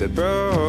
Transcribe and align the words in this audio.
that 0.00 0.14
broke 0.14 0.59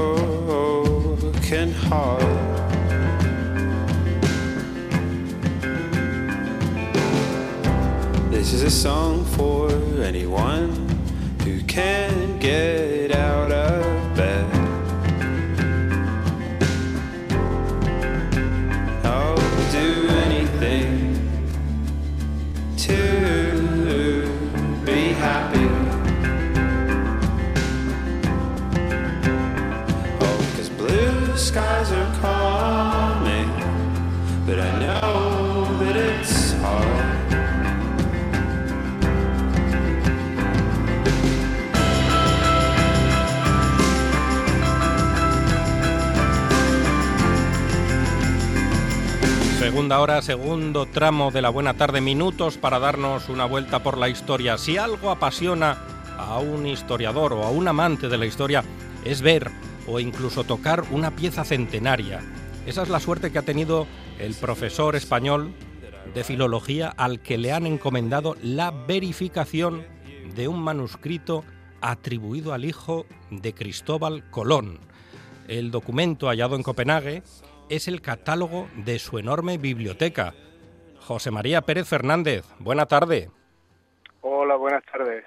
segundo 50.21 50.85
tramo 50.85 51.31
de 51.31 51.41
la 51.41 51.49
buena 51.49 51.73
tarde, 51.73 51.99
minutos 51.99 52.57
para 52.57 52.79
darnos 52.79 53.27
una 53.29 53.45
vuelta 53.45 53.81
por 53.81 53.97
la 53.97 54.07
historia. 54.07 54.57
Si 54.57 54.77
algo 54.77 55.09
apasiona 55.09 55.77
a 56.17 56.37
un 56.37 56.67
historiador 56.67 57.33
o 57.33 57.43
a 57.43 57.49
un 57.49 57.67
amante 57.67 58.07
de 58.07 58.17
la 58.17 58.27
historia 58.27 58.63
es 59.03 59.21
ver 59.21 59.49
o 59.87 59.99
incluso 59.99 60.43
tocar 60.43 60.83
una 60.91 61.15
pieza 61.15 61.43
centenaria. 61.43 62.21
Esa 62.67 62.83
es 62.83 62.89
la 62.89 62.99
suerte 62.99 63.31
que 63.31 63.39
ha 63.39 63.43
tenido 63.43 63.87
el 64.19 64.35
profesor 64.35 64.95
español 64.95 65.53
de 66.13 66.23
filología 66.23 66.89
al 66.89 67.21
que 67.21 67.39
le 67.39 67.51
han 67.51 67.65
encomendado 67.65 68.35
la 68.43 68.69
verificación 68.69 69.83
de 70.35 70.47
un 70.47 70.61
manuscrito 70.61 71.43
atribuido 71.81 72.53
al 72.53 72.65
hijo 72.65 73.07
de 73.31 73.53
Cristóbal 73.53 74.23
Colón. 74.29 74.79
El 75.47 75.71
documento 75.71 76.27
hallado 76.27 76.55
en 76.55 76.63
Copenhague 76.63 77.23
es 77.71 77.87
el 77.87 78.01
catálogo 78.01 78.67
de 78.75 78.99
su 78.99 79.17
enorme 79.17 79.57
biblioteca. 79.57 80.33
José 80.99 81.31
María 81.31 81.61
Pérez 81.61 81.87
Fernández, 81.87 82.45
buena 82.59 82.85
tarde. 82.85 83.29
Hola, 84.19 84.57
buenas 84.57 84.83
tardes. 84.83 85.23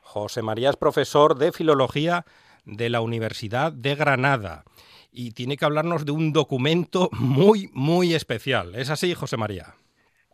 José 0.00 0.40
María 0.40 0.70
es 0.70 0.76
profesor 0.76 1.36
de 1.36 1.50
Filología 1.50 2.24
de 2.64 2.90
la 2.90 3.00
Universidad 3.00 3.72
de 3.72 3.96
Granada 3.96 4.62
y 5.10 5.32
tiene 5.32 5.56
que 5.56 5.64
hablarnos 5.64 6.06
de 6.06 6.12
un 6.12 6.32
documento 6.32 7.08
muy, 7.18 7.70
muy 7.72 8.14
especial. 8.14 8.76
¿Es 8.76 8.88
así, 8.88 9.12
José 9.14 9.36
María? 9.36 9.74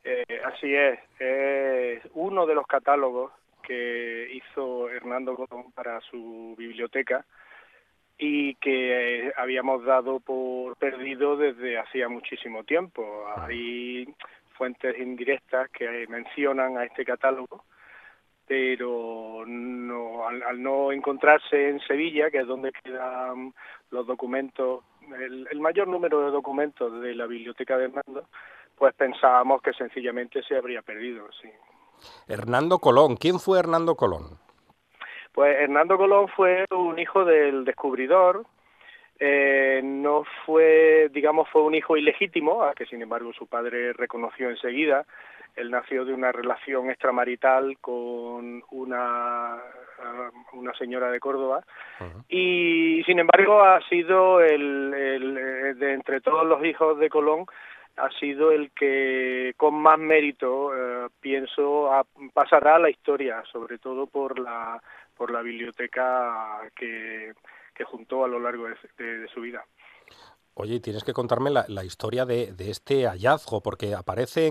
Eh, 0.04 0.40
así 0.44 0.74
es. 0.74 0.98
Es 1.18 2.02
uno 2.12 2.44
de 2.44 2.54
los 2.54 2.66
catálogos 2.66 3.32
que 3.62 4.28
hizo 4.30 4.90
Hernando 4.90 5.34
Godón 5.34 5.72
para 5.72 6.02
su 6.02 6.54
biblioteca 6.58 7.24
y 8.18 8.54
que 8.56 9.28
eh, 9.28 9.32
habíamos 9.36 9.84
dado 9.84 10.20
por 10.20 10.76
perdido 10.76 11.36
desde 11.36 11.78
hacía 11.78 12.08
muchísimo 12.08 12.64
tiempo. 12.64 13.04
Hay 13.36 14.08
fuentes 14.56 14.98
indirectas 14.98 15.70
que 15.70 16.06
mencionan 16.08 16.78
a 16.78 16.84
este 16.84 17.04
catálogo, 17.04 17.64
pero 18.46 19.44
no, 19.46 20.26
al, 20.26 20.62
no 20.62 20.92
encontrarse 20.92 21.68
en 21.68 21.80
Sevilla, 21.80 22.30
que 22.30 22.38
es 22.38 22.46
donde 22.46 22.72
quedan 22.72 23.52
los 23.90 24.06
documentos, 24.06 24.84
el, 25.20 25.60
mayor 25.60 25.88
número 25.88 26.24
de 26.24 26.30
documentos 26.30 27.00
de 27.00 27.14
la 27.14 27.26
biblioteca 27.26 27.76
de 27.76 27.84
Hernando, 27.84 28.28
pues 28.76 28.94
pensábamos 28.94 29.60
que 29.60 29.72
sencillamente 29.74 30.42
se 30.42 30.56
habría 30.56 30.80
perdido. 30.82 31.28
Hernando 32.28 32.78
Colón, 32.78 33.16
¿quién 33.16 33.38
fue 33.40 33.58
Hernando 33.58 33.94
Colón? 33.94 34.45
Pues 35.36 35.54
Hernando 35.60 35.98
Colón 35.98 36.28
fue 36.28 36.64
un 36.70 36.98
hijo 36.98 37.26
del 37.26 37.66
descubridor, 37.66 38.46
eh, 39.18 39.82
no 39.84 40.24
fue, 40.46 41.10
digamos, 41.12 41.46
fue 41.50 41.60
un 41.60 41.74
hijo 41.74 41.94
ilegítimo, 41.94 42.62
a 42.62 42.72
que 42.72 42.86
sin 42.86 43.02
embargo 43.02 43.34
su 43.34 43.46
padre 43.46 43.92
reconoció 43.92 44.48
enseguida. 44.48 45.04
Él 45.54 45.70
nació 45.70 46.06
de 46.06 46.14
una 46.14 46.32
relación 46.32 46.88
extramarital 46.88 47.76
con 47.82 48.62
una, 48.70 49.58
una 50.54 50.72
señora 50.72 51.10
de 51.10 51.20
Córdoba 51.20 51.62
y 52.30 53.02
sin 53.04 53.18
embargo 53.18 53.60
ha 53.60 53.82
sido 53.90 54.40
el, 54.40 54.94
el, 54.94 55.78
de 55.78 55.92
entre 55.92 56.22
todos 56.22 56.46
los 56.46 56.64
hijos 56.64 56.98
de 56.98 57.10
Colón 57.10 57.44
ha 57.98 58.10
sido 58.18 58.52
el 58.52 58.70
que 58.72 59.54
con 59.56 59.74
más 59.74 59.98
mérito 59.98 60.74
eh, 60.74 61.08
pienso 61.20 61.90
pasará 62.34 62.76
a 62.76 62.78
la 62.78 62.90
historia, 62.90 63.42
sobre 63.50 63.78
todo 63.78 64.06
por 64.06 64.38
la 64.38 64.82
por 65.16 65.30
la 65.30 65.42
biblioteca 65.42 66.60
que, 66.76 67.32
que 67.74 67.84
juntó 67.84 68.24
a 68.24 68.28
lo 68.28 68.40
largo 68.40 68.66
de, 68.66 69.28
su 69.28 69.40
vida. 69.40 69.64
Oye, 70.54 70.80
tienes 70.80 71.04
que 71.04 71.12
contarme 71.12 71.50
la, 71.50 71.84
historia 71.84 72.24
de, 72.24 72.54
este 72.58 73.06
hallazgo, 73.06 73.62
porque 73.62 73.94
aparece 73.94 74.50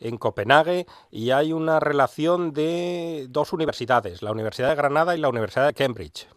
en, 0.00 0.16
Copenhague 0.18 0.84
y 1.10 1.30
hay 1.30 1.52
una 1.52 1.80
relación 1.80 2.52
de 2.52 3.26
dos 3.30 3.52
universidades, 3.52 4.22
la 4.22 4.32
Universidad 4.32 4.68
de 4.68 4.76
Granada 4.76 5.16
y 5.16 5.20
la 5.20 5.30
Universidad 5.30 5.66
de 5.66 5.74
Cambridge. 5.74 6.28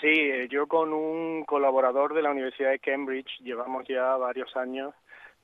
Sí, 0.00 0.08
eh, 0.10 0.48
yo 0.50 0.66
con 0.66 0.92
un 0.92 1.44
colaborador 1.44 2.12
de 2.12 2.22
la 2.22 2.30
Universidad 2.30 2.70
de 2.70 2.80
Cambridge 2.80 3.38
llevamos 3.40 3.84
ya 3.88 4.16
varios 4.16 4.54
años 4.56 4.94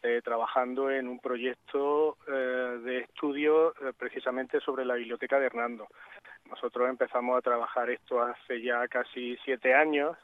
eh, 0.03 0.23
trabajando 0.25 0.91
en 0.91 1.07
un 1.09 1.19
proyecto 1.19 2.17
eh, 2.27 2.33
de 2.33 3.01
estudio 3.01 3.75
eh, 3.75 3.93
precisamente 3.95 4.59
sobre 4.61 4.83
la 4.87 4.95
biblioteca 4.95 5.39
de 5.39 5.45
Hernando. 5.45 5.89
Nosotros 6.51 6.89
empezamos 6.89 7.39
a 7.39 7.43
trabajar 7.43 7.91
esto 7.91 8.21
hace 8.21 8.61
ya 8.61 8.87
casi 8.89 9.37
siete 9.45 9.75
años 9.75 10.17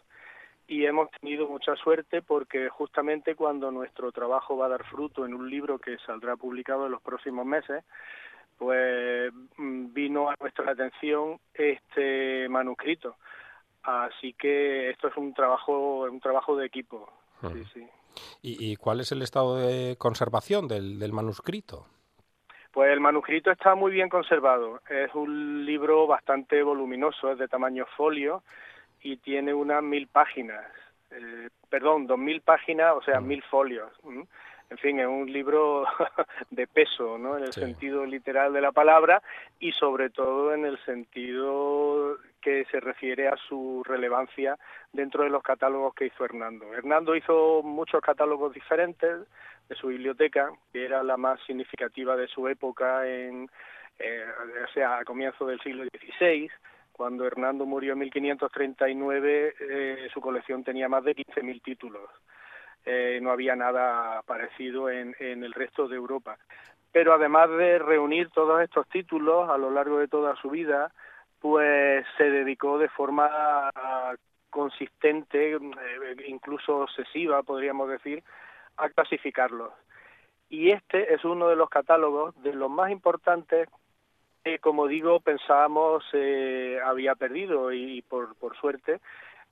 y 0.68 0.84
hemos 0.84 1.10
tenido 1.12 1.46
mucha 1.48 1.76
suerte 1.76 2.22
porque 2.22 2.68
justamente 2.68 3.36
cuando 3.36 3.70
nuestro 3.70 4.10
trabajo 4.12 4.56
va 4.56 4.66
a 4.66 4.70
dar 4.70 4.84
fruto 4.84 5.24
en 5.24 5.34
un 5.34 5.48
libro 5.48 5.78
que 5.78 5.96
saldrá 6.04 6.36
publicado 6.36 6.86
en 6.86 6.92
los 6.92 7.02
próximos 7.02 7.46
meses, 7.46 7.84
pues 8.58 9.32
mm, 9.56 9.92
vino 9.92 10.28
a 10.28 10.34
nuestra 10.40 10.72
atención 10.72 11.38
este 11.54 12.48
manuscrito. 12.48 13.16
Así 13.82 14.32
que 14.32 14.90
esto 14.90 15.08
es 15.08 15.16
un 15.16 15.32
trabajo, 15.32 16.02
un 16.10 16.20
trabajo 16.20 16.56
de 16.56 16.66
equipo. 16.66 17.08
Sí, 17.52 17.64
sí. 17.72 17.86
¿Y, 18.42 18.76
cuál 18.76 19.00
es 19.00 19.12
el 19.12 19.22
estado 19.22 19.56
de 19.56 19.96
conservación 19.96 20.68
del, 20.68 21.12
manuscrito? 21.12 21.86
Pues 22.76 22.92
el 22.92 23.00
manuscrito 23.00 23.50
está 23.50 23.74
muy 23.74 23.90
bien 23.90 24.10
conservado. 24.10 24.82
Es 24.90 25.14
un 25.14 25.64
libro 25.64 26.06
bastante 26.06 26.62
voluminoso, 26.62 27.32
es 27.32 27.38
de 27.38 27.48
tamaño 27.48 27.86
folio 27.96 28.42
y 29.00 29.16
tiene 29.16 29.54
unas 29.54 29.82
mil 29.82 30.08
páginas. 30.08 30.62
Eh, 31.10 31.48
perdón, 31.70 32.06
dos 32.06 32.18
mil 32.18 32.42
páginas, 32.42 32.92
o 32.94 33.00
sea, 33.00 33.18
mil 33.18 33.42
folios. 33.44 33.90
En 34.68 34.76
fin, 34.76 35.00
es 35.00 35.06
un 35.06 35.32
libro 35.32 35.86
de 36.50 36.66
peso, 36.66 37.16
¿no? 37.16 37.38
En 37.38 37.44
el 37.44 37.54
sentido 37.54 38.04
literal 38.04 38.52
de 38.52 38.60
la 38.60 38.72
palabra 38.72 39.22
y 39.58 39.72
sobre 39.72 40.10
todo 40.10 40.52
en 40.52 40.66
el 40.66 40.76
sentido 40.84 42.18
que 42.42 42.66
se 42.66 42.78
refiere 42.80 43.28
a 43.28 43.38
su 43.48 43.84
relevancia 43.86 44.58
dentro 44.92 45.24
de 45.24 45.30
los 45.30 45.42
catálogos 45.42 45.94
que 45.94 46.08
hizo 46.08 46.26
Hernando. 46.26 46.74
Hernando 46.74 47.16
hizo 47.16 47.62
muchos 47.62 48.02
catálogos 48.02 48.52
diferentes 48.52 49.20
de 49.68 49.74
su 49.76 49.88
biblioteca, 49.88 50.50
que 50.72 50.84
era 50.84 51.02
la 51.02 51.16
más 51.16 51.40
significativa 51.46 52.16
de 52.16 52.28
su 52.28 52.46
época, 52.48 53.06
en, 53.08 53.48
eh, 53.98 54.24
o 54.64 54.72
sea, 54.72 54.98
a 54.98 55.04
comienzos 55.04 55.48
del 55.48 55.60
siglo 55.60 55.84
XVI, 55.84 56.50
Cuando 56.92 57.26
Hernando 57.26 57.66
murió 57.66 57.92
en 57.92 57.98
1539, 57.98 59.54
eh, 59.60 60.08
su 60.14 60.20
colección 60.20 60.64
tenía 60.64 60.88
más 60.88 61.04
de 61.04 61.14
15.000 61.14 61.62
títulos. 61.62 62.08
Eh, 62.86 63.18
no 63.20 63.32
había 63.32 63.54
nada 63.54 64.22
parecido 64.22 64.88
en, 64.88 65.14
en 65.18 65.44
el 65.44 65.52
resto 65.52 65.88
de 65.88 65.96
Europa. 65.96 66.38
Pero 66.92 67.12
además 67.12 67.50
de 67.50 67.78
reunir 67.78 68.30
todos 68.30 68.62
estos 68.62 68.88
títulos 68.88 69.50
a 69.50 69.58
lo 69.58 69.70
largo 69.70 69.98
de 69.98 70.08
toda 70.08 70.36
su 70.36 70.48
vida, 70.48 70.92
pues 71.40 72.06
se 72.16 72.30
dedicó 72.30 72.78
de 72.78 72.88
forma 72.88 73.70
consistente, 74.50 75.54
eh, 75.54 75.58
incluso 76.28 76.78
obsesiva, 76.78 77.42
podríamos 77.42 77.90
decir, 77.90 78.24
a 78.76 78.88
clasificarlos. 78.90 79.72
Y 80.48 80.70
este 80.70 81.14
es 81.14 81.24
uno 81.24 81.48
de 81.48 81.56
los 81.56 81.68
catálogos 81.68 82.40
de 82.42 82.52
los 82.54 82.70
más 82.70 82.90
importantes 82.90 83.68
que, 84.44 84.58
como 84.58 84.86
digo, 84.86 85.20
pensábamos 85.20 86.04
eh, 86.12 86.78
había 86.84 87.14
perdido 87.16 87.72
y 87.72 88.02
por, 88.02 88.36
por 88.36 88.56
suerte 88.56 89.00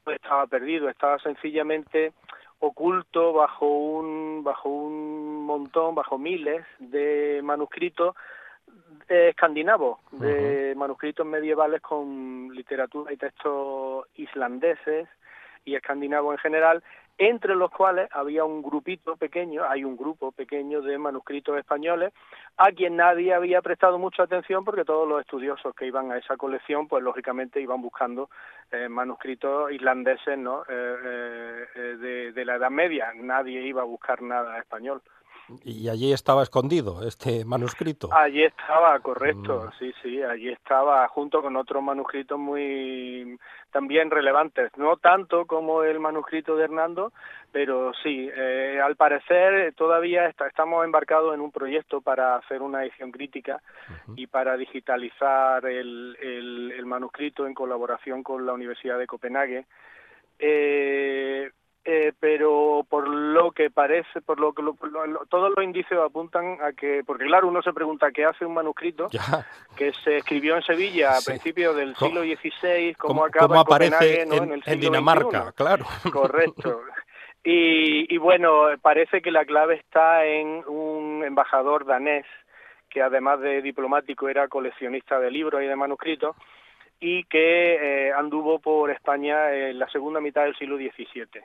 pues 0.05 0.17
estaba 0.17 0.47
perdido, 0.47 0.89
estaba 0.89 1.19
sencillamente 1.19 2.13
oculto 2.61 3.33
bajo 3.33 3.67
un 3.67 4.45
bajo 4.45 4.69
un 4.69 5.45
montón, 5.45 5.95
bajo 5.95 6.19
miles 6.19 6.65
de 6.79 7.41
manuscritos 7.43 8.15
escandinavos, 9.09 9.99
de 10.13 10.75
manuscritos 10.77 11.27
medievales 11.27 11.81
con 11.81 12.51
literatura 12.55 13.13
y 13.13 13.17
textos 13.17 14.07
islandeses 14.15 15.09
y 15.65 15.75
escandinavos 15.75 16.35
en 16.35 16.39
general, 16.39 16.83
entre 17.19 17.55
los 17.55 17.71
cuales 17.71 18.09
había 18.13 18.45
un 18.45 18.63
grupito 18.63 19.17
pequeño, 19.17 19.63
hay 19.69 19.85
un 19.85 19.97
grupo 19.97 20.33
pequeño 20.33 20.83
de 20.83 20.99
manuscritos 20.99 21.57
españoles, 21.59 22.13
a 22.57 22.73
quien 22.73 22.97
nadie 22.97 23.33
había 23.33 23.63
prestado 23.63 23.99
mucha 23.99 24.25
atención 24.25 24.65
porque 24.65 24.85
todos 24.85 25.09
los 25.09 25.21
estudiosos 25.21 25.75
que 25.75 25.87
iban 25.87 26.11
a 26.11 26.19
esa 26.19 26.37
colección, 26.37 26.89
pues 26.89 27.03
lógicamente 27.03 27.61
iban 27.61 27.81
buscando 27.81 28.31
eh, 28.71 28.89
manuscritos 28.89 29.71
irlandeses 29.71 30.39
¿no? 30.39 30.63
Eh, 30.69 31.67
eh, 31.75 31.97
de, 31.99 32.33
de 32.33 32.45
la 32.45 32.57
Edad 32.57 32.71
Media, 32.71 33.13
nadie 33.15 33.63
iba 33.63 33.83
a 33.83 33.87
buscar 33.87 34.21
nada 34.23 34.59
español. 34.59 35.03
Y 35.65 35.89
allí 35.89 36.13
estaba 36.13 36.43
escondido 36.43 37.07
este 37.07 37.45
manuscrito. 37.45 38.09
Allí 38.13 38.43
estaba, 38.45 38.99
correcto, 39.01 39.67
mm. 39.67 39.79
sí, 39.79 39.93
sí, 40.03 40.23
allí 40.23 40.51
estaba 40.51 41.07
junto 41.09 41.43
con 41.43 41.57
otros 41.57 41.83
manuscritos 41.83 42.39
muy 42.39 43.39
también 43.71 44.11
relevantes, 44.11 44.71
no 44.77 44.97
tanto 44.99 45.47
como 45.47 45.83
el 45.83 45.99
manuscrito 45.99 46.55
de 46.55 46.65
Hernando, 46.65 47.13
pero 47.51 47.93
sí, 48.05 48.31
eh, 48.33 48.81
al 48.83 48.95
parecer 48.95 49.75
todavía 49.75 50.29
estamos 50.29 50.85
embarcados 50.85 51.35
en 51.35 51.41
un 51.41 51.51
proyecto 51.51 52.01
para 52.01 52.37
hacer 52.37 52.63
una 52.63 52.85
edición 52.85 53.11
crítica 53.11 53.61
y 54.15 54.29
para 54.29 54.57
digitalizar 54.57 55.67
el, 55.67 56.17
el, 56.23 56.73
el 56.73 56.87
manuscrito 56.87 57.49
en 57.49 57.55
colaboración 57.55 58.23
con 58.23 58.47
la 58.47 58.53
Universidad 58.53 58.97
de 58.97 59.09
Copenhague. 59.09 59.67
Eh, 60.39 61.51
eh, 61.87 62.13
pero 62.19 62.87
por 62.89 63.07
lo 63.07 63.51
que 63.53 63.69
parece, 63.69 64.23
por 64.23 64.41
lo 64.41 64.55
que 64.55 64.63
todos 65.29 65.53
los 65.55 65.63
indicios 65.63 66.03
apuntan 66.03 66.57
a 66.63 66.73
que, 66.73 67.03
porque 67.05 67.27
claro, 67.27 67.49
uno 67.49 67.61
se 67.61 67.75
pregunta 67.75 68.11
qué 68.11 68.25
hace 68.25 68.47
un 68.47 68.55
manuscrito 68.55 69.09
que 69.77 69.93
se 69.93 70.17
escribió 70.19 70.57
en 70.57 70.63
Sevilla 70.63 71.11
a 71.11 71.21
principios 71.21 71.77
del 71.77 71.95
siglo 71.97 72.23
XVI, 72.23 72.95
cómo, 72.95 73.27
acaba 73.27 73.61
aparece 73.61 74.23
en, 74.23 74.63
en, 74.65 74.81
Dinamarca, 74.81 75.53
claro. 75.53 75.85
Correcto. 76.13 76.81
Y, 77.47 78.07
y 78.15 78.17
bueno, 78.17 78.69
parece 78.81 79.21
que 79.21 79.31
la 79.31 79.45
clave 79.45 79.75
está 79.75 80.25
en 80.25 80.65
un 80.67 81.23
embajador 81.27 81.85
danés 81.85 82.25
que 82.89 83.03
además 83.03 83.39
de 83.41 83.61
diplomático 83.61 84.31
era 84.31 84.49
coleccionista 84.49 85.21
de 85.21 85.31
libros 85.31 85.63
y 85.63 85.67
de 85.67 85.77
manuscritos 85.77 86.35
y 87.01 87.25
que 87.25 88.07
eh, 88.07 88.13
anduvo 88.15 88.61
por 88.61 88.91
España 88.91 89.53
en 89.53 89.79
la 89.79 89.87
segunda 89.91 90.23
mitad 90.23 90.45
del 90.45 90.57
siglo 90.57 90.79
XVII 90.79 91.45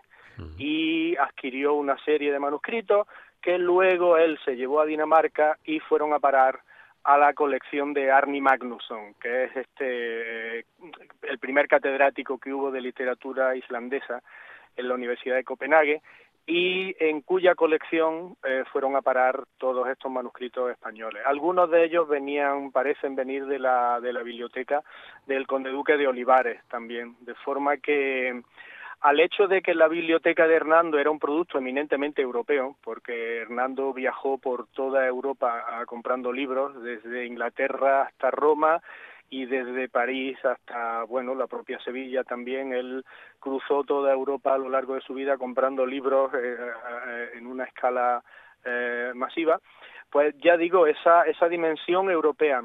y 0.57 1.15
adquirió 1.15 1.73
una 1.73 1.97
serie 2.03 2.31
de 2.31 2.39
manuscritos 2.39 3.07
que 3.41 3.57
luego 3.57 4.17
él 4.17 4.37
se 4.43 4.55
llevó 4.55 4.81
a 4.81 4.85
Dinamarca 4.85 5.57
y 5.63 5.79
fueron 5.79 6.13
a 6.13 6.19
parar 6.19 6.59
a 7.03 7.17
la 7.17 7.33
colección 7.33 7.93
de 7.93 8.11
Arni 8.11 8.41
Magnusson, 8.41 9.13
que 9.21 9.45
es 9.45 9.55
este 9.55 10.59
el 11.21 11.39
primer 11.39 11.67
catedrático 11.67 12.37
que 12.37 12.53
hubo 12.53 12.71
de 12.71 12.81
literatura 12.81 13.55
islandesa 13.55 14.21
en 14.75 14.87
la 14.87 14.95
Universidad 14.95 15.35
de 15.35 15.43
Copenhague 15.43 16.01
y 16.45 16.95
en 16.99 17.21
cuya 17.21 17.53
colección 17.53 18.35
eh, 18.43 18.63
fueron 18.71 18.95
a 18.95 19.03
parar 19.03 19.43
todos 19.59 19.87
estos 19.87 20.11
manuscritos 20.11 20.71
españoles. 20.71 21.21
Algunos 21.25 21.69
de 21.69 21.85
ellos 21.85 22.07
venían, 22.07 22.71
parecen 22.71 23.15
venir 23.15 23.45
de 23.45 23.59
la, 23.59 23.99
de 24.01 24.11
la 24.11 24.23
biblioteca 24.23 24.81
del 25.27 25.45
conde 25.45 25.69
duque 25.69 25.95
de 25.95 26.07
Olivares 26.07 26.59
también, 26.67 27.15
de 27.21 27.35
forma 27.35 27.77
que 27.77 28.41
al 29.01 29.19
hecho 29.19 29.47
de 29.47 29.61
que 29.61 29.73
la 29.73 29.87
biblioteca 29.87 30.47
de 30.47 30.55
Hernando 30.55 30.99
era 30.99 31.09
un 31.09 31.19
producto 31.19 31.57
eminentemente 31.57 32.21
europeo, 32.21 32.75
porque 32.83 33.37
Hernando 33.37 33.93
viajó 33.93 34.37
por 34.37 34.67
toda 34.67 35.07
Europa 35.07 35.63
comprando 35.85 36.33
libros, 36.33 36.81
desde 36.83 37.25
Inglaterra 37.25 38.03
hasta 38.03 38.31
Roma 38.31 38.81
y 39.29 39.45
desde 39.45 39.89
París 39.89 40.37
hasta, 40.43 41.03
bueno, 41.03 41.35
la 41.35 41.47
propia 41.47 41.79
Sevilla 41.79 42.23
también, 42.23 42.73
él 42.73 43.05
cruzó 43.39 43.83
toda 43.83 44.11
Europa 44.11 44.53
a 44.53 44.57
lo 44.57 44.69
largo 44.69 44.95
de 44.95 45.01
su 45.01 45.13
vida 45.13 45.37
comprando 45.37 45.85
libros 45.85 46.33
eh, 46.33 46.57
eh, 47.07 47.29
en 47.35 47.47
una 47.47 47.65
escala 47.65 48.23
eh, 48.65 49.11
masiva, 49.15 49.59
pues 50.09 50.35
ya 50.43 50.57
digo, 50.57 50.87
esa, 50.87 51.23
esa 51.23 51.47
dimensión 51.47 52.09
europea 52.09 52.63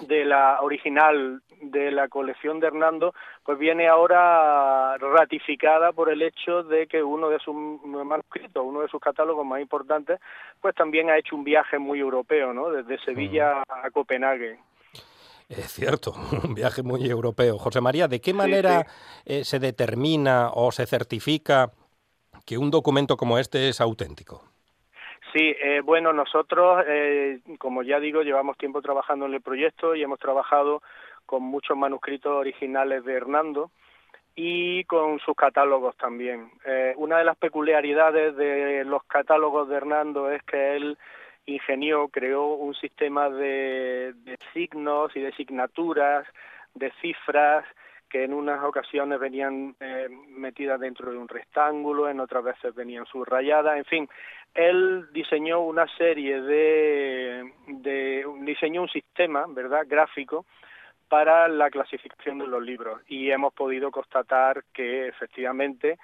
de 0.00 0.24
la 0.24 0.60
original 0.60 1.42
de 1.60 1.90
la 1.90 2.08
colección 2.08 2.60
de 2.60 2.66
Hernando, 2.66 3.14
pues 3.44 3.58
viene 3.58 3.88
ahora 3.88 4.96
ratificada 4.98 5.92
por 5.92 6.10
el 6.10 6.22
hecho 6.22 6.62
de 6.62 6.86
que 6.86 7.02
uno 7.02 7.28
de 7.28 7.38
sus 7.38 7.54
manuscritos, 7.54 8.62
uno 8.64 8.82
de 8.82 8.88
sus 8.88 9.00
catálogos 9.00 9.46
más 9.46 9.60
importantes, 9.60 10.20
pues 10.60 10.74
también 10.74 11.10
ha 11.10 11.18
hecho 11.18 11.34
un 11.34 11.44
viaje 11.44 11.78
muy 11.78 12.00
europeo, 12.00 12.52
¿no? 12.52 12.70
Desde 12.70 12.98
Sevilla 13.04 13.62
a 13.68 13.90
Copenhague. 13.90 14.58
Es 15.48 15.72
cierto, 15.72 16.12
un 16.44 16.54
viaje 16.54 16.82
muy 16.82 17.08
europeo. 17.08 17.58
José 17.58 17.80
María, 17.80 18.08
¿de 18.08 18.20
qué 18.20 18.34
manera 18.34 18.86
eh, 19.24 19.44
se 19.44 19.58
determina 19.58 20.50
o 20.52 20.72
se 20.72 20.86
certifica 20.86 21.72
que 22.44 22.58
un 22.58 22.70
documento 22.70 23.16
como 23.16 23.38
este 23.38 23.68
es 23.68 23.80
auténtico? 23.80 24.44
Sí, 25.36 25.54
eh, 25.62 25.82
bueno, 25.84 26.14
nosotros, 26.14 26.82
eh, 26.88 27.40
como 27.58 27.82
ya 27.82 28.00
digo, 28.00 28.22
llevamos 28.22 28.56
tiempo 28.56 28.80
trabajando 28.80 29.26
en 29.26 29.34
el 29.34 29.42
proyecto 29.42 29.94
y 29.94 30.02
hemos 30.02 30.18
trabajado 30.18 30.80
con 31.26 31.42
muchos 31.42 31.76
manuscritos 31.76 32.32
originales 32.32 33.04
de 33.04 33.12
Hernando 33.12 33.70
y 34.34 34.84
con 34.84 35.18
sus 35.18 35.36
catálogos 35.36 35.94
también. 35.98 36.50
Eh, 36.64 36.94
una 36.96 37.18
de 37.18 37.24
las 37.24 37.36
peculiaridades 37.36 38.34
de 38.34 38.82
los 38.86 39.04
catálogos 39.04 39.68
de 39.68 39.76
Hernando 39.76 40.30
es 40.30 40.42
que 40.44 40.74
él 40.76 40.96
ingenió, 41.44 42.08
creó 42.08 42.54
un 42.54 42.74
sistema 42.74 43.28
de, 43.28 44.14
de 44.14 44.38
signos 44.54 45.14
y 45.16 45.20
de 45.20 45.32
signaturas, 45.32 46.26
de 46.74 46.90
cifras, 47.02 47.66
que 48.08 48.24
en 48.24 48.32
unas 48.32 48.62
ocasiones 48.64 49.18
venían 49.18 49.74
eh, 49.80 50.08
metidas 50.28 50.80
dentro 50.80 51.10
de 51.10 51.18
un 51.18 51.28
rectángulo, 51.28 52.08
en 52.08 52.20
otras 52.20 52.44
veces 52.44 52.74
venían 52.74 53.06
subrayadas, 53.06 53.76
en 53.76 53.84
fin, 53.84 54.08
él 54.54 55.06
diseñó 55.12 55.60
una 55.60 55.86
serie 55.96 56.40
de, 56.40 57.52
de 57.66 58.24
diseñó 58.40 58.82
un 58.82 58.88
sistema, 58.88 59.44
¿verdad?, 59.48 59.84
gráfico 59.86 60.46
para 61.08 61.48
la 61.48 61.70
clasificación 61.70 62.38
de 62.38 62.46
los 62.46 62.62
libros 62.62 63.00
y 63.06 63.30
hemos 63.30 63.52
podido 63.52 63.90
constatar 63.90 64.64
que 64.72 65.08
efectivamente 65.08 65.98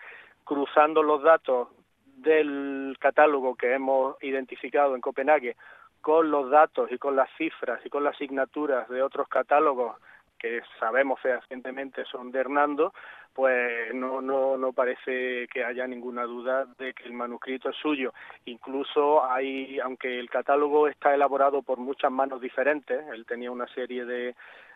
cruzando 0.45 1.03
los 1.03 1.23
datos 1.23 1.69
del 2.17 2.97
catálogo 3.01 3.57
que 3.57 3.75
hemos 3.75 4.17
identificado 4.23 4.95
en 4.95 5.01
Copenhague 5.01 5.57
con 6.01 6.31
los 6.31 6.51
datos 6.51 6.91
y 6.93 6.99
con 6.99 7.17
las 7.17 7.29
cifras 7.37 7.81
y 7.85 7.89
con 7.89 8.05
las 8.05 8.15
asignaturas 8.15 8.89
de 8.89 9.03
otros 9.03 9.29
catálogos 9.29 9.97
que 10.43 10.61
sabemos 10.81 11.21
fehacientemente 11.21 12.05
son 12.07 12.33
de 12.33 12.41
Hernando, 12.41 12.93
pues 13.33 13.95
no, 13.95 14.21
no, 14.21 14.59
no 14.59 14.73
parece 14.73 15.47
que 15.47 15.65
haya 15.65 15.87
ninguna 15.87 16.25
duda 16.25 16.67
de 16.79 16.93
que 16.93 17.05
el 17.05 17.13
manuscrito 17.13 17.71
es 17.71 17.77
suyo. 17.77 18.13
Incluso 18.47 19.25
hay, 19.25 19.79
aunque 19.79 20.19
el 20.19 20.29
catálogo 20.29 20.89
está 20.89 21.15
elaborado 21.15 21.63
por 21.63 21.79
muchas 21.79 22.11
manos 22.11 22.41
diferentes, 22.41 23.07
él 23.15 23.25
tenía 23.25 23.53
una 23.53 23.69
serie 23.69 24.05
de 24.05 24.35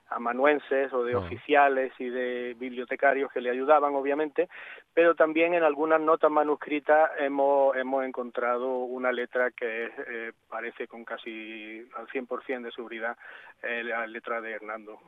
amanuenses 0.08 0.92
o 0.92 1.02
de 1.02 1.16
oficiales 1.16 1.92
y 1.98 2.08
de 2.08 2.54
bibliotecarios 2.56 3.32
que 3.32 3.40
le 3.40 3.50
ayudaban, 3.50 3.92
obviamente, 3.96 4.48
pero 4.94 5.16
también 5.16 5.54
en 5.54 5.64
algunas 5.64 6.00
notas 6.00 6.30
manuscritas 6.30 7.10
hemos, 7.18 7.76
hemos 7.76 8.04
encontrado 8.04 8.68
una 8.84 9.10
letra 9.10 9.50
que 9.50 9.86
eh, 9.86 10.32
parece 10.48 10.86
con 10.86 11.04
casi 11.04 11.84
al 11.96 12.06
100% 12.06 12.62
de 12.62 12.70
seguridad 12.70 13.16
eh, 13.64 13.82
la 13.82 14.06
letra 14.06 14.40
de 14.40 14.52
Hernando. 14.52 15.00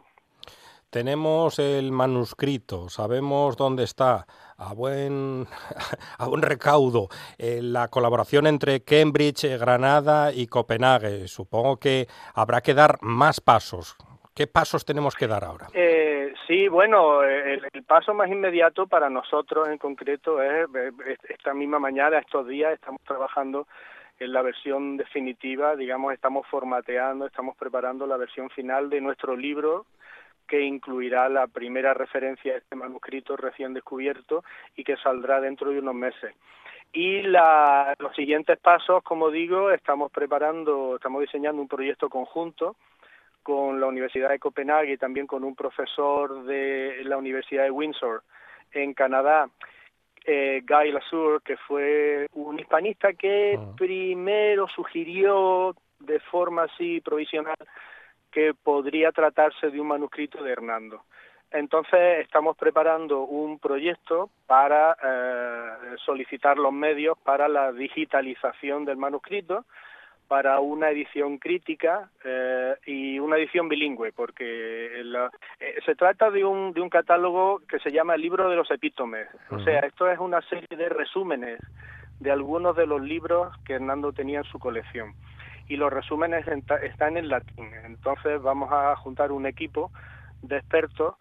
Tenemos 0.91 1.59
el 1.59 1.93
manuscrito, 1.93 2.89
sabemos 2.89 3.57
dónde 3.57 3.85
está, 3.85 4.27
a 4.57 4.73
buen, 4.75 5.47
a 6.19 6.27
buen 6.27 6.43
recaudo, 6.43 7.09
eh, 7.37 7.61
la 7.63 7.89
colaboración 7.89 8.47
entre 8.47 8.83
Cambridge, 8.83 9.45
eh, 9.45 9.59
Granada 9.59 10.33
y 10.33 10.47
Copenhague. 10.47 11.29
Supongo 11.29 11.77
que 11.77 12.07
habrá 12.35 12.61
que 12.61 12.75
dar 12.75 12.99
más 13.03 13.41
pasos. 13.41 13.97
¿Qué 14.35 14.47
pasos 14.47 14.85
tenemos 14.85 15.15
que 15.15 15.27
dar 15.27 15.45
ahora? 15.45 15.67
Eh, 15.75 16.09
Sí, 16.49 16.67
bueno, 16.67 17.23
el, 17.23 17.61
paso 17.87 18.15
más 18.15 18.31
inmediato 18.31 18.87
para 18.87 19.11
nosotros 19.11 19.69
en 19.69 19.77
concreto 19.77 20.43
es 20.43 20.67
esta 21.29 21.53
misma 21.53 21.79
mañana, 21.79 22.19
estos 22.19 22.49
días, 22.49 22.73
estamos 22.73 23.03
trabajando 23.03 23.67
en 24.19 24.33
la 24.33 24.41
versión 24.41 24.97
definitiva, 24.97 25.77
digamos, 25.77 26.15
estamos 26.15 26.47
formateando, 26.47 27.27
estamos 27.27 27.55
preparando 27.55 28.07
la 28.07 28.17
versión 28.17 28.49
final 28.49 28.89
de 28.89 29.03
nuestro 29.03 29.37
libro 29.37 29.85
que 30.49 30.63
incluirá 30.63 31.29
la 31.29 31.47
primera 31.47 31.95
referencia 31.95 32.55
a 32.55 32.57
este 32.57 32.75
manuscrito 32.75 33.37
recién 33.37 33.75
descubierto 33.75 34.43
y 34.75 34.83
que 34.83 34.97
saldrá 34.97 35.41
dentro 35.41 35.71
de 35.71 35.79
unos 35.79 35.95
meses. 35.95 36.35
Y 36.93 37.21
los 37.23 38.17
siguientes 38.17 38.59
pasos, 38.59 39.03
como 39.03 39.31
digo, 39.31 39.71
estamos 39.71 40.11
preparando, 40.11 40.97
estamos 40.97 41.21
diseñando 41.21 41.61
un 41.61 41.69
proyecto 41.69 42.09
conjunto 42.09 42.77
con 43.43 43.79
la 43.79 43.87
Universidad 43.87 44.31
de 44.31 44.39
Copenhague 44.39 44.93
y 44.93 44.97
también 44.97 45.27
con 45.27 45.45
un 45.45 45.55
profesor 45.55 46.45
de 46.45 47.03
la 47.05 47.19
Universidad 47.19 47.65
de 47.65 47.71
Windsor 47.71 48.23
en 48.73 48.95
Canadá, 48.95 49.49
eh, 50.25 50.63
Guy 50.67 50.93
Lasur, 50.93 51.43
que 51.43 51.57
fue 51.57 52.27
un 52.33 52.59
hispanista 52.59 53.13
que 53.13 53.59
ah. 53.59 53.75
primero 53.77 54.67
sugirió 54.69 55.75
de 56.01 56.21
forma 56.21 56.65
así 56.65 57.01
provisional 57.01 57.57
que 58.31 58.55
podría 58.55 59.13
tratarse 59.13 59.71
de 59.71 59.81
un 59.81 59.89
manuscrito 59.89 60.43
de 60.43 60.53
Hernando. 60.53 61.03
Entonces 61.51 62.21
estamos 62.21 62.57
preparando 62.57 63.23
un 63.23 63.59
proyecto 63.59 64.31
para 64.47 64.97
eh, 65.03 65.97
solicitar 66.05 66.59
los 66.59 66.73
medios 66.73 67.17
para 67.19 67.49
la 67.49 67.73
digitalización 67.73 68.85
del 68.85 68.99
manuscrito, 68.99 69.65
para 70.27 70.61
una 70.61 70.91
edición 70.91 71.39
crítica 71.39 72.11
eh, 72.23 72.77
y 72.85 73.19
una 73.19 73.39
edición 73.39 73.67
bilingüe, 73.67 74.13
porque 74.13 75.01
eh, 75.01 75.81
se 75.87 75.95
trata 75.95 76.31
de 76.31 76.45
un, 76.45 76.73
de 76.75 76.83
un 76.83 76.91
catálogo 76.91 77.63
que 77.67 77.79
se 77.79 77.91
llama 77.91 78.15
el 78.15 78.21
Libro 78.21 78.51
de 78.51 78.57
los 78.57 78.71
Epítomes. 78.71 79.27
O 79.51 79.59
sea, 79.61 79.81
esto 79.81 80.11
es 80.11 80.19
una 80.19 80.43
serie 80.43 80.77
de 80.77 80.91
resúmenes 80.91 81.61
de 82.21 82.31
algunos 82.31 82.77
de 82.77 82.87
los 82.87 83.01
libros 83.01 83.57
que 83.65 83.75
Hernando 83.75 84.13
tenía 84.13 84.41
en 84.41 84.45
su 84.45 84.59
colección 84.59 85.15
y 85.69 85.77
los 85.77 85.93
resúmenes 85.93 86.47
están 86.83 87.17
en 87.17 87.29
latín. 87.29 87.71
Entonces 87.85 88.41
vamos 88.43 88.71
a 88.73 88.97
juntar 88.97 89.33
un 89.33 89.47
equipo 89.47 89.91
de 90.43 90.57
expertos 90.57 91.15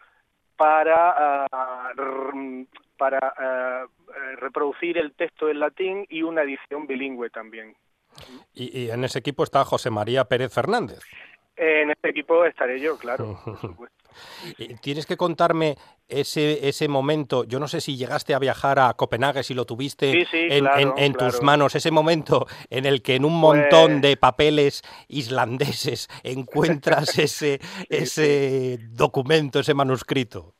para, 0.55 1.47
ah, 1.51 1.91
para 2.97 3.19
ah, 3.21 3.85
reproducir 4.37 4.97
el 4.97 5.13
texto 5.13 5.49
en 5.49 5.59
latín 5.59 6.05
y 6.09 6.23
una 6.23 6.43
edición 6.43 6.87
bilingüe 6.87 7.29
también. 7.29 7.75
Y, 8.53 8.89
en 8.89 9.03
ese 9.03 9.19
equipo 9.19 9.43
está 9.43 9.63
José 9.63 9.89
María 9.91 10.25
Pérez 10.25 10.53
Fernández. 10.53 10.99
En 11.57 11.89
ese 11.89 12.09
equipo 12.09 12.45
estaré 12.45 12.79
yo, 12.79 12.97
claro, 12.97 13.39
por 13.43 13.57
supuesto. 13.61 13.97
Tienes 14.81 15.05
que 15.05 15.17
contarme 15.17 15.75
ese, 16.07 16.67
ese 16.67 16.87
momento, 16.87 17.43
yo 17.43 17.59
no 17.59 17.67
sé 17.67 17.81
si 17.81 17.97
llegaste 17.97 18.33
a 18.33 18.39
viajar 18.39 18.79
a 18.79 18.93
Copenhague, 18.93 19.43
si 19.43 19.53
lo 19.53 19.65
tuviste 19.65 20.25
en, 20.31 21.13
tus 21.13 21.41
manos, 21.41 21.75
ese 21.75 21.91
momento 21.91 22.45
en 22.69 22.85
el 22.85 23.01
que 23.01 23.15
en 23.15 23.25
un 23.25 23.39
montón 23.39 23.93
pues 23.93 24.01
de 24.01 24.17
papeles 24.17 24.83
islandeses 25.07 26.07
encuentras 26.23 27.17
ese, 27.17 27.59
ese 27.89 28.77
documento, 28.89 29.59
ese 29.59 29.73
manuscrito. 29.73 30.53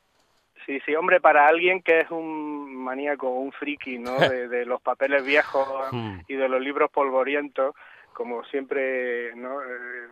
Sí, 0.66 0.80
sí, 0.86 0.96
hombre, 0.96 1.22
para 1.22 1.48
alguien 1.48 1.82
que 1.82 2.01
es 2.01 2.12
un 2.12 2.75
maníaco, 2.75 3.30
un 3.30 3.54
friki, 3.54 4.00
¿no? 4.00 4.20
De, 4.20 4.66
los 4.66 4.82
papeles 4.82 5.24
viejos 5.24 5.66
hmm. 5.92 6.20
y 6.27 6.34
de 6.36 6.50
los 6.50 6.60
libros 6.60 6.92
polvorientos, 6.92 7.74
como 8.17 8.43
siempre 8.45 9.36
¿no? 9.36 9.62
Eh, 9.62 10.07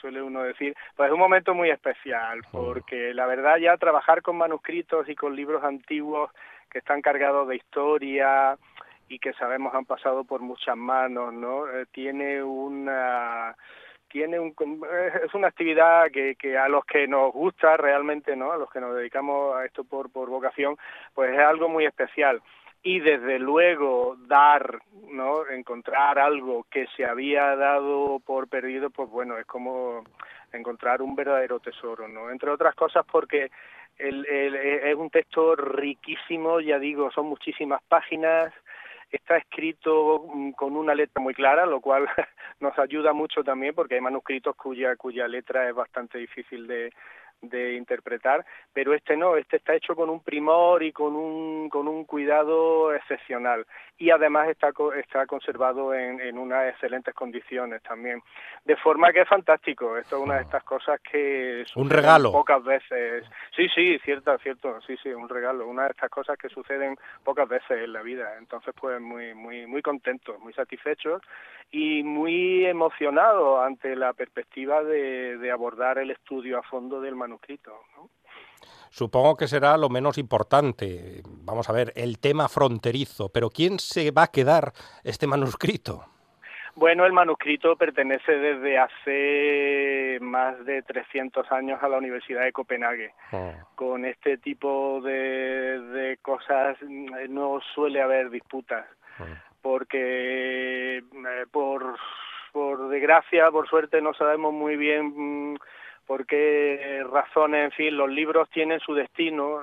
suele 0.00 0.22
uno 0.22 0.44
decir, 0.44 0.72
pues 0.94 1.08
es 1.08 1.12
un 1.12 1.18
momento 1.18 1.52
muy 1.52 1.68
especial, 1.68 2.42
porque 2.52 3.12
la 3.12 3.26
verdad 3.26 3.56
ya 3.56 3.76
trabajar 3.76 4.22
con 4.22 4.36
manuscritos 4.36 5.08
y 5.08 5.16
con 5.16 5.34
libros 5.34 5.64
antiguos 5.64 6.30
que 6.70 6.78
están 6.78 7.02
cargados 7.02 7.48
de 7.48 7.56
historia 7.56 8.56
y 9.08 9.18
que 9.18 9.32
sabemos 9.32 9.74
han 9.74 9.84
pasado 9.84 10.22
por 10.22 10.42
muchas 10.42 10.76
manos, 10.76 11.34
¿no? 11.34 11.68
Eh, 11.68 11.86
tiene 11.90 12.40
una 12.40 13.56
tiene 14.06 14.38
un, 14.38 14.54
es 15.24 15.34
una 15.34 15.48
actividad 15.48 16.12
que, 16.12 16.36
que 16.36 16.56
a 16.56 16.68
los 16.68 16.84
que 16.84 17.08
nos 17.08 17.32
gusta 17.32 17.76
realmente, 17.76 18.36
¿no? 18.36 18.52
A 18.52 18.58
los 18.58 18.70
que 18.70 18.78
nos 18.78 18.94
dedicamos 18.94 19.56
a 19.56 19.64
esto 19.64 19.82
por, 19.82 20.08
por 20.12 20.30
vocación, 20.30 20.76
pues 21.12 21.32
es 21.32 21.40
algo 21.40 21.68
muy 21.68 21.84
especial. 21.84 22.40
Y 22.84 23.00
desde 23.00 23.38
luego 23.38 24.16
dar, 24.28 24.78
¿no? 25.10 25.48
Encontrar 25.48 26.18
algo 26.18 26.66
que 26.70 26.86
se 26.96 27.04
había 27.04 27.56
dado 27.56 28.20
por 28.20 28.46
perdido, 28.46 28.90
pues 28.90 29.08
bueno, 29.08 29.38
es 29.38 29.46
como 29.46 30.04
encontrar 30.52 31.00
un 31.00 31.16
verdadero 31.16 31.58
tesoro, 31.60 32.06
¿no? 32.06 32.30
Entre 32.30 32.50
otras 32.50 32.74
cosas 32.74 33.04
porque 33.10 33.50
el, 33.98 34.26
el, 34.26 34.54
es 34.54 34.94
un 34.94 35.08
texto 35.08 35.56
riquísimo, 35.56 36.60
ya 36.60 36.78
digo, 36.78 37.10
son 37.10 37.26
muchísimas 37.26 37.82
páginas, 37.84 38.52
está 39.10 39.38
escrito 39.38 40.26
mm, 40.34 40.50
con 40.52 40.76
una 40.76 40.94
letra 40.94 41.22
muy 41.22 41.34
clara, 41.34 41.64
lo 41.66 41.80
cual 41.80 42.06
nos 42.60 42.78
ayuda 42.78 43.14
mucho 43.14 43.42
también 43.42 43.74
porque 43.74 43.94
hay 43.94 44.00
manuscritos 44.02 44.54
cuya, 44.56 44.94
cuya 44.96 45.26
letra 45.26 45.68
es 45.68 45.74
bastante 45.74 46.18
difícil 46.18 46.66
de, 46.66 46.92
de 47.48 47.74
interpretar, 47.74 48.44
pero 48.72 48.94
este 48.94 49.16
no, 49.16 49.36
este 49.36 49.56
está 49.56 49.74
hecho 49.74 49.94
con 49.94 50.10
un 50.10 50.20
primor 50.20 50.82
y 50.82 50.92
con 50.92 51.14
un, 51.14 51.68
con 51.68 51.88
un 51.88 52.04
cuidado 52.04 52.94
excepcional 52.94 53.66
y 53.96 54.10
además 54.10 54.48
está, 54.48 54.72
está 54.96 55.26
conservado 55.26 55.94
en, 55.94 56.20
en 56.20 56.36
unas 56.36 56.68
excelentes 56.68 57.14
condiciones 57.14 57.82
también. 57.82 58.20
De 58.64 58.76
forma 58.76 59.12
que 59.12 59.20
es 59.20 59.28
fantástico, 59.28 59.96
esto 59.96 60.16
es 60.16 60.22
una 60.22 60.36
de 60.36 60.42
estas 60.42 60.64
cosas 60.64 61.00
que... 61.00 61.64
Un 61.76 61.90
regalo. 61.90 62.32
Pocas 62.32 62.62
veces. 62.64 63.24
Sí, 63.54 63.68
sí, 63.74 63.98
cierto, 64.00 64.36
cierto, 64.38 64.80
sí, 64.82 64.96
sí, 65.02 65.10
un 65.10 65.28
regalo, 65.28 65.68
una 65.68 65.84
de 65.84 65.90
estas 65.90 66.10
cosas 66.10 66.36
que 66.36 66.48
suceden 66.48 66.96
pocas 67.22 67.48
veces 67.48 67.82
en 67.84 67.92
la 67.92 68.02
vida. 68.02 68.36
Entonces, 68.38 68.74
pues 68.78 69.00
muy, 69.00 69.34
muy, 69.34 69.66
muy 69.66 69.82
contentos, 69.82 70.40
muy 70.40 70.52
satisfechos 70.54 71.22
y 71.70 72.02
muy 72.02 72.66
emocionados 72.66 73.64
ante 73.64 73.94
la 73.94 74.12
perspectiva 74.12 74.82
de, 74.82 75.38
de 75.38 75.50
abordar 75.50 75.98
el 75.98 76.10
estudio 76.10 76.58
a 76.58 76.62
fondo 76.62 77.00
del 77.00 77.14
manuscrito. 77.34 77.72
¿no? 77.96 78.10
Supongo 78.90 79.36
que 79.36 79.48
será 79.48 79.76
lo 79.76 79.88
menos 79.88 80.18
importante. 80.18 81.22
Vamos 81.26 81.68
a 81.68 81.72
ver, 81.72 81.92
el 81.96 82.18
tema 82.18 82.48
fronterizo. 82.48 83.28
Pero 83.28 83.50
¿quién 83.50 83.78
se 83.78 84.10
va 84.10 84.24
a 84.24 84.30
quedar 84.30 84.72
este 85.02 85.26
manuscrito? 85.26 86.04
Bueno, 86.76 87.06
el 87.06 87.12
manuscrito 87.12 87.76
pertenece 87.76 88.32
desde 88.32 88.78
hace 88.78 90.18
más 90.20 90.64
de 90.64 90.82
300 90.82 91.50
años 91.52 91.80
a 91.82 91.88
la 91.88 91.98
Universidad 91.98 92.42
de 92.42 92.52
Copenhague. 92.52 93.12
Ah. 93.32 93.52
Con 93.76 94.04
este 94.04 94.38
tipo 94.38 95.00
de, 95.00 96.18
cosas 96.20 96.76
mm, 96.82 97.32
no 97.32 97.60
suele 97.74 98.02
haber 98.02 98.30
disputas, 98.30 98.86
ah. 99.20 99.24
porque 99.62 100.98
eh, 100.98 101.46
por, 101.52 101.96
por 102.52 102.88
desgracia, 102.88 103.52
por 103.52 103.68
suerte, 103.68 104.02
no 104.02 104.12
sabemos 104.14 104.52
muy 104.52 104.76
bien 104.76 105.52
mm, 105.52 105.56
por 106.06 106.26
qué 106.26 107.04
razones, 107.10 107.64
en 107.64 107.72
fin, 107.72 107.96
los 107.96 108.10
libros 108.10 108.48
tienen 108.50 108.80
su 108.80 108.94
destino, 108.94 109.62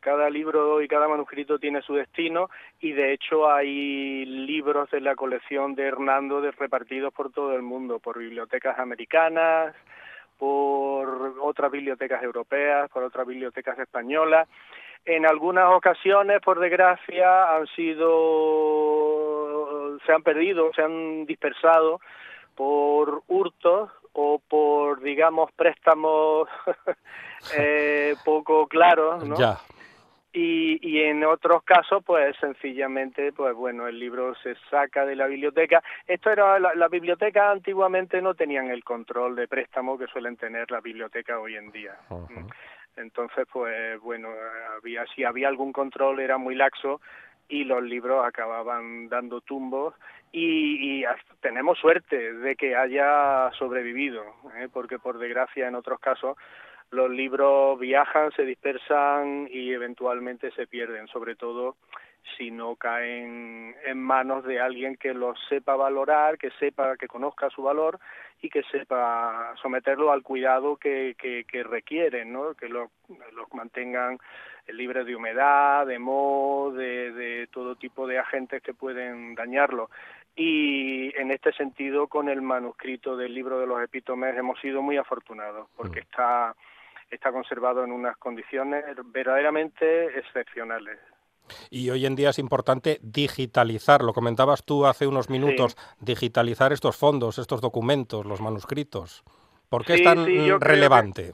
cada 0.00 0.30
libro 0.30 0.80
y 0.80 0.88
cada 0.88 1.08
manuscrito 1.08 1.58
tiene 1.58 1.82
su 1.82 1.94
destino 1.94 2.48
y 2.80 2.92
de 2.92 3.12
hecho 3.12 3.50
hay 3.50 4.24
libros 4.24 4.90
de 4.90 5.00
la 5.00 5.16
colección 5.16 5.74
de 5.74 5.84
Hernando 5.84 6.40
repartidos 6.52 7.12
por 7.12 7.32
todo 7.32 7.54
el 7.54 7.62
mundo, 7.62 7.98
por 7.98 8.18
bibliotecas 8.18 8.78
americanas, 8.78 9.74
por 10.38 11.34
otras 11.40 11.70
bibliotecas 11.70 12.22
europeas, 12.22 12.88
por 12.90 13.02
otras 13.02 13.26
bibliotecas 13.26 13.78
españolas. 13.78 14.48
En 15.04 15.26
algunas 15.26 15.68
ocasiones, 15.70 16.40
por 16.42 16.58
desgracia, 16.60 17.56
han 17.56 17.66
sido, 17.68 18.08
se 20.06 20.12
han 20.12 20.22
perdido, 20.22 20.72
se 20.74 20.82
han 20.82 21.26
dispersado 21.26 22.00
por 22.54 23.22
hurtos 23.26 23.90
o 24.20 24.40
por, 24.40 25.00
digamos, 25.00 25.52
préstamos 25.52 26.48
eh, 27.56 28.16
poco 28.24 28.66
claros, 28.66 29.24
¿no? 29.24 29.36
Ya. 29.38 29.58
Y, 30.32 30.78
y 30.82 31.02
en 31.02 31.24
otros 31.24 31.62
casos, 31.62 32.02
pues 32.04 32.36
sencillamente, 32.40 33.32
pues 33.32 33.54
bueno, 33.54 33.86
el 33.86 33.96
libro 33.96 34.34
se 34.42 34.56
saca 34.70 35.06
de 35.06 35.14
la 35.14 35.28
biblioteca. 35.28 35.84
Esto 36.04 36.30
era, 36.30 36.58
la, 36.58 36.74
la 36.74 36.88
biblioteca 36.88 37.52
antiguamente 37.52 38.20
no 38.20 38.34
tenían 38.34 38.70
el 38.70 38.82
control 38.82 39.36
de 39.36 39.46
préstamo 39.46 39.96
que 39.96 40.08
suelen 40.08 40.36
tener 40.36 40.68
las 40.68 40.82
bibliotecas 40.82 41.38
hoy 41.40 41.54
en 41.54 41.70
día. 41.70 41.96
Entonces, 42.96 43.46
pues 43.52 44.00
bueno, 44.00 44.30
había, 44.76 45.06
si 45.14 45.22
había 45.22 45.46
algún 45.46 45.72
control 45.72 46.18
era 46.18 46.38
muy 46.38 46.56
laxo 46.56 47.00
y 47.48 47.64
los 47.64 47.82
libros 47.82 48.24
acababan 48.24 49.08
dando 49.08 49.40
tumbos 49.40 49.94
y, 50.32 51.04
tenemos 51.40 51.78
suerte 51.78 52.34
de 52.34 52.56
que 52.56 52.76
haya 52.76 53.50
sobrevivido, 53.58 54.22
¿eh? 54.56 54.68
porque 54.72 54.98
por 54.98 55.18
desgracia 55.18 55.68
en 55.68 55.74
otros 55.74 56.00
casos 56.00 56.36
los 56.90 57.10
libros 57.10 57.78
viajan, 57.78 58.32
se 58.32 58.42
dispersan 58.44 59.48
y 59.50 59.72
eventualmente 59.72 60.50
se 60.52 60.66
pierden, 60.66 61.06
sobre 61.08 61.36
todo 61.36 61.76
si 62.36 62.50
no 62.50 62.76
caen 62.76 63.74
en 63.86 64.02
manos 64.02 64.44
de 64.44 64.60
alguien 64.60 64.96
que 64.96 65.14
los 65.14 65.38
sepa 65.48 65.76
valorar, 65.76 66.36
que 66.36 66.50
sepa, 66.58 66.96
que 66.96 67.08
conozca 67.08 67.48
su 67.50 67.62
valor 67.62 67.98
y 68.40 68.48
que 68.48 68.62
sepa 68.64 69.54
someterlo 69.60 70.12
al 70.12 70.22
cuidado 70.22 70.76
que, 70.76 71.16
que, 71.18 71.62
requieren, 71.64 72.32
¿no? 72.32 72.54
que 72.54 72.68
los 72.68 72.90
mantengan 73.52 74.18
libres 74.68 75.06
de 75.06 75.16
humedad, 75.16 75.86
de 75.86 75.98
moho, 75.98 76.72
de, 76.72 77.12
de 77.12 77.46
todo 77.48 77.76
tipo 77.76 78.06
de 78.06 78.18
agentes 78.18 78.62
que 78.62 78.74
pueden 78.74 79.34
dañarlo 79.34 79.90
y 80.38 81.12
en 81.20 81.32
este 81.32 81.52
sentido 81.52 82.06
con 82.06 82.28
el 82.28 82.40
manuscrito 82.42 83.16
del 83.16 83.34
libro 83.34 83.58
de 83.58 83.66
los 83.66 83.82
epítomes 83.82 84.36
hemos 84.36 84.60
sido 84.60 84.82
muy 84.82 84.96
afortunados 84.96 85.68
porque 85.76 86.00
mm. 86.00 86.04
está 86.04 86.54
está 87.10 87.32
conservado 87.32 87.84
en 87.84 87.90
unas 87.90 88.16
condiciones 88.18 88.84
verdaderamente 89.06 90.18
excepcionales. 90.18 90.98
Y 91.70 91.90
hoy 91.90 92.06
en 92.06 92.16
día 92.16 92.30
es 92.30 92.38
importante 92.38 92.98
digitalizar, 93.02 94.02
lo 94.02 94.12
comentabas 94.12 94.64
tú 94.64 94.86
hace 94.86 95.06
unos 95.06 95.30
minutos, 95.30 95.76
digitalizar 96.00 96.72
estos 96.72 96.96
fondos, 96.96 97.38
estos 97.38 97.60
documentos, 97.60 98.26
los 98.26 98.40
manuscritos. 98.40 99.24
¿Por 99.68 99.84
qué 99.84 99.94
es 99.94 100.02
tan 100.02 100.26
relevante? 100.60 101.32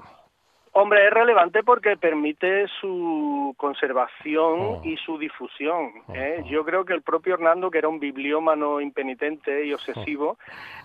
Hombre, 0.77 1.07
es 1.07 1.13
relevante 1.13 1.63
porque 1.63 1.97
permite 1.97 2.67
su 2.81 3.55
conservación 3.57 4.61
oh. 4.61 4.81
y 4.83 4.97
su 4.97 5.19
difusión. 5.19 5.93
Oh, 6.09 6.15
¿eh? 6.15 6.41
oh. 6.43 6.49
Yo 6.49 6.65
creo 6.65 6.85
que 6.85 6.95
el 6.95 7.03
propio 7.03 7.35
Hernando, 7.35 7.71
que 7.71 7.79
era 7.79 7.89
un 7.89 8.01
bibliómano 8.01 8.81
impenitente 8.81 9.65
y 9.65 9.73
obsesivo, 9.73 10.37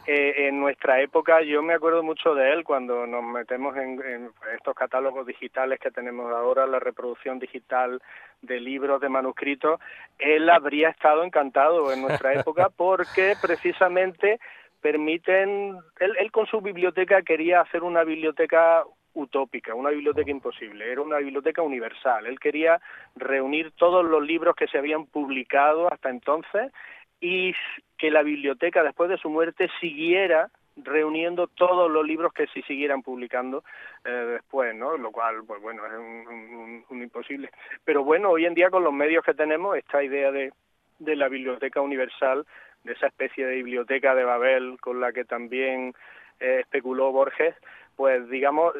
eh, 0.05 0.47
en 0.47 0.59
nuestra 0.59 1.01
época, 1.01 1.41
yo 1.41 1.63
me 1.63 1.73
acuerdo 1.73 2.03
mucho 2.03 2.35
de 2.35 2.51
él 2.51 2.63
cuando 2.63 3.07
nos 3.07 3.23
metemos 3.23 3.75
en, 3.77 3.99
en, 4.05 4.31
estos 4.55 4.75
catálogos 4.75 5.25
digitales 5.25 5.79
que 5.79 5.89
tenemos 5.89 6.31
ahora, 6.31 6.67
la 6.67 6.79
reproducción 6.79 7.39
digital 7.39 7.99
de 8.43 8.59
libros, 8.59 9.01
de 9.01 9.09
manuscritos, 9.09 9.79
él 10.19 10.51
habría 10.51 10.89
estado 10.89 11.23
encantado 11.23 11.91
en 11.91 12.03
nuestra 12.03 12.35
época 12.35 12.69
porque 12.77 13.33
precisamente 13.41 14.39
permiten, 14.81 15.77
él, 15.99 16.15
él 16.19 16.31
con 16.31 16.45
su 16.45 16.61
biblioteca 16.61 17.23
quería 17.23 17.61
hacer 17.61 17.81
una 17.81 18.03
biblioteca 18.03 18.83
utópica, 19.13 19.73
una 19.73 19.89
biblioteca 19.89 20.29
imposible, 20.31 20.91
era 20.91 21.01
una 21.01 21.17
biblioteca 21.17 21.61
universal. 21.61 22.25
Él 22.25 22.39
quería 22.39 22.81
reunir 23.15 23.71
todos 23.71 24.05
los 24.05 24.23
libros 24.23 24.55
que 24.55 24.67
se 24.67 24.77
habían 24.77 25.05
publicado 25.05 25.91
hasta 25.91 26.09
entonces 26.09 26.71
y 27.19 27.53
que 27.97 28.11
la 28.11 28.23
biblioteca 28.23 28.83
después 28.83 29.09
de 29.09 29.17
su 29.17 29.29
muerte 29.29 29.69
siguiera 29.79 30.49
reuniendo 30.83 31.47
todos 31.47 31.91
los 31.91 32.05
libros 32.05 32.33
que 32.33 32.47
se 32.47 32.61
siguieran 32.63 33.01
publicando 33.01 33.63
eh, 34.05 34.09
después, 34.09 34.75
¿no? 34.75 34.97
Lo 34.97 35.11
cual, 35.11 35.43
pues 35.45 35.61
bueno, 35.61 35.85
es 35.85 35.93
un, 35.93 37.01
imposible. 37.01 37.49
Pero 37.83 38.03
bueno, 38.03 38.29
hoy 38.29 38.45
en 38.45 38.53
día 38.53 38.69
con 38.69 38.83
los 38.83 38.93
medios 38.93 39.23
que 39.23 39.33
tenemos, 39.33 39.77
esta 39.77 40.03
idea 40.03 40.31
de, 40.31 40.51
la 40.99 41.27
biblioteca 41.27 41.81
universal, 41.81 42.45
de 42.83 42.93
esa 42.93 43.07
especie 43.07 43.45
de 43.45 43.55
biblioteca 43.55 44.15
de 44.15 44.23
Babel 44.23 44.77
con 44.79 44.99
la 44.99 45.11
que 45.11 45.25
también 45.25 45.93
eh, 46.39 46.59
especuló 46.61 47.11
Borges, 47.11 47.55
pues 47.99 48.29
digamos, 48.29 48.75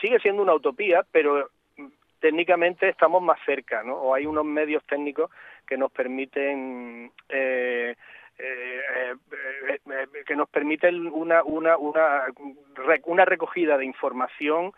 sigue 0.00 0.20
siendo 0.20 0.42
una 0.42 0.54
utopía, 0.54 1.04
pero 1.10 1.50
técnicamente 2.20 2.88
estamos 2.88 3.20
más 3.20 3.36
cerca, 3.44 3.82
¿no? 3.82 3.96
O 3.96 4.14
hay 4.14 4.26
unos 4.26 4.44
medios 4.44 4.84
técnicos 4.84 5.28
que 5.66 5.76
nos 5.76 5.90
permiten 5.90 7.10
eh, 7.28 7.96
eh, 8.38 9.14
eh, 9.40 10.06
que 10.24 10.36
nos 10.36 10.48
permiten 10.50 11.08
una 11.08 11.42
una 11.42 11.76
una 11.76 12.26
una 13.06 13.24
recogida 13.24 13.76
de 13.76 13.86
información 13.86 14.72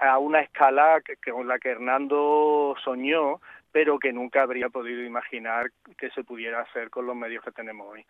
a 0.00 0.16
una 0.16 0.40
escala 0.40 1.02
que, 1.04 1.30
con 1.30 1.46
la 1.46 1.58
que 1.58 1.72
Hernando 1.72 2.74
soñó, 2.82 3.38
pero 3.70 3.98
que 3.98 4.14
nunca 4.14 4.40
habría 4.40 4.70
podido 4.70 5.02
imaginar 5.02 5.72
que 5.98 6.08
se 6.08 6.24
pudiera 6.24 6.62
hacer 6.62 6.88
con 6.88 7.04
los 7.04 7.16
medios 7.16 7.44
que 7.44 7.50
tenemos 7.50 7.86
hoy. 7.86 8.06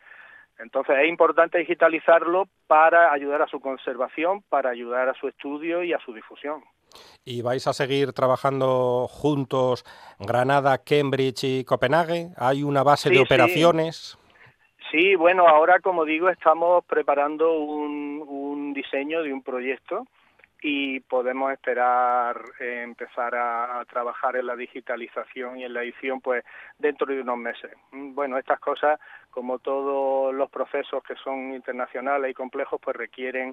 Entonces 0.58 0.96
es 1.02 1.08
importante 1.08 1.58
digitalizarlo 1.58 2.48
para 2.66 3.12
ayudar 3.12 3.42
a 3.42 3.46
su 3.46 3.60
conservación, 3.60 4.42
para 4.48 4.70
ayudar 4.70 5.08
a 5.08 5.14
su 5.14 5.28
estudio 5.28 5.82
y 5.82 5.92
a 5.92 5.98
su 5.98 6.12
difusión. 6.14 6.62
¿Y 7.24 7.42
vais 7.42 7.66
a 7.66 7.72
seguir 7.72 8.12
trabajando 8.12 9.06
juntos 9.08 9.84
Granada, 10.18 10.78
Cambridge 10.78 11.44
y 11.44 11.64
Copenhague? 11.64 12.28
¿Hay 12.38 12.62
una 12.62 12.82
base 12.82 13.10
de 13.10 13.20
operaciones? 13.20 14.18
Sí. 14.90 15.14
bueno, 15.16 15.46
ahora 15.46 15.80
como 15.80 16.04
digo 16.04 16.30
estamos 16.30 16.84
preparando 16.86 17.58
un, 17.58 18.24
un 18.26 18.72
diseño 18.72 19.22
de 19.22 19.32
un 19.32 19.42
proyecto 19.42 20.06
y 20.62 21.00
podemos 21.00 21.52
esperar 21.52 22.40
eh, 22.58 22.82
empezar 22.82 23.34
a, 23.34 23.84
trabajar 23.88 24.36
en 24.36 24.46
la 24.46 24.56
digitalización 24.56 25.58
y 25.58 25.64
en 25.64 25.72
la 25.72 25.82
edición 25.82 26.20
pues 26.20 26.44
dentro 26.78 27.06
de 27.06 27.20
unos 27.20 27.38
meses. 27.38 27.70
Bueno, 27.92 28.38
estas 28.38 28.58
cosas, 28.58 28.98
como 29.36 29.58
todos 29.58 30.34
los 30.34 30.48
procesos 30.50 31.02
que 31.02 31.14
son 31.16 31.52
internacionales 31.52 32.30
y 32.30 32.32
complejos, 32.32 32.80
pues 32.82 32.96
requieren 32.96 33.52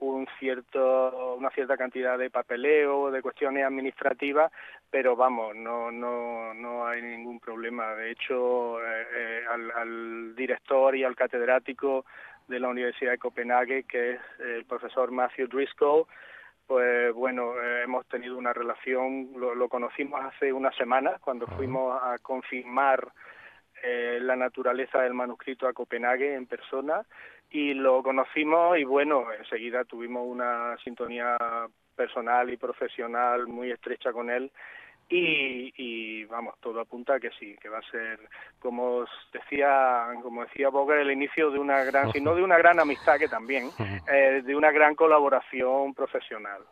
un 0.00 0.28
cierto 0.38 1.34
una 1.36 1.48
cierta 1.48 1.78
cantidad 1.78 2.18
de 2.18 2.28
papeleo 2.28 3.10
de 3.10 3.22
cuestiones 3.22 3.64
administrativas 3.64 4.52
pero 4.90 5.16
vamos 5.16 5.56
no 5.56 5.90
no 5.90 6.52
no 6.52 6.86
hay 6.86 7.00
ningún 7.00 7.40
problema. 7.40 7.94
De 7.94 8.10
hecho 8.10 8.84
eh, 8.84 9.06
eh, 9.16 9.42
al, 9.48 9.70
al, 9.70 10.36
director 10.36 10.94
y 10.94 11.04
al 11.04 11.16
catedrático 11.16 12.04
de 12.46 12.60
la 12.60 12.68
Universidad 12.68 13.12
de 13.12 13.18
Copenhague 13.18 13.84
que 13.84 14.10
es 14.10 14.20
el 14.40 14.66
profesor 14.66 15.10
Matthew 15.10 15.48
Driscoll 15.48 16.04
pues 16.66 17.14
bueno, 17.14 17.54
eh, 17.62 17.84
hemos 17.84 18.04
tenido 18.08 18.36
una 18.36 18.52
relación, 18.52 19.30
lo, 19.36 19.68
conocimos 19.70 20.20
hace 20.22 20.52
unas 20.52 20.74
semanas 20.76 21.18
cuando 21.20 21.46
fuimos 21.46 21.98
a 22.02 22.18
confirmar 22.18 23.10
eh, 23.84 24.18
la 24.20 24.34
naturaleza 24.34 25.02
del 25.02 25.14
manuscrito 25.14 25.68
a 25.68 25.72
Copenhague 25.72 26.34
en 26.34 26.46
persona 26.46 27.04
y 27.50 27.74
lo 27.74 28.02
conocimos 28.02 28.78
y 28.78 28.84
bueno, 28.84 29.26
enseguida 29.32 29.84
tuvimos 29.84 30.26
una 30.26 30.76
sintonía 30.82 31.36
personal 31.94 32.50
y 32.50 32.56
profesional 32.56 33.46
muy 33.46 33.70
estrecha 33.70 34.12
con 34.12 34.30
él 34.30 34.50
y, 35.08 36.24
vamos 36.24 36.54
todo 36.60 36.80
apunta 36.80 37.16
a 37.16 37.20
que 37.20 37.30
sí 37.38 37.56
que 37.60 37.68
va 37.68 37.78
a 37.78 37.90
ser 37.90 38.18
como 38.58 39.04
decía 39.32 40.06
como 40.22 40.42
decía 40.44 40.70
Boga 40.70 41.00
el 41.00 41.10
inicio 41.10 41.50
de 41.50 41.58
una 41.58 41.84
gran 41.84 42.10
si 42.10 42.20
no 42.20 42.34
de 42.34 42.42
una 42.42 42.56
gran 42.56 42.80
amistad 42.80 43.18
que 43.18 43.28
también 43.28 43.68
eh, 44.10 44.42
de 44.42 44.56
una 44.56 44.72
gran 44.72 44.94
colaboración 44.94 45.92
profesional 45.94 46.62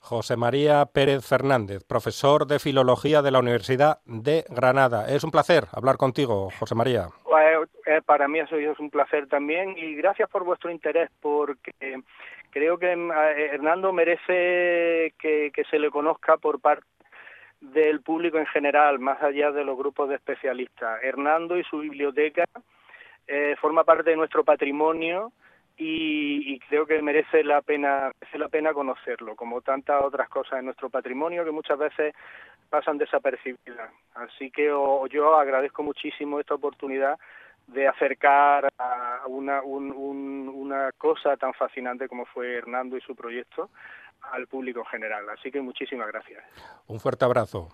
José 0.00 0.36
María 0.36 0.86
Pérez 0.86 1.26
Fernández, 1.26 1.84
profesor 1.84 2.46
de 2.46 2.58
Filología 2.58 3.22
de 3.22 3.30
la 3.30 3.40
Universidad 3.40 3.98
de 4.04 4.44
Granada. 4.48 5.08
Es 5.08 5.24
un 5.24 5.30
placer 5.30 5.64
hablar 5.72 5.96
contigo, 5.96 6.50
José 6.58 6.74
María. 6.74 7.08
Pues, 7.24 7.68
eh, 7.86 8.00
para 8.04 8.28
mí 8.28 8.38
eso 8.38 8.56
es 8.56 8.78
un 8.78 8.90
placer 8.90 9.28
también 9.28 9.76
y 9.76 9.94
gracias 9.94 10.28
por 10.30 10.44
vuestro 10.44 10.70
interés 10.70 11.10
porque 11.20 11.72
creo 12.50 12.78
que 12.78 12.92
eh, 12.92 13.50
Hernando 13.52 13.92
merece 13.92 15.14
que, 15.18 15.50
que 15.52 15.64
se 15.70 15.78
le 15.78 15.90
conozca 15.90 16.36
por 16.36 16.60
parte 16.60 16.86
del 17.60 18.00
público 18.02 18.38
en 18.38 18.46
general, 18.46 18.98
más 18.98 19.22
allá 19.22 19.50
de 19.50 19.64
los 19.64 19.76
grupos 19.76 20.08
de 20.08 20.16
especialistas. 20.16 21.02
Hernando 21.02 21.58
y 21.58 21.64
su 21.64 21.78
biblioteca 21.78 22.44
eh, 23.26 23.56
forma 23.60 23.84
parte 23.84 24.10
de 24.10 24.16
nuestro 24.16 24.44
patrimonio 24.44 25.32
y, 25.78 26.58
creo 26.68 26.86
que 26.86 27.00
merece 27.00 27.44
la 27.44 27.62
pena 27.62 28.10
merece 28.20 28.38
la 28.38 28.48
pena 28.48 28.74
conocerlo, 28.74 29.36
como 29.36 29.60
tantas 29.60 30.02
otras 30.02 30.28
cosas 30.28 30.58
en 30.58 30.66
nuestro 30.66 30.90
patrimonio 30.90 31.44
que 31.44 31.50
muchas 31.50 31.78
veces 31.78 32.14
pasan 32.68 32.98
desapercibidas. 32.98 33.90
Así 34.14 34.50
que 34.50 34.66
yo 34.66 35.36
agradezco 35.36 35.82
muchísimo 35.82 36.40
esta 36.40 36.54
oportunidad 36.54 37.18
de 37.68 37.86
acercar 37.86 38.68
a 38.78 39.22
una, 39.26 39.62
una 39.62 40.90
cosa 40.92 41.36
tan 41.36 41.54
fascinante 41.54 42.08
como 42.08 42.24
fue 42.26 42.56
Hernando 42.56 42.96
y 42.96 43.00
su 43.02 43.14
proyecto 43.14 43.70
al 44.32 44.46
público 44.46 44.80
en 44.80 44.86
general. 44.86 45.28
Así 45.30 45.50
que 45.50 45.60
muchísimas 45.60 46.08
gracias. 46.08 46.42
Un 46.86 46.98
fuerte 46.98 47.24
abrazo. 47.24 47.68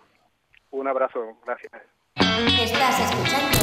Un 0.70 0.88
abrazo, 0.88 1.38
gracias. 1.44 1.72
Estás 2.16 3.00
escuchando. 3.00 3.58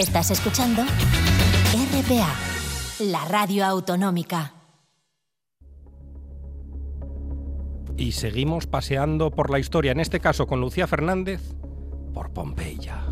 Estás 0.00 0.30
escuchando 0.30 0.82
RPA, 0.82 2.55
la 2.98 3.24
radio 3.26 3.66
autonómica. 3.66 4.54
Y 7.96 8.12
seguimos 8.12 8.66
paseando 8.66 9.30
por 9.30 9.50
la 9.50 9.58
historia, 9.58 9.92
en 9.92 10.00
este 10.00 10.20
caso 10.20 10.46
con 10.46 10.60
Lucía 10.60 10.86
Fernández, 10.86 11.40
por 12.12 12.30
Pompeya. 12.30 13.02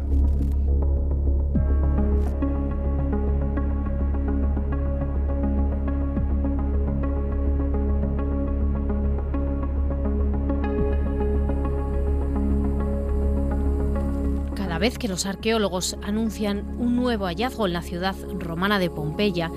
Vez 14.79 14.99
que 14.99 15.09
los 15.09 15.27
arqueólogos 15.27 15.97
anuncian 16.03 16.65
un 16.79 16.97
nuevo 16.97 17.27
hallazgo 17.27 17.67
en 17.67 17.73
la 17.73 17.83
ciudad 17.83 18.15
romana 18.39 18.79
de 18.79 18.91
Pompeya, 18.91 19.51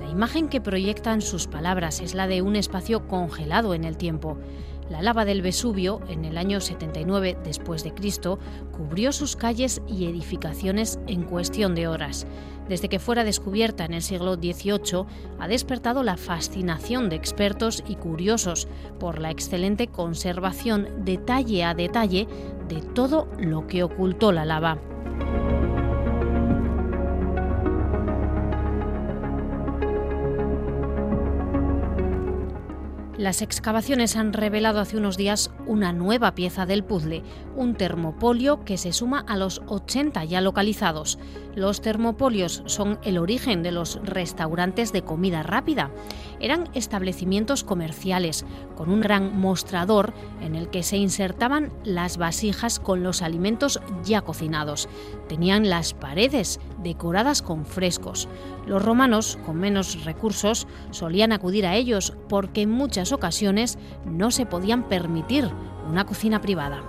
la 0.00 0.08
imagen 0.08 0.48
que 0.48 0.60
proyectan 0.60 1.22
sus 1.22 1.46
palabras 1.46 2.00
es 2.00 2.14
la 2.14 2.26
de 2.26 2.42
un 2.42 2.56
espacio 2.56 3.06
congelado 3.08 3.74
en 3.74 3.84
el 3.84 3.96
tiempo. 3.96 4.38
La 4.90 5.02
lava 5.02 5.24
del 5.24 5.40
Vesubio, 5.40 6.00
en 6.08 6.24
el 6.24 6.36
año 6.36 6.60
79 6.60 7.38
después 7.44 7.84
de 7.84 7.94
Cristo, 7.94 8.40
cubrió 8.76 9.12
sus 9.12 9.36
calles 9.36 9.80
y 9.86 10.06
edificaciones 10.06 10.98
en 11.06 11.22
cuestión 11.22 11.76
de 11.76 11.86
horas. 11.86 12.26
Desde 12.68 12.88
que 12.88 12.98
fuera 12.98 13.22
descubierta 13.22 13.84
en 13.84 13.94
el 13.94 14.02
siglo 14.02 14.34
XVIII, 14.34 15.06
ha 15.38 15.46
despertado 15.46 16.02
la 16.02 16.16
fascinación 16.16 17.08
de 17.08 17.14
expertos 17.14 17.84
y 17.86 17.94
curiosos 17.94 18.66
por 18.98 19.20
la 19.20 19.30
excelente 19.30 19.86
conservación 19.86 21.04
detalle 21.04 21.62
a 21.62 21.74
detalle 21.74 22.26
de 22.68 22.82
todo 22.82 23.28
lo 23.38 23.68
que 23.68 23.84
ocultó 23.84 24.32
la 24.32 24.44
lava. 24.44 24.89
Las 33.20 33.42
excavaciones 33.42 34.16
han 34.16 34.32
revelado 34.32 34.80
hace 34.80 34.96
unos 34.96 35.18
días 35.18 35.50
una 35.66 35.92
nueva 35.92 36.34
pieza 36.34 36.64
del 36.64 36.82
puzzle, 36.82 37.22
un 37.54 37.74
termopolio 37.74 38.64
que 38.64 38.78
se 38.78 38.94
suma 38.94 39.20
a 39.28 39.36
los 39.36 39.60
80 39.66 40.24
ya 40.24 40.40
localizados. 40.40 41.18
Los 41.54 41.82
termopolios 41.82 42.62
son 42.64 42.98
el 43.04 43.18
origen 43.18 43.62
de 43.62 43.72
los 43.72 44.00
restaurantes 44.04 44.94
de 44.94 45.02
comida 45.02 45.42
rápida. 45.42 45.90
Eran 46.40 46.70
establecimientos 46.72 47.62
comerciales 47.62 48.46
con 48.74 48.88
un 48.88 49.02
gran 49.02 49.38
mostrador 49.38 50.14
en 50.40 50.54
el 50.54 50.70
que 50.70 50.82
se 50.82 50.96
insertaban 50.96 51.74
las 51.84 52.16
vasijas 52.16 52.80
con 52.80 53.02
los 53.02 53.20
alimentos 53.20 53.82
ya 54.02 54.22
cocinados. 54.22 54.88
Tenían 55.28 55.68
las 55.68 55.92
paredes 55.92 56.58
decoradas 56.82 57.42
con 57.42 57.64
frescos. 57.64 58.28
Los 58.66 58.84
romanos, 58.84 59.38
con 59.46 59.58
menos 59.58 60.04
recursos, 60.04 60.66
solían 60.90 61.32
acudir 61.32 61.66
a 61.66 61.76
ellos 61.76 62.14
porque 62.28 62.62
en 62.62 62.70
muchas 62.70 63.12
ocasiones 63.12 63.78
no 64.04 64.30
se 64.30 64.46
podían 64.46 64.88
permitir 64.88 65.50
una 65.88 66.04
cocina 66.04 66.40
privada. 66.40 66.82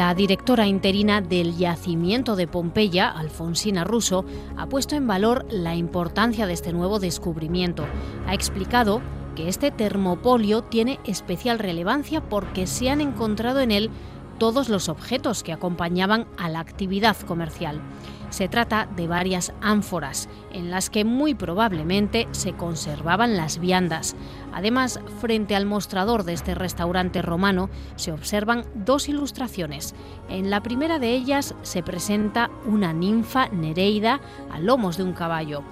La 0.00 0.14
directora 0.14 0.68
interina 0.68 1.20
del 1.20 1.56
yacimiento 1.56 2.36
de 2.36 2.46
Pompeya, 2.46 3.10
Alfonsina 3.10 3.82
Russo, 3.82 4.24
ha 4.56 4.66
puesto 4.66 4.94
en 4.94 5.08
valor 5.08 5.44
la 5.50 5.74
importancia 5.74 6.46
de 6.46 6.52
este 6.52 6.72
nuevo 6.72 7.00
descubrimiento. 7.00 7.84
Ha 8.26 8.32
explicado 8.32 9.02
que 9.40 9.48
este 9.48 9.70
termopolio 9.70 10.62
tiene 10.64 11.00
especial 11.06 11.58
relevancia 11.58 12.20
porque 12.20 12.66
se 12.66 12.90
han 12.90 13.00
encontrado 13.00 13.60
en 13.60 13.70
él 13.70 13.90
todos 14.36 14.68
los 14.68 14.90
objetos 14.90 15.42
que 15.42 15.54
acompañaban 15.54 16.26
a 16.36 16.50
la 16.50 16.60
actividad 16.60 17.16
comercial. 17.16 17.80
Se 18.28 18.48
trata 18.48 18.86
de 18.96 19.08
varias 19.08 19.54
ánforas 19.62 20.28
en 20.52 20.70
las 20.70 20.90
que 20.90 21.06
muy 21.06 21.34
probablemente 21.34 22.28
se 22.32 22.52
conservaban 22.52 23.38
las 23.38 23.58
viandas. 23.58 24.14
Además, 24.52 25.00
frente 25.20 25.56
al 25.56 25.64
mostrador 25.64 26.24
de 26.24 26.34
este 26.34 26.54
restaurante 26.54 27.22
romano 27.22 27.70
se 27.96 28.12
observan 28.12 28.66
dos 28.74 29.08
ilustraciones. 29.08 29.94
En 30.28 30.50
la 30.50 30.62
primera 30.62 30.98
de 30.98 31.14
ellas 31.14 31.54
se 31.62 31.82
presenta 31.82 32.50
una 32.66 32.92
ninfa 32.92 33.48
nereida 33.48 34.20
a 34.52 34.60
lomos 34.60 34.98
de 34.98 35.04
un 35.04 35.14
caballo. 35.14 35.62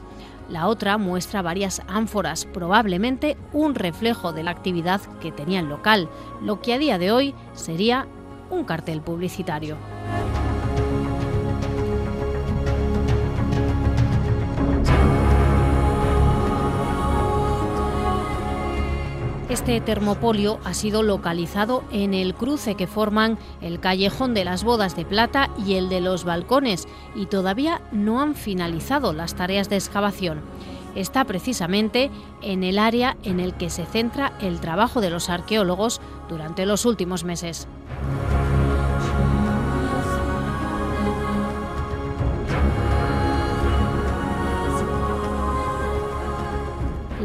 La 0.48 0.66
otra 0.66 0.96
muestra 0.96 1.42
varias 1.42 1.82
ánforas, 1.88 2.46
probablemente 2.46 3.36
un 3.52 3.74
reflejo 3.74 4.32
de 4.32 4.42
la 4.42 4.50
actividad 4.50 5.00
que 5.20 5.30
tenía 5.30 5.60
el 5.60 5.68
local, 5.68 6.08
lo 6.42 6.62
que 6.62 6.72
a 6.72 6.78
día 6.78 6.98
de 6.98 7.12
hoy 7.12 7.34
sería 7.52 8.06
un 8.50 8.64
cartel 8.64 9.02
publicitario. 9.02 9.76
Este 19.58 19.80
termopolio 19.80 20.60
ha 20.64 20.72
sido 20.72 21.02
localizado 21.02 21.82
en 21.90 22.14
el 22.14 22.34
cruce 22.36 22.76
que 22.76 22.86
forman 22.86 23.38
el 23.60 23.80
callejón 23.80 24.32
de 24.32 24.44
las 24.44 24.62
bodas 24.62 24.94
de 24.94 25.04
plata 25.04 25.50
y 25.66 25.74
el 25.74 25.88
de 25.88 26.00
los 26.00 26.22
balcones 26.22 26.86
y 27.16 27.26
todavía 27.26 27.82
no 27.90 28.20
han 28.20 28.36
finalizado 28.36 29.12
las 29.12 29.34
tareas 29.34 29.68
de 29.68 29.74
excavación. 29.74 30.42
Está 30.94 31.24
precisamente 31.24 32.12
en 32.40 32.62
el 32.62 32.78
área 32.78 33.16
en 33.24 33.40
el 33.40 33.52
que 33.54 33.68
se 33.68 33.84
centra 33.84 34.32
el 34.40 34.60
trabajo 34.60 35.00
de 35.00 35.10
los 35.10 35.28
arqueólogos 35.28 36.00
durante 36.28 36.64
los 36.64 36.86
últimos 36.86 37.24
meses. 37.24 37.66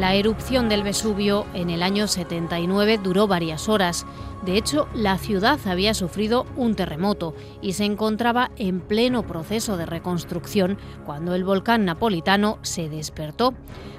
La 0.04 0.16
erupción 0.16 0.68
del 0.68 0.84
Vesubio 0.84 1.46
en 1.54 1.70
el 1.70 1.82
año 1.82 2.10
79 2.10 3.00
duró 3.02 3.26
varias 3.26 3.70
horas. 3.70 4.06
De 4.46 4.58
hecho, 4.58 4.90
la 4.94 5.18
ciudad 5.18 5.58
había 5.66 5.94
sufrido 5.94 6.46
un 6.58 6.76
terremoto 6.76 7.34
y 7.62 7.72
se 7.72 7.86
encontraba 7.86 8.52
en 8.58 8.82
pleno 8.82 9.26
proceso 9.26 9.78
de 9.78 9.86
reconstrucción 9.86 10.78
cuando 11.06 11.36
el 11.36 11.46
volcán 11.46 11.86
napolitano 11.86 12.60
se 12.64 12.90
despertó. 12.90 13.54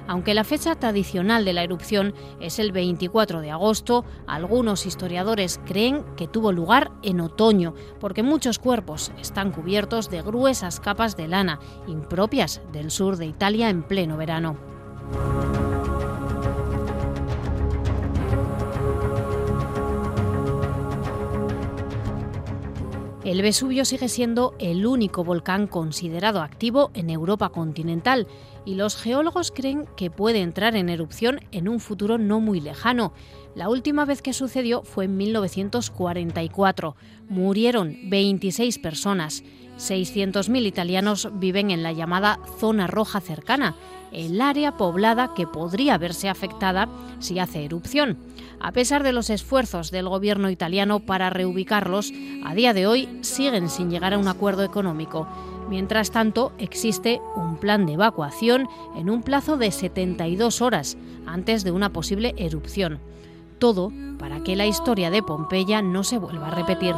Aunque 0.07 0.35
la 0.35 0.43
fecha 0.43 0.75
tradicional 0.75 1.43
de 1.43 1.53
la 1.53 1.63
erupción 1.63 2.13
es 2.39 2.59
el 2.59 2.71
24 2.71 3.41
de 3.41 3.49
agosto, 3.49 4.05
algunos 4.27 4.85
historiadores 4.85 5.59
creen 5.65 6.05
que 6.15 6.27
tuvo 6.27 6.51
lugar 6.51 6.91
en 7.01 7.19
otoño, 7.19 7.73
porque 7.99 8.21
muchos 8.21 8.59
cuerpos 8.59 9.11
están 9.19 9.49
cubiertos 9.51 10.11
de 10.11 10.21
gruesas 10.21 10.79
capas 10.79 11.17
de 11.17 11.27
lana, 11.27 11.59
impropias 11.87 12.61
del 12.71 12.91
sur 12.91 13.17
de 13.17 13.25
Italia 13.25 13.71
en 13.71 13.81
pleno 13.81 14.17
verano. 14.17 14.55
El 23.25 23.41
Vesubio 23.41 23.85
sigue 23.85 24.07
siendo 24.07 24.53
el 24.59 24.85
único 24.85 25.23
volcán 25.23 25.65
considerado 25.65 26.41
activo 26.41 26.91
en 26.93 27.09
Europa 27.09 27.49
continental 27.49 28.27
y 28.65 28.75
los 28.75 28.95
geólogos 28.95 29.51
creen 29.51 29.87
que 29.97 30.11
puede 30.11 30.41
entrar 30.41 30.75
en 30.75 30.89
erupción 30.89 31.39
en 31.51 31.67
un 31.67 31.79
futuro 31.79 32.19
no 32.19 32.39
muy 32.39 32.61
lejano. 32.61 33.13
La 33.55 33.67
última 33.67 34.05
vez 34.05 34.21
que 34.21 34.31
sucedió 34.31 34.83
fue 34.83 35.05
en 35.05 35.17
1944. 35.17 36.95
Murieron 37.27 37.97
26 38.11 38.77
personas. 38.77 39.43
600.000 39.79 40.67
italianos 40.67 41.27
viven 41.33 41.71
en 41.71 41.81
la 41.81 41.93
llamada 41.93 42.39
zona 42.59 42.85
roja 42.85 43.21
cercana, 43.21 43.75
el 44.11 44.41
área 44.41 44.77
poblada 44.77 45.33
que 45.35 45.47
podría 45.47 45.97
verse 45.97 46.29
afectada 46.29 46.87
si 47.19 47.39
hace 47.39 47.65
erupción. 47.65 48.17
A 48.59 48.71
pesar 48.71 49.03
de 49.03 49.11
los 49.11 49.29
esfuerzos 49.29 49.91
del 49.91 50.09
gobierno 50.09 50.49
italiano 50.49 50.99
para 50.99 51.29
reubicarlos, 51.29 52.11
a 52.45 52.55
día 52.55 52.73
de 52.73 52.87
hoy 52.87 53.09
siguen 53.21 53.69
sin 53.69 53.89
llegar 53.89 54.13
a 54.13 54.17
un 54.17 54.27
acuerdo 54.27 54.63
económico. 54.63 55.27
Mientras 55.69 56.11
tanto, 56.11 56.51
existe 56.57 57.21
un 57.35 57.57
plan 57.57 57.85
de 57.85 57.93
evacuación 57.93 58.67
en 58.95 59.09
un 59.09 59.23
plazo 59.23 59.57
de 59.57 59.71
72 59.71 60.61
horas 60.61 60.97
antes 61.25 61.63
de 61.63 61.71
una 61.71 61.91
posible 61.91 62.33
erupción. 62.37 62.99
Todo 63.59 63.91
para 64.19 64.43
que 64.43 64.55
la 64.55 64.67
historia 64.67 65.09
de 65.09 65.23
Pompeya 65.23 65.81
no 65.81 66.03
se 66.03 66.17
vuelva 66.17 66.47
a 66.47 66.55
repetir. 66.55 66.95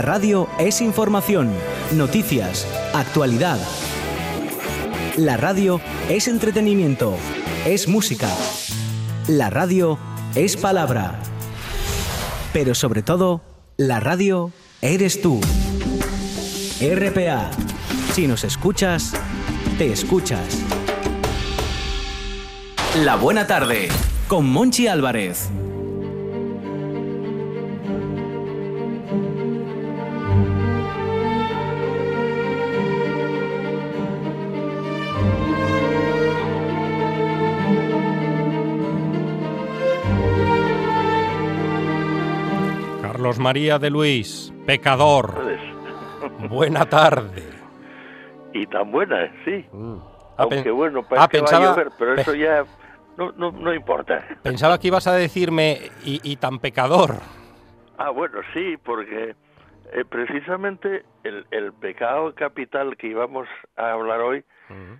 La 0.00 0.06
radio 0.06 0.48
es 0.58 0.80
información, 0.80 1.52
noticias, 1.94 2.66
actualidad. 2.94 3.58
La 5.18 5.36
radio 5.36 5.78
es 6.08 6.26
entretenimiento, 6.26 7.14
es 7.66 7.86
música. 7.86 8.30
La 9.28 9.50
radio 9.50 9.98
es 10.34 10.56
palabra. 10.56 11.20
Pero 12.54 12.74
sobre 12.74 13.02
todo, 13.02 13.42
la 13.76 14.00
radio 14.00 14.52
eres 14.80 15.20
tú. 15.20 15.38
RPA, 16.80 17.50
Si 18.14 18.26
nos 18.26 18.44
escuchas, 18.44 19.12
te 19.76 19.92
escuchas. 19.92 20.62
La 23.04 23.16
buena 23.16 23.46
tarde 23.46 23.90
con 24.28 24.46
Monchi 24.46 24.86
Álvarez. 24.86 25.50
María 43.40 43.78
de 43.78 43.90
Luis, 43.90 44.52
pecador. 44.66 45.34
Buena 46.48 46.86
tarde. 46.88 47.42
Y 48.52 48.66
tan 48.66 48.92
buena, 48.92 49.32
sí. 49.44 49.64
Mm. 49.72 49.96
Aunque 50.36 50.70
bueno, 50.70 51.02
parece 51.02 51.24
ah, 51.24 51.28
que 51.28 51.38
pensaba- 51.38 51.64
va 51.64 51.72
a 51.72 51.76
llover, 51.76 51.92
pero 51.98 52.14
eso 52.14 52.34
ya 52.34 52.64
no, 53.16 53.32
no, 53.32 53.50
no 53.50 53.74
importa. 53.74 54.24
Pensaba 54.42 54.78
que 54.78 54.88
ibas 54.88 55.06
a 55.06 55.14
decirme 55.14 55.90
y, 56.04 56.20
y 56.22 56.36
tan 56.36 56.58
pecador. 56.58 57.16
Ah, 57.96 58.10
bueno, 58.10 58.40
sí, 58.52 58.76
porque 58.76 59.34
eh, 59.92 60.04
precisamente 60.08 61.04
el, 61.24 61.46
el 61.50 61.72
pecado 61.72 62.34
capital 62.34 62.96
que 62.96 63.08
íbamos 63.08 63.48
a 63.76 63.92
hablar 63.92 64.20
hoy 64.20 64.44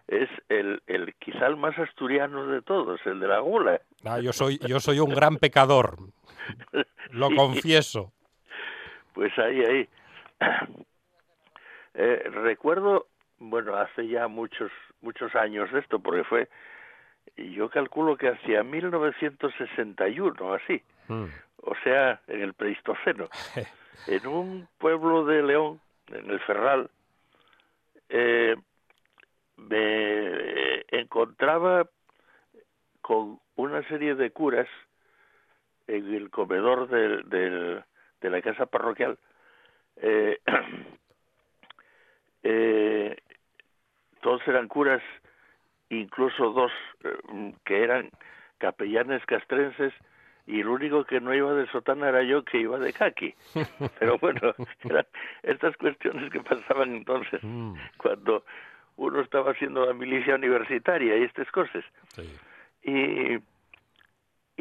es 0.09 0.29
el, 0.49 0.83
el 0.89 1.15
quizá 1.15 1.47
el 1.47 1.57
más 1.57 1.79
asturiano 1.79 2.47
de 2.47 2.61
todos, 2.61 3.01
el 3.05 3.21
de 3.21 3.29
la 3.29 3.39
gula. 3.39 3.81
Ah, 4.05 4.19
yo 4.19 4.33
soy 4.33 4.59
yo 4.67 4.81
soy 4.81 4.99
un 4.99 5.11
gran 5.11 5.37
pecador, 5.37 5.97
lo 7.11 7.31
confieso. 7.37 8.13
Pues 9.15 9.37
ahí, 9.39 9.65
ahí. 9.65 9.89
Eh, 11.93 12.23
recuerdo, 12.33 13.09
bueno, 13.41 13.75
hace 13.75 14.07
ya 14.07 14.29
muchos 14.29 14.71
muchos 15.01 15.35
años 15.35 15.73
de 15.73 15.81
esto, 15.81 15.99
porque 15.99 16.23
fue, 16.23 16.49
yo 17.37 17.69
calculo 17.69 18.17
que 18.17 18.29
hacia 18.29 18.63
1961, 18.63 20.55
así, 20.55 20.81
Mm. 21.09 21.25
o 21.63 21.75
sea, 21.83 22.21
en 22.29 22.43
el 22.43 22.55
Pleistoceno, 22.55 23.29
en 24.07 24.27
un 24.29 24.69
pueblo 24.79 25.25
de 25.25 25.43
León, 25.43 25.81
en 26.13 26.31
el 26.31 26.39
Ferral, 26.41 26.89
eh, 28.09 28.55
me 29.57 30.85
encontraba 30.97 31.89
con 33.01 33.41
una 33.57 33.83
serie 33.89 34.15
de 34.15 34.31
curas 34.31 34.69
en 35.89 36.15
el 36.15 36.31
comedor 36.31 36.89
del- 36.89 37.29
del- 37.29 37.83
de 38.21 38.31
la 38.31 38.43
casa 38.43 38.67
parroquial. 38.67 39.19
Eh, 39.97 40.39
eh, 42.43 43.17
todos 44.21 44.47
eran 44.47 44.69
curas, 44.69 45.03
incluso 45.89 46.51
dos 46.53 46.73
eh, 47.05 47.55
que 47.65 47.83
eran 47.83 48.11
capellanes 48.59 49.25
castrenses 49.27 49.93
y 50.47 50.61
el 50.61 50.69
único 50.69 51.05
que 51.05 51.21
no 51.21 51.35
iba 51.35 51.53
de 51.55 51.67
sotana 51.69 52.09
era 52.09 52.23
yo 52.23 52.45
que 52.45 52.59
iba 52.61 52.79
de 52.79 52.93
caqui. 52.93 53.35
Pero 53.99 54.19
bueno, 54.19 54.55
eran 54.85 55.07
estas 55.43 55.77
cuestiones 55.77 56.31
que 56.33 56.41
pasaban 56.41 56.95
entonces 56.95 57.41
Mm, 57.43 57.75
cuando 57.97 58.45
uno 58.97 59.21
estaba 59.21 59.53
haciendo 59.53 59.87
la 59.87 59.95
milicia 59.95 60.35
universitaria 60.35 61.17
y 61.17 61.23
estas 61.23 61.51
cosas. 61.53 61.85
sí. 62.09 62.23
Y, 62.83 63.35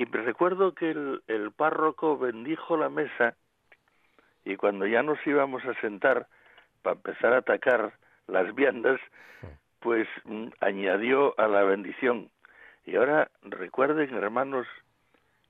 y 0.02 0.06
me 0.06 0.22
recuerdo 0.24 0.74
que 0.74 0.92
el, 0.92 1.22
el 1.28 1.52
párroco 1.52 2.18
bendijo 2.18 2.78
la 2.78 2.90
mesa 2.90 3.36
y 4.46 4.56
cuando 4.56 4.88
ya 4.88 5.04
nos 5.04 5.20
íbamos 5.26 5.64
a 5.66 5.80
sentar 5.82 6.28
para 6.82 6.96
empezar 6.96 7.34
a 7.34 7.38
atacar 7.38 7.94
las 8.28 8.54
viandas, 8.56 9.00
pues 9.80 10.08
mm, 10.26 10.48
añadió 10.62 11.38
a 11.40 11.48
la 11.48 11.64
bendición. 11.64 12.30
Y 12.86 12.96
ahora 12.96 13.30
recuerden, 13.44 14.14
hermanos, 14.16 14.68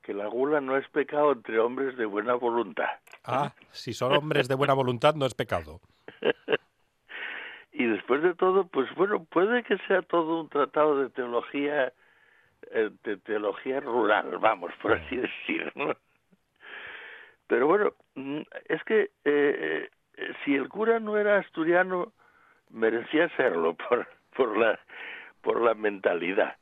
que 0.01 0.13
la 0.13 0.27
gula 0.27 0.61
no 0.61 0.77
es 0.77 0.87
pecado 0.89 1.31
entre 1.31 1.59
hombres 1.59 1.97
de 1.97 2.05
buena 2.05 2.33
voluntad. 2.33 2.89
Ah, 3.23 3.53
si 3.71 3.93
son 3.93 4.13
hombres 4.13 4.47
de 4.47 4.55
buena 4.55 4.73
voluntad 4.73 5.15
no 5.15 5.25
es 5.25 5.33
pecado. 5.33 5.79
Y 7.71 7.85
después 7.85 8.21
de 8.21 8.35
todo, 8.35 8.67
pues 8.67 8.93
bueno, 8.95 9.23
puede 9.23 9.63
que 9.63 9.77
sea 9.87 10.01
todo 10.01 10.41
un 10.41 10.49
tratado 10.49 11.01
de 11.01 11.09
teología, 11.11 11.93
eh, 12.71 12.89
de 13.05 13.15
teología 13.15 13.79
rural, 13.79 14.37
vamos, 14.39 14.73
por 14.81 14.91
así 14.91 15.15
decir, 15.15 15.71
¿no? 15.75 15.95
Pero 17.47 17.67
bueno, 17.67 17.93
mm, 18.15 18.41
es 18.65 18.83
que 18.83 19.11
eh, 19.23 19.89
eh, 20.17 20.33
si 20.43 20.55
el 20.55 20.67
cura 20.89 20.99
no 20.99 21.17
era 21.17 21.37
asturiano, 21.37 22.11
merecía 22.71 23.29
serlo 23.37 23.75
por, 23.75 24.07
por 24.35 24.57
la 24.57 24.79
por 25.41 25.61
la 25.61 25.73
mentalidad, 25.73 26.57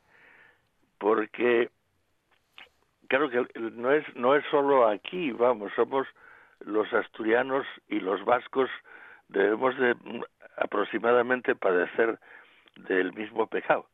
porque 0.99 1.71
claro 3.07 3.29
que 3.29 3.47
no 3.71 3.91
es 3.91 4.03
no 4.15 4.35
es 4.35 4.43
solo 4.51 4.87
aquí, 4.87 5.31
vamos, 5.31 5.71
somos 5.75 6.05
los 6.59 6.91
asturianos 6.93 7.65
y 7.87 7.99
los 7.99 8.23
vascos 8.25 8.69
debemos 9.29 9.77
de 9.77 9.95
aproximadamente 10.57 11.55
padecer 11.55 12.19
del 12.75 13.13
mismo 13.13 13.47
pecado. 13.47 13.87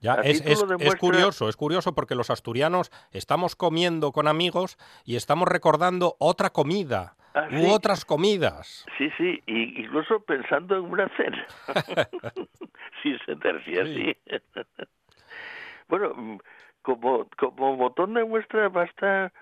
Ya, 0.00 0.14
es, 0.14 0.40
es- 0.46 0.96
curioso, 0.96 1.48
es 1.48 1.56
curioso 1.56 1.94
porque 1.94 2.14
los 2.14 2.30
asturianos 2.30 2.90
estamos 3.12 3.56
comiendo 3.56 4.12
con 4.12 4.28
amigos 4.28 4.78
y 5.04 5.16
estamos 5.16 5.48
recordando 5.48 6.16
otra 6.18 6.50
comida 6.50 7.16
Ah, 7.40 7.48
u 7.50 7.60
sí. 7.60 7.70
otras 7.70 8.04
comidas. 8.04 8.86
Sí, 8.98 9.10
sí, 9.16 9.42
y 9.46 9.80
incluso 9.82 10.20
pensando 10.20 10.76
en 10.76 10.84
una 10.84 11.08
cena, 11.16 11.46
sin 13.02 13.18
sentarse 13.20 13.80
así. 13.80 14.16
bueno, 15.88 16.14
mm, 16.14 16.38
como, 16.82 17.28
como 17.36 17.76
botón 17.76 18.14
de 18.14 18.24
muestra 18.24 18.68
basta, 18.68 19.32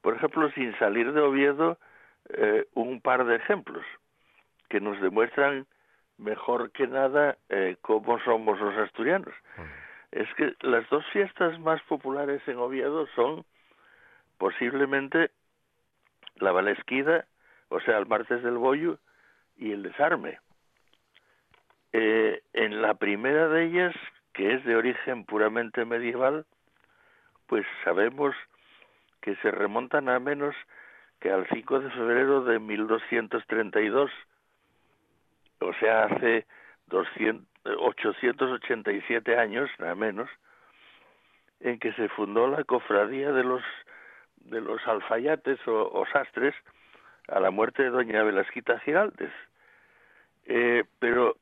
por 0.00 0.16
ejemplo, 0.16 0.50
sin 0.52 0.76
salir 0.78 1.12
de 1.12 1.20
Oviedo, 1.20 1.78
eh, 2.30 2.66
un 2.74 3.00
par 3.00 3.24
de 3.24 3.36
ejemplos 3.36 3.84
que 4.68 4.80
nos 4.80 5.00
demuestran 5.00 5.66
mejor 6.18 6.70
que 6.72 6.86
nada 6.86 7.36
eh, 7.48 7.76
cómo 7.82 8.18
somos 8.20 8.58
los 8.58 8.76
asturianos. 8.78 9.34
Es 10.10 10.28
que 10.34 10.54
las 10.60 10.88
dos 10.90 11.04
fiestas 11.12 11.58
más 11.58 11.82
populares 11.82 12.40
en 12.46 12.58
Oviedo 12.58 13.06
son 13.14 13.44
posiblemente 14.38 15.30
la 16.36 16.52
Valesquida, 16.52 17.26
o 17.74 17.80
sea, 17.80 17.98
el 17.98 18.06
martes 18.06 18.42
del 18.42 18.56
Bollo, 18.56 18.98
y 19.56 19.72
el 19.72 19.82
desarme. 19.82 20.38
Eh, 21.92 22.42
en 22.52 22.82
la 22.82 22.94
primera 22.94 23.48
de 23.48 23.64
ellas, 23.64 23.94
que 24.32 24.54
es 24.54 24.64
de 24.64 24.76
origen 24.76 25.24
puramente 25.24 25.84
medieval, 25.84 26.44
pues 27.46 27.64
sabemos 27.84 28.34
que 29.20 29.36
se 29.36 29.50
remontan 29.50 30.08
a 30.08 30.18
menos 30.18 30.54
que 31.20 31.30
al 31.30 31.46
5 31.48 31.80
de 31.80 31.90
febrero 31.90 32.44
de 32.44 32.58
1232, 32.58 34.10
o 35.60 35.72
sea, 35.74 36.04
hace 36.04 36.46
200, 36.88 37.46
887 37.78 39.38
años, 39.38 39.70
nada 39.78 39.94
menos, 39.94 40.28
en 41.60 41.78
que 41.78 41.92
se 41.94 42.08
fundó 42.10 42.48
la 42.48 42.64
cofradía 42.64 43.32
de 43.32 43.44
los 43.44 43.62
de 44.36 44.60
los 44.60 44.86
alfayates 44.86 45.58
o 45.66 46.04
sastres 46.12 46.54
a 47.28 47.40
la 47.40 47.50
muerte 47.50 47.82
de 47.82 47.90
doña 47.90 48.22
Velasquita 48.22 48.78
Giraldes. 48.80 49.32
Eh, 50.46 50.84
pero 50.98 51.36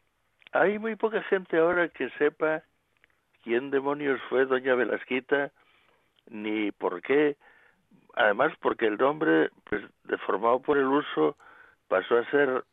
hay 0.53 0.79
muy 0.79 0.97
poca 0.97 1.23
gente 1.25 1.59
ahora 1.59 1.89
que 1.89 2.09
sepa 2.19 2.63
quién 3.43 3.71
demonios 3.71 4.21
fue 4.29 4.45
doña 4.47 4.75
Velasquita 4.75 5.51
ni 6.31 6.71
por 6.73 7.03
qué. 7.03 7.37
Además, 8.15 8.53
porque 8.61 8.87
el 8.87 8.97
nombre, 8.99 9.51
pues, 9.69 9.83
deformado 10.05 10.61
por 10.61 10.79
el 10.79 10.87
uso, 10.87 11.37
pasó 11.89 12.19
a 12.19 12.31
ser 12.31 12.65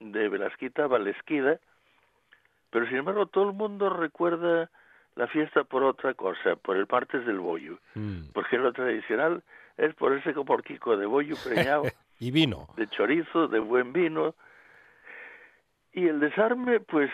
de 0.00 0.28
Velasquita 0.28 0.86
Valesquida, 0.86 1.58
pero 2.70 2.86
sin 2.86 2.96
embargo 2.98 3.26
todo 3.26 3.50
el 3.50 3.56
mundo 3.56 3.90
recuerda 3.90 4.70
la 5.16 5.26
fiesta 5.26 5.64
por 5.64 5.82
otra 5.82 6.14
cosa, 6.14 6.56
por 6.56 6.76
el 6.76 6.86
martes 6.90 7.24
del 7.26 7.40
bollo, 7.40 7.78
Mm. 7.94 8.30
porque 8.32 8.56
lo 8.58 8.72
tradicional 8.72 9.42
es 9.76 9.94
por 9.94 10.12
ese 10.12 10.32
porquico 10.32 10.96
de 10.96 11.06
bollo 11.06 11.34
preñado, 11.44 11.82
Y 12.18 12.30
vino. 12.30 12.68
de 12.76 12.86
chorizo, 12.88 13.48
de 13.48 13.60
buen 13.60 13.92
vino. 13.92 14.34
Y 15.92 16.08
el 16.08 16.20
desarme, 16.20 16.80
pues 16.80 17.10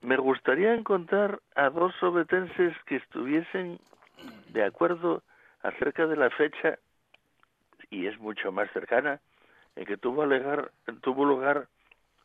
me 0.00 0.16
gustaría 0.16 0.74
encontrar 0.74 1.40
a 1.54 1.70
dos 1.70 1.94
sobetenses 2.00 2.74
que 2.86 2.96
estuviesen 2.96 3.78
de 4.48 4.64
acuerdo 4.64 5.22
acerca 5.62 6.06
de 6.06 6.16
la 6.16 6.30
fecha, 6.30 6.78
y 7.90 8.06
es 8.06 8.18
mucho 8.18 8.52
más 8.52 8.70
cercana, 8.72 9.20
en 9.76 9.84
que 9.84 9.96
tuvo, 9.96 10.24
lugar, 10.26 10.70
tuvo 11.02 11.24
lugar 11.24 11.68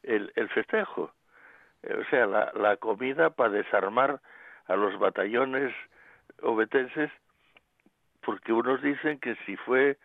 el, 0.03 0.31
el 0.35 0.49
festejo. 0.49 1.11
O 1.83 2.03
sea, 2.09 2.25
la, 2.25 2.51
la 2.55 2.77
comida 2.77 3.29
para 3.29 3.49
desarmar 3.49 4.21
a 4.67 4.75
los 4.75 4.97
batallones 4.97 5.73
obetenses, 6.41 7.11
porque 8.21 8.53
unos 8.53 8.81
dicen 8.81 9.19
que 9.19 9.35
si 9.45 9.55
fue 9.57 9.97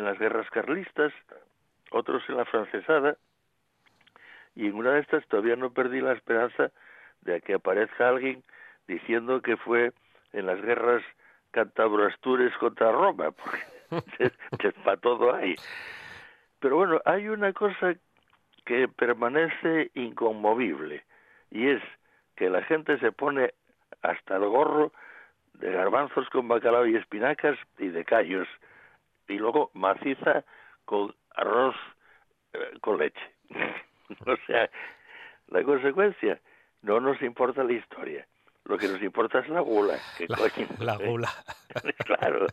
en 0.00 0.06
las 0.06 0.18
guerras 0.18 0.48
carlistas, 0.50 1.12
otros 1.90 2.22
en 2.28 2.38
la 2.38 2.46
francesada, 2.46 3.16
y 4.56 4.66
en 4.66 4.74
una 4.74 4.92
de 4.92 5.00
estas 5.00 5.26
todavía 5.28 5.56
no 5.56 5.72
perdí 5.72 6.00
la 6.00 6.14
esperanza 6.14 6.72
de 7.20 7.40
que 7.42 7.54
aparezca 7.54 8.08
alguien 8.08 8.42
diciendo 8.88 9.42
que 9.42 9.56
fue 9.58 9.92
en 10.32 10.46
las 10.46 10.60
guerras 10.62 11.02
cantabro-astures 11.50 12.56
contra 12.56 12.90
Roma, 12.90 13.30
porque 13.30 14.72
para 14.84 14.96
todo 14.96 15.34
hay. 15.34 15.54
Pero 16.60 16.76
bueno, 16.76 17.00
hay 17.04 17.28
una 17.28 17.52
cosa 17.52 17.94
que 18.64 18.88
permanece 18.88 19.90
inconmovible 19.94 21.04
y 21.50 21.68
es 21.68 21.82
que 22.36 22.48
la 22.48 22.62
gente 22.62 22.98
se 23.00 23.12
pone 23.12 23.52
hasta 24.02 24.36
el 24.36 24.46
gorro 24.46 24.92
de 25.54 25.70
garbanzos 25.72 26.28
con 26.30 26.48
bacalao 26.48 26.86
y 26.86 26.96
espinacas 26.96 27.58
y 27.78 27.88
de 27.88 28.04
callos 28.04 28.48
y 29.30 29.38
luego 29.38 29.70
maciza 29.74 30.44
con 30.84 31.14
arroz 31.34 31.76
eh, 32.52 32.58
con 32.80 32.98
leche. 32.98 33.20
o 34.26 34.36
sea, 34.46 34.68
la 35.48 35.62
consecuencia, 35.62 36.40
no 36.82 37.00
nos 37.00 37.20
importa 37.22 37.62
la 37.64 37.72
historia. 37.72 38.26
Lo 38.64 38.76
que 38.76 38.88
nos 38.88 39.02
importa 39.02 39.38
es 39.38 39.48
la 39.48 39.60
gula. 39.60 39.98
la, 40.78 40.96
gula. 41.06 41.30
claro. 42.04 42.46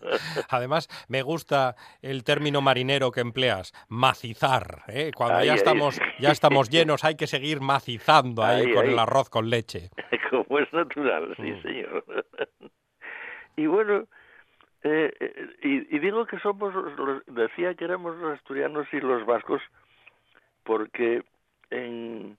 Además, 0.50 0.88
me 1.10 1.22
gusta 1.22 1.76
el 2.02 2.24
término 2.24 2.62
marinero 2.62 3.12
que 3.12 3.20
empleas, 3.20 3.74
macizar. 3.90 4.84
¿eh? 4.88 5.12
Cuando 5.16 5.44
ya, 5.44 5.54
estamos, 5.54 6.00
ya 6.18 6.32
estamos 6.32 6.70
llenos, 6.70 7.04
hay 7.04 7.16
que 7.16 7.28
seguir 7.28 7.60
macizando 7.60 8.44
ahí, 8.44 8.74
con 8.74 8.88
el 8.88 8.98
arroz 8.98 9.30
con 9.30 9.50
leche. 9.50 9.90
Como 10.30 10.60
es 10.60 10.72
natural, 10.74 11.36
sí, 11.36 11.52
mm. 11.52 11.62
señor. 11.62 12.04
y 13.56 13.66
bueno, 13.68 14.08
eh, 14.84 15.14
eh, 15.20 15.56
y, 15.62 16.00
digo 16.00 16.26
que 16.26 16.40
somos, 16.40 16.74
decía 17.28 17.74
que 17.74 17.86
éramos 17.86 18.16
los 18.18 18.38
asturianos 18.38 18.88
y 18.94 19.00
los 19.00 19.26
vascos, 19.26 19.62
porque 20.64 21.24
en, 21.70 22.38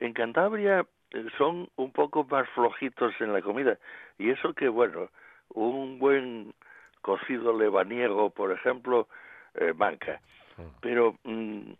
en 0.00 0.12
Cantabria 0.12 0.86
eh, 1.12 1.26
son 1.38 1.68
un 1.76 1.92
poco 1.92 2.24
más 2.24 2.48
flojitos 2.50 3.12
en 3.20 3.32
la 3.32 3.42
comida. 3.42 3.78
Y 4.18 4.30
eso 4.30 4.52
que, 4.54 4.68
bueno, 4.68 5.10
un 5.50 5.98
buen 5.98 6.54
cocido 7.02 7.56
lebaniego, 7.56 8.30
por 8.30 8.52
ejemplo, 8.52 9.08
eh, 9.54 9.72
manca. 9.74 10.20
Mm. 10.56 10.62
Pero 10.80 11.16
mm, 11.24 11.72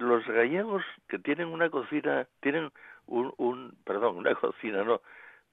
los 0.00 0.26
gallegos 0.26 0.84
que 1.08 1.18
tienen 1.18 1.48
una 1.48 1.70
cocina, 1.70 2.26
tienen 2.40 2.70
un, 3.06 3.32
un, 3.38 3.74
perdón, 3.84 4.16
una 4.16 4.34
cocina, 4.36 4.84
no, 4.84 5.00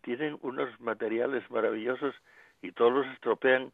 tienen 0.02 0.38
unos 0.42 0.80
materiales 0.80 1.50
maravillosos 1.50 2.14
y 2.62 2.72
todos 2.72 2.94
los 2.94 3.08
estropean 3.08 3.72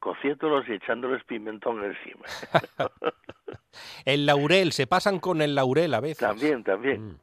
cociéndolos 0.00 0.68
y 0.68 0.72
echándoles 0.72 1.22
pimentón 1.24 1.84
encima. 1.84 2.24
el 4.04 4.26
laurel, 4.26 4.72
se 4.72 4.86
pasan 4.86 5.20
con 5.20 5.42
el 5.42 5.54
laurel 5.54 5.94
a 5.94 6.00
veces. 6.00 6.18
También, 6.18 6.64
también. 6.64 7.06
Mm. 7.06 7.16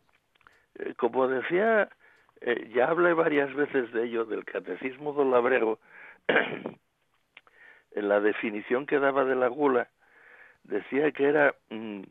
Eh, 0.80 0.94
como 0.96 1.28
decía, 1.28 1.90
eh, 2.42 2.72
ya 2.74 2.88
hablé 2.90 3.14
varias 3.14 3.54
veces 3.54 3.92
de 3.92 4.06
ello, 4.06 4.26
del 4.26 4.46
catecismo 4.46 5.14
del 5.14 5.32
labrego, 5.32 5.80
en 6.28 8.08
la 8.08 8.20
definición 8.22 8.86
que 8.86 9.00
daba 9.00 9.26
de 9.26 9.36
la 9.36 9.48
gula, 9.48 9.90
decía 10.64 11.12
que 11.12 11.26
era, 11.26 11.56
mm, 11.70 12.04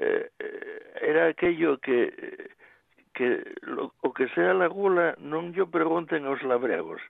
eh, 0.00 0.30
era 1.00 1.28
aquello 1.28 1.78
que, 1.78 2.50
que 3.14 3.42
lo, 3.62 3.94
o 4.02 4.12
que 4.12 4.28
sea 4.28 4.52
la 4.52 4.66
gula, 4.66 5.16
no 5.18 5.50
yo 5.50 5.70
pregunten 5.70 6.26
a 6.26 6.30
los 6.30 6.42
labregos, 6.42 7.00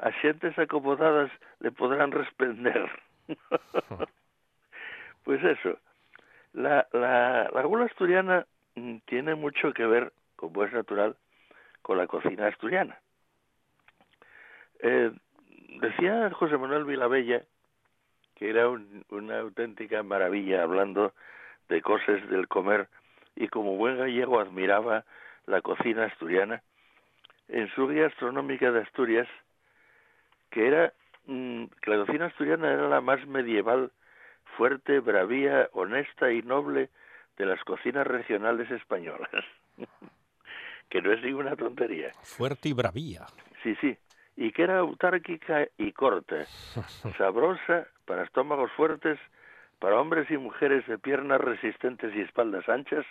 a 0.00 0.10
xentes 0.20 0.58
acomodadas 0.58 1.30
le 1.60 1.70
podrán 1.70 2.10
responder. 2.12 2.90
pues 5.24 5.42
eso, 5.44 5.78
la, 6.52 6.86
la, 6.92 7.50
la 7.52 7.62
gula 7.62 7.84
asturiana 7.84 8.46
Mm, 8.80 8.98
tiene 9.06 9.34
mucho 9.34 9.72
que 9.72 9.84
ver, 9.84 10.12
como 10.36 10.64
es 10.64 10.72
natural, 10.72 11.16
con 11.82 11.98
la 11.98 12.06
cocina 12.06 12.46
asturiana. 12.46 12.98
Eh, 14.80 15.12
decía 15.80 16.30
José 16.30 16.56
Manuel 16.56 16.84
Vilabella 16.84 17.42
que 18.34 18.48
era 18.48 18.70
una 18.70 19.40
auténtica 19.40 20.02
maravilla 20.02 20.62
hablando 20.62 21.12
de 21.68 21.82
cosas 21.82 22.26
del 22.30 22.48
comer 22.48 22.88
y 23.36 23.48
como 23.48 23.76
buen 23.76 23.98
gallego 23.98 24.40
admiraba 24.40 25.04
la 25.44 25.60
cocina 25.60 26.06
asturiana 26.06 26.62
en 27.48 27.68
su 27.74 27.86
guía 27.86 28.06
astronómica 28.06 28.70
de 28.72 28.80
Asturias 28.80 29.28
que 30.50 30.66
era 30.66 30.92
mm, 31.26 31.64
que 31.80 31.90
la 31.90 32.04
cocina 32.04 32.26
asturiana 32.26 32.72
era 32.72 32.88
la 32.88 33.00
más 33.00 33.26
medieval, 33.26 33.92
fuerte, 34.56 35.00
bravía, 35.00 35.68
honesta 35.72 36.32
y 36.32 36.42
noble 36.42 36.90
de 37.36 37.46
las 37.46 37.62
cocinas 37.64 38.06
regionales 38.06 38.70
españolas, 38.70 39.44
que 40.88 41.00
no 41.00 41.12
es 41.12 41.22
ninguna 41.22 41.56
tontería. 41.56 42.10
Fuerte 42.22 42.68
y 42.68 42.72
bravía. 42.72 43.26
Sí, 43.62 43.74
sí, 43.80 43.96
y 44.36 44.52
que 44.52 44.62
era 44.62 44.78
autárquica 44.78 45.68
y 45.78 45.92
corta, 45.92 46.44
sabrosa 47.18 47.86
para 48.04 48.24
estómagos 48.24 48.70
fuertes, 48.72 49.18
para 49.78 49.98
hombres 49.98 50.30
y 50.30 50.36
mujeres 50.36 50.86
de 50.86 50.98
piernas 50.98 51.40
resistentes 51.40 52.14
y 52.14 52.20
espaldas 52.20 52.68
anchas, 52.68 53.06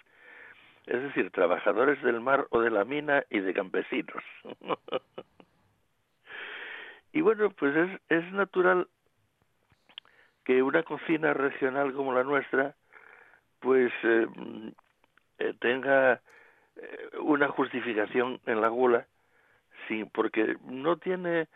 es 0.85 1.01
decir, 1.01 1.31
trabajadores 1.31 2.01
del 2.03 2.19
mar 2.19 2.47
o 2.49 2.61
de 2.61 2.71
la 2.71 2.83
mina 2.83 3.23
y 3.29 3.39
de 3.39 3.53
campesinos. 3.53 4.23
y 7.13 7.21
bueno, 7.21 7.49
pues 7.51 7.75
es, 7.75 8.01
es 8.09 8.31
natural 8.33 8.87
que 10.43 10.63
una 10.63 10.83
cocina 10.83 11.33
regional 11.33 11.93
como 11.93 12.13
la 12.13 12.23
nuestra 12.23 12.75
pues 13.59 13.91
eh, 14.03 14.27
eh, 15.39 15.53
tenga 15.59 16.13
eh, 16.13 17.09
una 17.21 17.49
justificación 17.49 18.39
en 18.45 18.61
la 18.61 18.69
gula, 18.69 19.05
sí, 19.87 20.05
porque 20.13 20.57
no 20.63 20.97
tiene, 20.97 21.47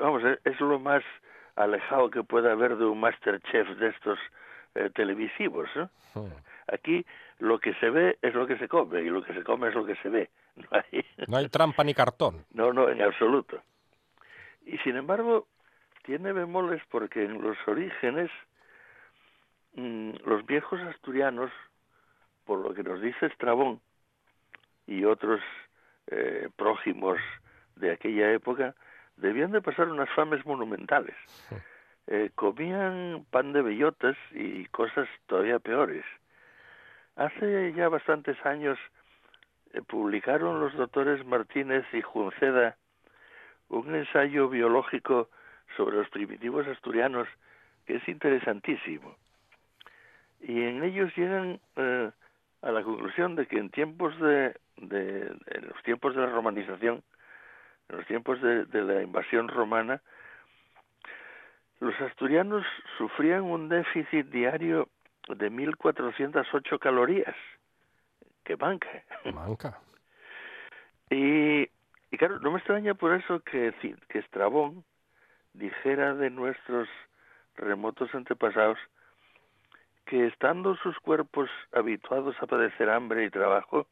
vamos, 0.00 0.22
es, 0.44 0.60
lo 0.60 0.78
más 0.78 1.02
alejado 1.56 2.10
que 2.10 2.22
pueda 2.22 2.52
haber 2.52 2.76
de 2.76 2.84
un 2.84 3.00
Masterchef 3.00 3.68
de 3.78 3.88
estos 3.88 4.18
televisivos. 4.94 5.68
Hmm. 6.14 6.28
Aquí 6.72 7.04
lo 7.40 7.58
que 7.58 7.74
se 7.74 7.90
ve 7.90 8.16
es 8.22 8.34
lo 8.34 8.46
que 8.46 8.58
se 8.58 8.68
come 8.68 9.00
y 9.00 9.08
lo 9.08 9.22
que 9.22 9.34
se 9.34 9.42
come 9.42 9.68
es 9.68 9.74
lo 9.74 9.84
que 9.84 9.96
se 9.96 10.08
ve. 10.08 10.30
No 10.58 10.66
hay, 10.72 11.04
no 11.28 11.36
hay 11.36 11.48
trampa 11.48 11.84
ni 11.84 11.94
cartón. 11.94 12.44
No, 12.52 12.72
no, 12.72 12.88
en 12.88 13.00
absoluto. 13.00 13.62
Y 14.68 14.78
sin 14.78 14.96
embargo, 14.96 15.46
tiene 16.04 16.32
bemoles 16.32 16.82
porque 16.90 17.24
en 17.24 17.42
los 17.42 17.56
orígenes 17.66 18.30
Mm, 19.78 20.10
los 20.24 20.44
viejos 20.44 20.80
asturianos, 20.80 21.52
por 22.44 22.58
lo 22.58 22.74
que 22.74 22.82
nos 22.82 23.00
dice 23.00 23.26
Estrabón 23.26 23.80
y 24.88 25.04
otros 25.04 25.40
eh, 26.08 26.48
prójimos 26.56 27.18
de 27.76 27.92
aquella 27.92 28.32
época, 28.32 28.74
debían 29.16 29.52
de 29.52 29.62
pasar 29.62 29.88
unas 29.88 30.10
fames 30.10 30.44
monumentales. 30.44 31.14
Eh, 32.08 32.30
comían 32.34 33.24
pan 33.30 33.52
de 33.52 33.62
bellotas 33.62 34.16
y 34.32 34.64
cosas 34.66 35.08
todavía 35.26 35.60
peores. 35.60 36.04
Hace 37.14 37.72
ya 37.74 37.88
bastantes 37.88 38.36
años 38.44 38.78
eh, 39.74 39.82
publicaron 39.82 40.58
los 40.58 40.74
doctores 40.74 41.24
Martínez 41.24 41.84
y 41.92 42.02
Junceda 42.02 42.76
un 43.68 43.94
ensayo 43.94 44.48
biológico 44.48 45.28
sobre 45.76 45.96
los 45.96 46.08
primitivos 46.08 46.66
asturianos 46.66 47.28
que 47.86 47.96
es 47.96 48.08
interesantísimo 48.08 49.16
y 50.40 50.62
en 50.62 50.82
ellos 50.82 51.14
llegan 51.16 51.60
eh, 51.76 52.10
a 52.62 52.70
la 52.70 52.82
conclusión 52.82 53.36
de 53.36 53.46
que 53.46 53.58
en 53.58 53.70
tiempos 53.70 54.18
de, 54.20 54.54
de 54.76 55.36
en 55.46 55.68
los 55.68 55.82
tiempos 55.82 56.14
de 56.14 56.22
la 56.22 56.28
romanización, 56.28 57.02
en 57.88 57.96
los 57.96 58.06
tiempos 58.06 58.40
de, 58.40 58.64
de 58.66 58.82
la 58.82 59.02
invasión 59.02 59.48
romana, 59.48 60.00
los 61.80 61.98
asturianos 62.00 62.64
sufrían 62.96 63.42
un 63.42 63.68
déficit 63.68 64.26
diario 64.26 64.88
de 65.28 65.50
1.408 65.50 66.78
calorías. 66.78 67.36
que 68.44 68.56
manca! 68.56 68.88
Manca. 69.32 69.78
Y, 71.10 71.66
y 72.10 72.16
claro, 72.16 72.38
no 72.40 72.50
me 72.50 72.58
extraña 72.58 72.94
por 72.94 73.14
eso 73.14 73.40
que, 73.40 73.74
que 74.08 74.18
Estrabón 74.18 74.84
dijera 75.52 76.14
de 76.14 76.30
nuestros 76.30 76.88
remotos 77.56 78.14
antepasados 78.14 78.78
que 80.06 80.26
estando 80.26 80.74
sus 80.76 80.98
cuerpos 81.00 81.50
habituados 81.72 82.34
a 82.40 82.46
padecer 82.46 82.88
hambre 82.88 83.24
y 83.24 83.30
trabajo, 83.30 83.86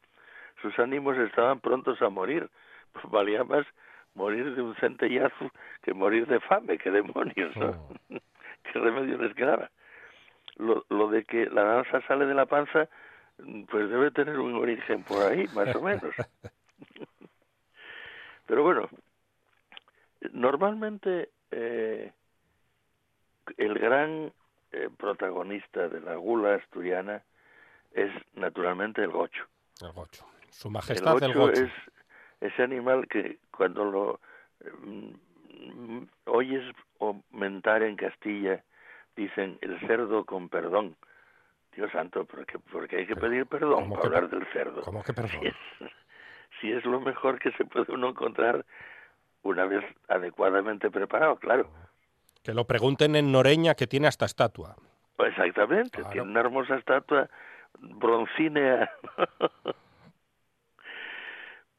sus 0.62 0.78
ánimos 0.78 1.18
estaban 1.18 1.60
prontos 1.60 2.00
a 2.00 2.08
morir. 2.08 2.48
Pues 2.92 3.04
valía 3.10 3.44
más 3.44 3.66
morir 4.14 4.54
de 4.54 4.62
un 4.62 4.74
centellazo 4.76 5.50
que 5.82 5.92
morir 5.92 6.26
de 6.26 6.40
fame, 6.40 6.78
que 6.78 6.90
demonios, 6.90 7.54
¿no? 7.56 7.68
Oh. 7.68 7.94
¿Qué 8.62 8.78
remedio 8.78 9.18
les 9.18 9.34
quedaba? 9.34 9.70
Lo, 10.56 10.86
lo 10.88 11.08
de 11.08 11.24
que 11.24 11.50
la 11.50 11.64
danza 11.64 12.00
sale 12.08 12.24
de 12.24 12.34
la 12.34 12.46
panza, 12.46 12.88
pues 13.68 13.90
debe 13.90 14.10
tener 14.10 14.38
un 14.38 14.54
origen 14.54 15.02
por 15.02 15.22
ahí, 15.22 15.46
más 15.54 15.76
o 15.76 15.82
menos. 15.82 16.14
Pero 18.46 18.62
bueno, 18.62 18.88
normalmente 20.32 21.30
eh, 21.50 22.12
el 23.56 23.74
gran 23.78 24.32
eh, 24.72 24.88
protagonista 24.96 25.88
de 25.88 26.00
la 26.00 26.16
gula 26.16 26.54
asturiana 26.54 27.22
es 27.92 28.10
naturalmente 28.34 29.02
el 29.02 29.10
gocho. 29.10 29.44
El 29.80 29.92
gocho. 29.92 30.24
Su 30.50 30.70
majestad 30.70 31.22
el 31.22 31.34
gocho, 31.34 31.50
es 31.50 31.70
ese 32.40 32.62
animal 32.62 33.08
que 33.08 33.38
cuando 33.50 33.84
lo 33.84 34.20
mm, 34.82 36.02
oyes 36.26 36.62
mentar 37.32 37.82
en 37.82 37.96
Castilla 37.96 38.62
dicen 39.16 39.58
el 39.60 39.78
cerdo 39.80 40.24
con 40.24 40.48
perdón. 40.48 40.96
Dios 41.74 41.92
santo, 41.92 42.24
porque, 42.24 42.58
porque 42.58 42.96
hay 42.96 43.06
que 43.06 43.16
pedir 43.16 43.44
perdón 43.46 43.90
para 43.90 44.06
hablar 44.06 44.30
del 44.30 44.46
cerdo. 44.50 44.80
¿Cómo 44.80 45.02
que 45.02 45.12
perdón? 45.12 45.42
Si 46.60 46.72
es, 46.72 46.84
lo 46.84 47.00
mejor 47.00 47.38
que 47.38 47.52
se 47.52 47.64
puede 47.64 47.92
uno 47.92 48.10
encontrar 48.10 48.64
una 49.42 49.66
vez 49.66 49.84
adecuadamente 50.08 50.90
preparado, 50.90 51.36
claro. 51.36 51.68
Que 52.42 52.54
lo 52.54 52.66
pregunten 52.66 53.16
en 53.16 53.32
Noreña, 53.32 53.74
que 53.74 53.86
tiene 53.86 54.08
hasta 54.08 54.24
estatua. 54.24 54.76
Exactamente, 55.18 56.02
tiene 56.12 56.28
una 56.28 56.40
hermosa 56.40 56.76
estatua 56.76 57.28
broncínea. 57.80 58.90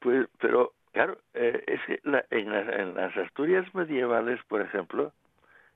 pues, 0.00 0.28
pero, 0.38 0.72
claro, 0.92 1.18
eh, 1.34 1.62
es 1.66 1.80
que 1.86 2.00
en, 2.30 2.52
en 2.52 2.94
las 2.94 3.16
Asturias 3.16 3.66
medievales, 3.74 4.40
por 4.48 4.60
ejemplo, 4.60 5.12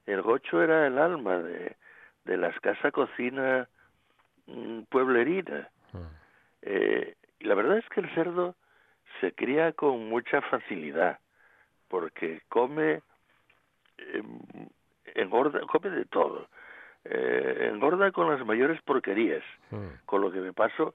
el 0.07 0.22
gocho 0.22 0.62
era 0.62 0.86
el 0.86 0.98
alma 0.98 1.38
de, 1.38 1.76
de 2.24 2.36
las 2.36 2.59
casa-cocina 2.61 3.68
mm, 4.46 4.82
pueblerina. 4.88 5.68
Ah. 5.94 6.09
Eh, 6.62 7.14
y 7.40 7.44
la 7.44 7.55
verdad 7.55 7.78
es 7.78 7.88
que 7.88 8.00
el 8.00 8.14
cerdo 8.14 8.55
se 9.22 9.32
cría 9.32 9.72
con 9.72 10.08
mucha 10.08 10.42
facilidad, 10.42 11.20
porque 11.88 12.42
come, 12.48 13.00
em, 13.98 14.40
engorda, 15.14 15.60
come 15.60 15.90
de 15.90 16.04
todo. 16.06 16.48
Eh, 17.04 17.70
engorda 17.72 18.10
con 18.10 18.28
las 18.28 18.44
mayores 18.44 18.82
porquerías, 18.82 19.44
ah. 19.70 19.90
con 20.06 20.20
lo 20.20 20.32
que 20.32 20.40
me 20.40 20.52
paso, 20.52 20.94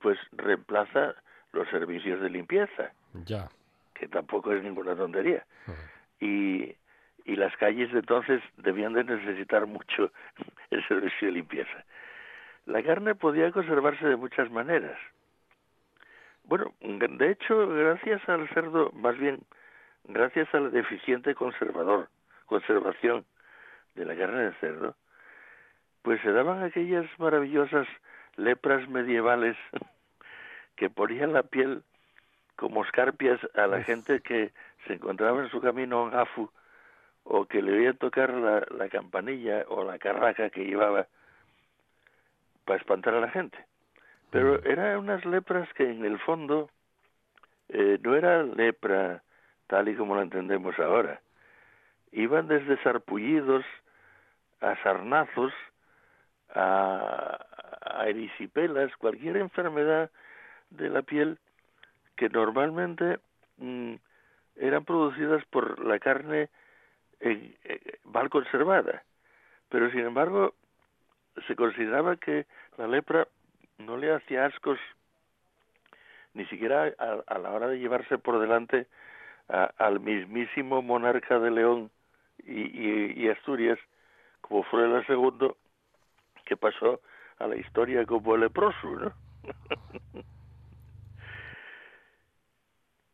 pues 0.00 0.18
reemplaza 0.32 1.14
los 1.52 1.68
servicios 1.68 2.20
de 2.20 2.30
limpieza, 2.30 2.92
ya. 3.24 3.48
que 3.94 4.08
tampoco 4.08 4.52
es 4.52 4.62
ninguna 4.62 4.96
tontería. 4.96 5.46
Ah. 5.68 5.72
Y 6.20 6.74
y 7.24 7.36
las 7.36 7.56
calles 7.56 7.88
entonces 7.92 8.42
debían 8.56 8.94
de 8.94 9.04
necesitar 9.04 9.66
mucho 9.66 10.10
el 10.70 10.86
servicio 10.88 11.28
de 11.28 11.34
limpieza. 11.34 11.84
La 12.66 12.82
carne 12.82 13.14
podía 13.14 13.50
conservarse 13.52 14.06
de 14.06 14.16
muchas 14.16 14.50
maneras. 14.50 14.98
Bueno, 16.52 16.74
de 16.82 17.30
hecho, 17.30 17.66
gracias 17.66 18.28
al 18.28 18.46
cerdo, 18.50 18.90
más 18.92 19.16
bien, 19.16 19.40
gracias 20.04 20.54
al 20.54 20.70
deficiente 20.70 21.34
conservador, 21.34 22.10
conservación 22.44 23.24
de 23.94 24.04
la 24.04 24.14
carne 24.14 24.42
de 24.42 24.52
cerdo, 24.60 24.94
pues 26.02 26.20
se 26.20 26.30
daban 26.30 26.62
aquellas 26.62 27.06
maravillosas 27.18 27.88
lepras 28.36 28.86
medievales 28.90 29.56
que 30.76 30.90
ponían 30.90 31.32
la 31.32 31.42
piel 31.42 31.84
como 32.56 32.84
escarpias 32.84 33.40
a 33.54 33.66
la 33.66 33.82
gente 33.82 34.20
que 34.20 34.52
se 34.86 34.92
encontraba 34.92 35.42
en 35.42 35.48
su 35.48 35.58
camino 35.58 36.04
a 36.04 36.10
Gafu 36.10 36.50
o 37.24 37.46
que 37.46 37.62
le 37.62 37.78
oía 37.78 37.94
tocar 37.94 38.28
la, 38.28 38.62
la 38.76 38.90
campanilla 38.90 39.64
o 39.68 39.84
la 39.84 39.98
carraca 39.98 40.50
que 40.50 40.66
llevaba 40.66 41.06
para 42.66 42.78
espantar 42.78 43.14
a 43.14 43.20
la 43.20 43.30
gente. 43.30 43.71
Pero 44.32 44.64
eran 44.64 44.96
unas 44.96 45.26
lepras 45.26 45.68
que 45.74 45.84
en 45.84 46.06
el 46.06 46.18
fondo 46.18 46.70
eh, 47.68 47.98
no 48.02 48.14
era 48.16 48.42
lepra 48.42 49.22
tal 49.66 49.90
y 49.90 49.94
como 49.94 50.16
la 50.16 50.22
entendemos 50.22 50.78
ahora. 50.78 51.20
Iban 52.12 52.48
desde 52.48 52.82
sarpullidos 52.82 53.62
a 54.62 54.74
sarnazos, 54.82 55.52
a, 56.54 57.44
a 57.82 58.08
erisipelas, 58.08 58.96
cualquier 58.96 59.36
enfermedad 59.36 60.10
de 60.70 60.88
la 60.88 61.02
piel 61.02 61.38
que 62.16 62.30
normalmente 62.30 63.18
mm, 63.58 63.96
eran 64.56 64.84
producidas 64.86 65.44
por 65.50 65.84
la 65.84 65.98
carne 65.98 66.48
eh, 67.20 67.98
mal 68.04 68.30
conservada. 68.30 69.02
Pero 69.68 69.90
sin 69.90 70.00
embargo, 70.00 70.54
se 71.46 71.54
consideraba 71.54 72.16
que 72.16 72.46
la 72.78 72.86
lepra 72.86 73.28
no 73.86 73.96
le 73.96 74.14
hacía 74.14 74.46
ascos 74.46 74.78
ni 76.34 76.46
siquiera 76.46 76.92
a, 76.98 77.38
la 77.38 77.50
hora 77.50 77.68
de 77.68 77.78
llevarse 77.78 78.18
por 78.18 78.40
delante 78.40 78.86
al 79.48 80.00
mismísimo 80.00 80.80
monarca 80.80 81.38
de 81.38 81.50
León 81.50 81.90
y, 82.44 83.28
Asturias, 83.28 83.78
como 84.40 84.62
fue 84.64 84.84
el 84.84 85.06
segundo, 85.06 85.56
que 86.46 86.56
pasó 86.56 87.00
a 87.38 87.46
la 87.46 87.56
historia 87.56 88.06
como 88.06 88.36
leproso, 88.36 88.88
¿no? 88.88 89.12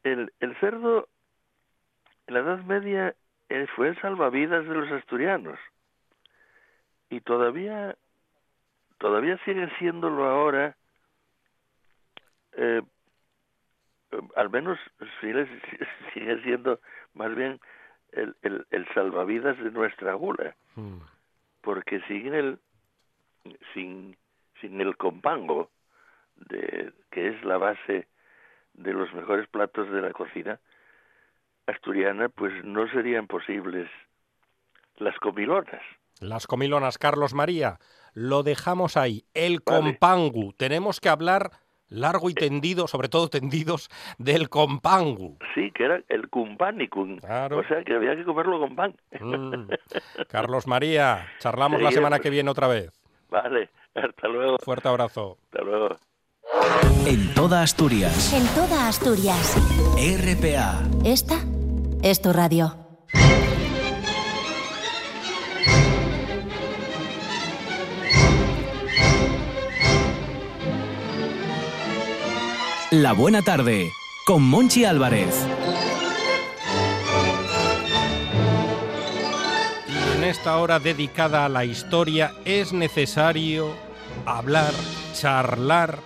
el, 0.04 0.32
el 0.40 0.56
cerdo 0.60 1.08
en 2.26 2.34
la 2.34 2.40
Edad 2.40 2.58
Media 2.64 3.14
él 3.48 3.68
fue 3.74 3.88
el 3.88 4.00
salvavidas 4.00 4.66
de 4.66 4.74
los 4.74 4.90
asturianos 4.92 5.58
y 7.10 7.20
todavía 7.20 7.96
todavía 8.98 9.38
sigue 9.44 9.68
siéndolo 9.78 10.24
ahora 10.24 10.76
eh, 12.52 12.82
al 14.36 14.50
menos 14.50 14.78
sigue, 15.20 15.46
sigue, 16.14 16.42
siendo 16.42 16.80
más 17.14 17.34
bien 17.34 17.60
el, 18.12 18.34
el, 18.42 18.66
el, 18.70 18.86
salvavidas 18.94 19.58
de 19.58 19.70
nuestra 19.70 20.14
gula 20.14 20.56
hmm. 20.74 20.98
porque 21.60 22.00
sin 22.08 22.34
el 22.34 22.58
sin 23.74 24.16
sin 24.60 24.80
el 24.80 24.96
compango 24.96 25.70
de 26.36 26.92
que 27.10 27.28
es 27.28 27.44
la 27.44 27.58
base 27.58 28.08
de 28.74 28.92
los 28.92 29.12
mejores 29.12 29.48
platos 29.48 29.90
de 29.90 30.00
la 30.00 30.12
cocina 30.12 30.60
asturiana, 31.66 32.28
pues 32.28 32.52
no 32.64 32.88
serían 32.90 33.26
posibles 33.26 33.90
las 34.96 35.16
comilonas. 35.18 35.82
Las 36.20 36.46
comilonas, 36.46 36.98
Carlos 36.98 37.34
María, 37.34 37.78
lo 38.14 38.42
dejamos 38.42 38.96
ahí. 38.96 39.24
El 39.34 39.62
compangu, 39.62 40.52
tenemos 40.54 41.00
que 41.00 41.08
hablar 41.08 41.50
largo 41.88 42.30
y 42.30 42.34
tendido, 42.34 42.86
sobre 42.86 43.08
todo 43.08 43.28
tendidos, 43.28 43.88
del 44.18 44.48
compangu. 44.48 45.38
Sí, 45.54 45.70
que 45.72 45.84
era 45.84 46.02
el 46.08 46.28
cumpanicum. 46.28 47.18
O 47.18 47.62
sea, 47.68 47.82
que 47.84 47.94
había 47.94 48.14
que 48.16 48.24
comerlo 48.24 48.60
con 48.60 48.76
pan. 48.76 48.94
Mm. 49.20 49.70
Carlos 50.28 50.66
María, 50.66 51.26
charlamos 51.38 51.80
la 51.80 51.90
semana 51.90 52.18
que 52.18 52.30
viene 52.30 52.50
otra 52.50 52.68
vez. 52.68 52.90
Vale, 53.30 53.70
hasta 53.94 54.28
luego. 54.28 54.58
Fuerte 54.58 54.88
abrazo. 54.88 55.38
Hasta 55.44 55.64
luego. 55.64 55.96
En 57.06 57.34
toda 57.34 57.62
Asturias. 57.62 58.32
En 58.32 58.46
toda 58.54 58.88
Asturias. 58.88 59.56
RPA. 59.96 60.82
Esta 61.04 61.40
es 62.02 62.22
tu 62.22 62.32
radio. 62.32 62.74
La 73.00 73.12
buena 73.12 73.42
tarde 73.42 73.92
con 74.26 74.42
Monchi 74.42 74.84
Álvarez. 74.84 75.46
Y 79.86 80.16
en 80.16 80.24
esta 80.24 80.58
hora 80.58 80.80
dedicada 80.80 81.44
a 81.44 81.48
la 81.48 81.64
historia 81.64 82.32
es 82.44 82.72
necesario 82.72 83.68
hablar, 84.26 84.72
charlar 85.12 86.00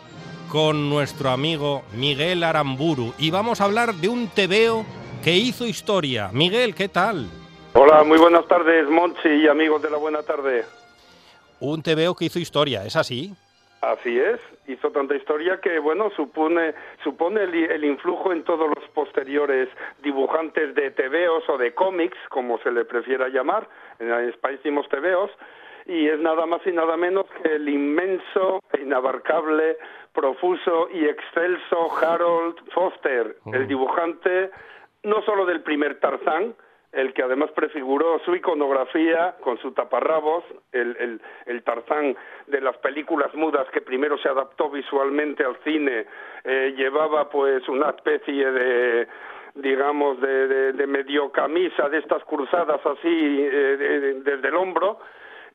con 0.50 0.90
nuestro 0.90 1.30
amigo 1.30 1.82
Miguel 1.94 2.44
Aramburu 2.44 3.14
y 3.16 3.30
vamos 3.30 3.62
a 3.62 3.64
hablar 3.64 3.94
de 3.94 4.10
un 4.10 4.28
tebeo 4.28 4.84
que 5.24 5.34
hizo 5.34 5.66
historia. 5.66 6.28
Miguel, 6.30 6.74
¿qué 6.74 6.90
tal? 6.90 7.26
Hola, 7.72 8.04
muy 8.04 8.18
buenas 8.18 8.46
tardes, 8.48 8.86
Monchi 8.90 9.30
y 9.30 9.48
amigos 9.48 9.80
de 9.80 9.88
la 9.88 9.96
buena 9.96 10.22
tarde. 10.22 10.66
Un 11.58 11.82
TVO 11.82 12.14
que 12.14 12.26
hizo 12.26 12.38
historia, 12.38 12.84
¿es 12.84 12.96
así? 12.96 13.32
Así 13.82 14.16
es, 14.16 14.40
hizo 14.68 14.92
tanta 14.92 15.16
historia 15.16 15.60
que, 15.60 15.80
bueno, 15.80 16.10
supone, 16.10 16.72
supone 17.02 17.42
el, 17.42 17.84
influjo 17.84 18.30
en 18.30 18.44
todos 18.44 18.68
los 18.68 18.88
posteriores 18.90 19.68
dibujantes 20.04 20.76
de 20.76 20.92
TVOs 20.92 21.48
o 21.48 21.58
de 21.58 21.74
cómics, 21.74 22.16
como 22.28 22.58
se 22.58 22.70
le 22.70 22.84
prefiera 22.84 23.28
llamar, 23.28 23.68
en 23.98 24.08
España 24.28 24.56
decimos 24.56 24.88
TVOs, 24.88 25.32
y 25.86 26.06
es 26.06 26.20
nada 26.20 26.46
más 26.46 26.64
y 26.64 26.70
nada 26.70 26.96
menos 26.96 27.26
que 27.42 27.56
el 27.56 27.68
inmenso, 27.68 28.60
inabarcable, 28.80 29.78
profuso 30.12 30.88
y 30.92 31.04
excelso 31.04 31.92
Harold 32.00 32.54
Foster, 32.70 33.36
el 33.52 33.64
mm. 33.64 33.66
dibujante 33.66 34.50
no 35.02 35.22
solo 35.22 35.44
del 35.44 35.60
primer 35.62 35.98
Tarzán, 35.98 36.54
el 36.92 37.14
que 37.14 37.22
además 37.22 37.50
prefiguró 37.52 38.18
su 38.24 38.34
iconografía 38.34 39.36
con 39.40 39.58
su 39.58 39.72
taparrabos, 39.72 40.44
el, 40.72 40.96
el, 40.98 41.20
el, 41.46 41.62
Tarzán 41.62 42.14
de 42.46 42.60
las 42.60 42.76
películas 42.78 43.34
mudas 43.34 43.66
que 43.70 43.80
primero 43.80 44.18
se 44.18 44.28
adaptó 44.28 44.68
visualmente 44.68 45.42
al 45.44 45.56
cine, 45.64 46.06
eh, 46.44 46.74
llevaba 46.76 47.30
pues 47.30 47.66
una 47.68 47.90
especie 47.90 48.50
de 48.50 49.08
digamos 49.54 50.18
de, 50.20 50.72
de, 50.72 50.86
medio 50.86 51.30
camisa 51.30 51.88
de 51.90 51.98
estas 51.98 52.24
cruzadas 52.24 52.80
así 52.86 52.98
eh, 53.04 54.20
desde 54.24 54.48
el 54.48 54.56
hombro 54.56 54.98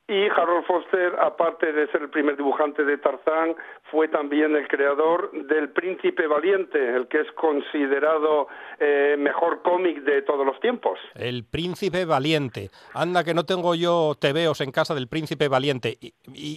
Y 0.09 0.29
Harold 0.29 0.65
Foster, 0.65 1.17
aparte 1.19 1.73
de 1.73 1.87
ser 1.87 2.03
el 2.03 2.09
primer 2.09 2.37
dibujante 2.37 2.85
de 2.85 2.97
Tarzán, 2.97 3.55
fue 3.91 4.07
también 4.07 4.55
el 4.55 4.65
creador 4.69 5.29
del 5.33 5.69
Príncipe 5.69 6.27
Valiente, 6.27 6.95
el 6.95 7.09
que 7.09 7.19
es 7.19 7.31
considerado 7.33 8.47
eh, 8.79 9.17
mejor 9.19 9.61
cómic 9.63 10.03
de 10.03 10.21
todos 10.21 10.45
los 10.45 10.57
tiempos. 10.61 10.97
El 11.13 11.43
Príncipe 11.43 12.05
Valiente. 12.05 12.69
Anda 12.93 13.25
que 13.25 13.33
no 13.33 13.45
tengo 13.45 13.75
yo 13.75 14.13
tebeos 14.17 14.61
en 14.61 14.71
casa 14.71 14.95
del 14.95 15.09
Príncipe 15.09 15.49
Valiente. 15.49 15.97
Y, 15.99 16.13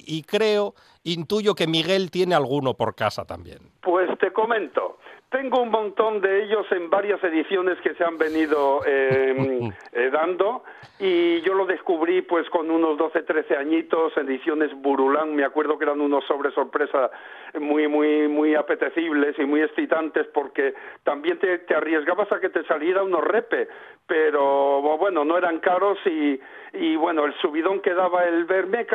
y 0.06 0.22
creo, 0.22 0.74
intuyo 1.02 1.56
que 1.56 1.66
Miguel 1.66 2.12
tiene 2.12 2.36
alguno 2.36 2.74
por 2.74 2.94
casa 2.94 3.24
también. 3.24 3.58
Pues 3.82 4.16
te 4.20 4.32
comento. 4.32 4.98
Tengo 5.30 5.62
un 5.62 5.70
montón 5.70 6.20
de 6.20 6.42
ellos 6.42 6.66
en 6.72 6.90
varias 6.90 7.22
ediciones 7.22 7.80
que 7.82 7.94
se 7.94 8.02
han 8.02 8.18
venido 8.18 8.80
eh, 8.84 9.70
eh, 9.92 10.10
dando 10.12 10.64
y 10.98 11.40
yo 11.42 11.54
lo 11.54 11.66
descubrí 11.66 12.22
pues 12.22 12.50
con 12.50 12.68
unos 12.68 12.98
12, 12.98 13.22
13 13.22 13.56
añitos, 13.56 14.16
ediciones 14.16 14.72
Burulán, 14.74 15.36
me 15.36 15.44
acuerdo 15.44 15.78
que 15.78 15.84
eran 15.84 16.00
unos 16.00 16.24
sobre 16.24 16.50
sorpresa 16.50 17.12
muy, 17.60 17.86
muy, 17.86 18.26
muy 18.26 18.56
apetecibles 18.56 19.38
y 19.38 19.44
muy 19.44 19.62
excitantes 19.62 20.26
porque 20.34 20.74
también 21.04 21.38
te, 21.38 21.58
te 21.58 21.76
arriesgabas 21.76 22.30
a 22.32 22.40
que 22.40 22.48
te 22.48 22.64
saliera 22.64 23.04
unos 23.04 23.22
repe, 23.22 23.68
pero 24.08 24.82
bueno, 24.98 25.24
no 25.24 25.38
eran 25.38 25.60
caros 25.60 25.98
y, 26.06 26.40
y 26.72 26.96
bueno, 26.96 27.24
el 27.24 27.34
subidón 27.40 27.80
que 27.80 27.94
daba 27.94 28.24
el 28.24 28.44
ver, 28.44 28.66
me, 28.66 28.86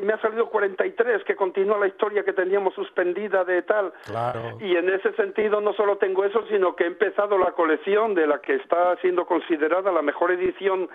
me 0.00 0.12
ha 0.12 0.20
salido 0.20 0.48
43, 0.50 1.24
que 1.24 1.34
continúa 1.34 1.78
la 1.78 1.88
historia 1.88 2.24
que 2.24 2.32
teníamos 2.32 2.74
suspendida 2.74 3.44
de 3.44 3.62
tal. 3.62 3.92
Claro. 4.04 4.58
Y 4.60 4.76
en 4.76 4.88
ese 4.88 5.12
sentido 5.14 5.60
no 5.60 5.72
solo 5.72 5.96
tengo 5.98 6.24
eso, 6.24 6.44
sino 6.48 6.76
que 6.76 6.84
he 6.84 6.88
empezado 6.88 7.36
la 7.36 7.52
colección 7.52 8.14
de 8.14 8.26
la 8.26 8.40
que 8.40 8.54
está 8.54 8.96
siendo 8.96 9.26
considerada 9.26 9.90
la 9.90 10.02
mejor 10.02 10.30
edición 10.30 10.88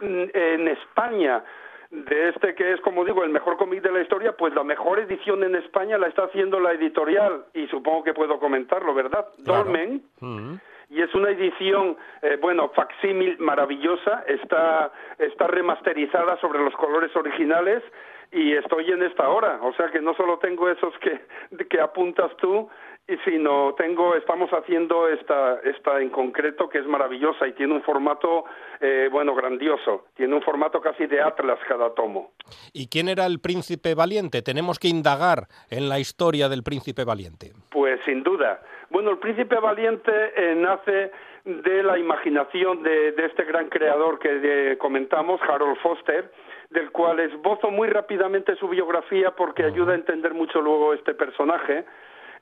mm, 0.00 0.24
en 0.32 0.68
España 0.68 1.44
de 1.90 2.30
este 2.30 2.54
que 2.54 2.72
es, 2.72 2.80
como 2.80 3.04
digo, 3.04 3.22
el 3.22 3.30
mejor 3.30 3.56
cómic 3.56 3.82
de 3.82 3.92
la 3.92 4.00
historia, 4.00 4.32
pues 4.36 4.52
la 4.54 4.64
mejor 4.64 4.98
edición 4.98 5.44
en 5.44 5.54
España 5.54 5.96
la 5.96 6.08
está 6.08 6.24
haciendo 6.24 6.58
la 6.58 6.72
editorial, 6.72 7.44
y 7.54 7.68
supongo 7.68 8.02
que 8.02 8.14
puedo 8.14 8.38
comentarlo, 8.40 8.94
¿verdad? 8.94 9.26
Dolmen. 9.38 10.02
Mm. 10.18 10.54
Y 10.94 11.02
es 11.02 11.12
una 11.12 11.30
edición, 11.30 11.96
eh, 12.22 12.38
bueno, 12.40 12.68
facsímil 12.68 13.36
maravillosa, 13.40 14.22
está, 14.28 14.92
está 15.18 15.48
remasterizada 15.48 16.36
sobre 16.40 16.60
los 16.60 16.72
colores 16.74 17.10
originales 17.16 17.82
y 18.30 18.52
estoy 18.52 18.92
en 18.92 19.02
esta 19.02 19.28
hora, 19.28 19.58
o 19.62 19.72
sea 19.74 19.90
que 19.90 20.00
no 20.00 20.14
solo 20.14 20.38
tengo 20.38 20.68
esos 20.70 20.94
que, 20.98 21.20
que 21.66 21.80
apuntas 21.80 22.30
tú, 22.36 22.70
y 23.06 23.16
sino 23.18 23.74
tengo, 23.74 24.14
estamos 24.14 24.50
haciendo 24.50 25.08
esta, 25.08 25.60
esta 25.60 26.00
en 26.00 26.08
concreto 26.08 26.68
que 26.68 26.78
es 26.78 26.86
maravillosa 26.86 27.46
y 27.46 27.52
tiene 27.52 27.74
un 27.74 27.82
formato, 27.82 28.44
eh, 28.80 29.08
bueno, 29.12 29.34
grandioso, 29.34 30.06
tiene 30.14 30.34
un 30.34 30.42
formato 30.42 30.80
casi 30.80 31.06
de 31.06 31.20
atlas 31.20 31.58
cada 31.68 31.94
tomo. 31.94 32.32
¿Y 32.72 32.88
quién 32.88 33.08
era 33.08 33.26
el 33.26 33.40
príncipe 33.40 33.94
valiente? 33.94 34.40
Tenemos 34.40 34.78
que 34.78 34.88
indagar 34.88 35.48
en 35.70 35.90
la 35.90 35.98
historia 35.98 36.48
del 36.48 36.62
príncipe 36.62 37.04
valiente. 37.04 37.52
Pues 37.70 38.00
sin 38.06 38.22
duda. 38.22 38.62
Bueno, 38.88 39.10
el 39.10 39.18
príncipe 39.18 39.56
valiente 39.56 40.12
eh, 40.36 40.54
nace 40.54 41.10
de 41.44 41.82
la 41.82 41.98
imaginación 41.98 42.82
de, 42.82 43.12
de 43.12 43.26
este 43.26 43.44
gran 43.44 43.68
creador 43.68 44.18
que 44.18 44.32
de, 44.32 44.78
comentamos, 44.78 45.42
Harold 45.42 45.76
Foster, 45.82 46.32
del 46.70 46.90
cual 46.90 47.20
esbozo 47.20 47.70
muy 47.70 47.88
rápidamente 47.88 48.56
su 48.56 48.66
biografía 48.68 49.32
porque 49.32 49.64
ayuda 49.64 49.92
a 49.92 49.96
entender 49.96 50.32
mucho 50.32 50.62
luego 50.62 50.94
este 50.94 51.12
personaje 51.12 51.84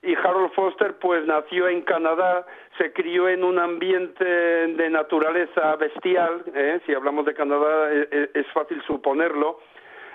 y 0.03 0.15
Harold 0.15 0.51
Foster 0.51 0.95
pues 0.99 1.25
nació 1.25 1.67
en 1.69 1.81
Canadá, 1.81 2.45
se 2.77 2.91
crió 2.91 3.29
en 3.29 3.43
un 3.43 3.57
ambiente 3.57 4.23
de 4.25 4.89
naturaleza 4.89 5.75
bestial, 5.77 6.43
¿eh? 6.53 6.81
si 6.85 6.93
hablamos 6.93 7.25
de 7.25 7.33
Canadá 7.33 7.91
es, 7.91 8.07
e, 8.11 8.29
es 8.33 8.47
fácil 8.53 8.81
suponerlo, 8.85 9.59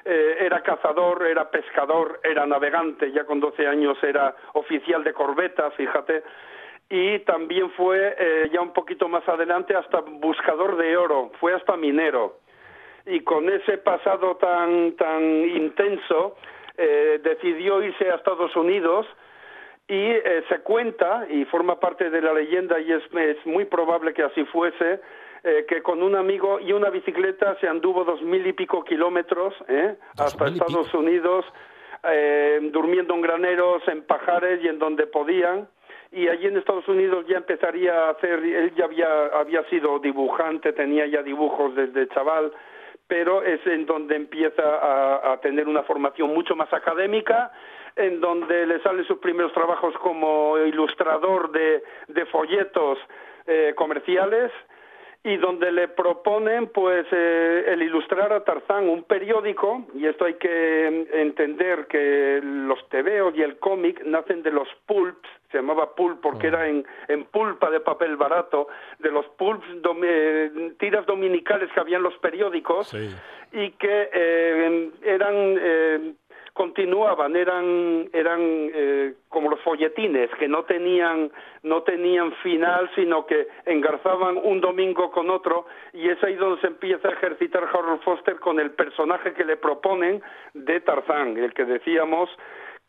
eh, 0.05 0.37
era 0.41 0.63
cazador, 0.63 1.27
era 1.27 1.51
pescador, 1.51 2.21
era 2.23 2.47
navegante, 2.47 3.11
ya 3.13 3.25
con 3.25 3.41
12 3.41 3.67
años 3.67 3.97
era 4.03 4.35
oficial 4.55 5.03
de 5.05 5.13
corbeta, 5.13 5.71
fíjate, 5.73 6.23
y 6.91 7.19
también 7.21 7.71
fue 7.71 8.15
eh, 8.19 8.51
ya 8.53 8.61
un 8.61 8.73
poquito 8.73 9.09
más 9.09 9.27
adelante 9.29 9.75
hasta 9.75 10.01
buscador 10.01 10.77
de 10.77 10.97
oro, 10.97 11.31
fue 11.41 11.53
hasta 11.55 11.77
minero. 11.77 12.39
Y 13.07 13.21
con 13.21 13.49
ese 13.49 13.79
pasado 13.79 14.37
tan, 14.37 14.93
tan 14.97 15.23
intenso, 15.23 16.37
eh, 16.77 17.21
decidió 17.23 17.83
irse 17.83 18.11
a 18.11 18.17
Estados 18.17 18.55
Unidos, 18.57 19.07
y 19.89 20.11
eh, 20.11 20.45
se 20.51 20.61
cuenta, 20.61 21.27
y 21.31 21.47
forma 21.47 21.81
parte 21.81 22.11
de 22.11 22.21
la 22.21 22.35
leyenda, 22.35 22.79
y 22.79 22.93
es, 22.93 23.03
es 23.15 23.47
muy 23.47 23.65
probable 23.65 24.13
que 24.13 24.23
así 24.23 24.45
fuese, 24.45 25.01
eh, 25.45 25.65
que 25.67 25.83
con 25.83 26.03
un 26.03 26.15
amigo 26.15 26.61
y 26.61 26.73
una 26.73 26.91
bicicleta 26.91 27.57
se 27.61 27.69
anduvo 27.69 28.05
dos 28.05 28.21
mil 28.23 28.47
y 28.47 28.53
pico 28.53 28.85
kilómetros 28.85 29.55
¿eh? 29.69 29.97
hasta 30.19 30.49
Estados 30.49 30.93
Unidos, 30.93 31.45
eh, 32.03 32.59
durmiendo 32.73 33.15
en 33.15 33.23
graneros, 33.23 33.87
en 33.87 34.03
pajares 34.03 34.61
y 34.63 34.69
en 34.69 34.79
donde 34.79 35.07
podían. 35.07 35.69
Y 36.11 36.27
allí 36.29 36.47
en 36.47 36.57
Estados 36.57 36.89
Unidos 36.89 37.25
ya 37.29 37.37
empezaría 37.37 37.93
a 37.95 38.11
hacer, 38.11 38.41
él 38.41 38.75
ya 38.75 38.87
había, 38.87 39.27
había 39.27 39.63
sido 39.71 39.99
dibujante, 40.01 40.73
tenía 40.73 41.07
ya 41.07 41.23
dibujos 41.23 41.75
desde 41.75 42.09
chaval, 42.09 42.53
pero 43.09 43.43
es 43.43 43.67
en 43.67 43.87
donde 43.87 44.15
empieza 44.15 45.33
a, 45.33 45.41
tener 45.41 45.67
una 45.67 45.83
formación 45.83 46.33
mucho 46.33 46.55
más 46.55 46.73
académica 46.73 47.51
en 47.97 48.21
donde 48.21 48.67
le 48.67 48.81
salen 48.81 49.05
sus 49.07 49.19
primeros 49.19 49.53
trabajos 49.53 49.95
como 49.99 50.57
ilustrador 50.59 51.51
de, 51.51 51.83
de 52.07 52.27
folletos 52.27 52.99
eh, 53.47 53.73
comerciales 53.75 54.53
y 55.25 55.37
donde 55.37 55.73
le 55.73 55.89
proponen 55.89 56.69
pues 56.69 57.05
eh, 57.11 57.65
el 57.69 57.83
ilustrar 57.83 58.33
a 58.33 58.45
Tarzán 58.45 58.89
un 58.89 59.03
periódico 59.03 59.85
y 59.95 60.07
esto 60.07 60.25
hay 60.25 60.35
que 60.35 61.09
entender 61.13 61.87
que 61.89 62.41
los 62.43 62.89
tebeos 62.89 63.35
y 63.37 63.43
el 63.43 63.59
cómic 63.59 64.01
nacen 64.05 64.43
de 64.43 64.53
los 64.53 64.69
pulps 64.87 65.29
se 65.51 65.59
llamaba 65.59 65.95
pulp 65.95 66.21
porque 66.21 66.47
Ah. 66.47 66.51
era 66.51 66.69
en, 66.69 66.87
en 67.09 67.25
pulpa 67.25 67.69
de 67.71 67.81
papel 67.81 68.17
barato 68.17 68.69
de 69.01 69.11
los 69.11 69.27
pulps 69.31 69.67
dom- 69.83 70.03
eh, 70.05 70.75
tiras 70.79 71.05
dominicales 71.07 71.69
que 71.75 71.81
había 71.81 71.97
en 71.97 72.05
los 72.05 72.17
periódicos 72.19 72.89
Sí. 72.89 73.11
y 73.53 73.71
que 73.73 74.11
eh, 74.13 74.91
eran 75.03 75.35
eh, 75.61 76.13
continuaban 76.59 77.37
eran 77.37 78.11
eran 78.13 78.41
eh, 78.43 79.15
como 79.29 79.49
los 79.49 79.61
folletines 79.61 80.29
que 80.41 80.49
no 80.49 80.65
tenían 80.65 81.31
no 81.63 81.85
tenían 81.85 82.33
final 82.43 82.91
sino 82.97 83.27
que 83.27 83.47
engarzaban 83.65 84.37
un 84.43 84.61
domingo 84.61 85.13
con 85.13 85.31
otro 85.31 85.67
y 85.93 86.09
es 86.09 86.21
ahí 86.25 86.35
donde 86.35 86.61
se 86.61 86.67
empieza 86.67 87.07
a 87.07 87.13
ejercitar 87.13 87.63
Harold 87.63 88.03
Foster 88.03 88.41
con 88.41 88.59
el 88.59 88.73
personaje 88.73 89.35
que 89.35 89.45
le 89.45 89.57
proponen 89.57 90.21
de 90.53 90.81
Tarzán 90.81 91.37
el 91.37 91.55
que 91.55 91.65
decíamos 91.65 92.29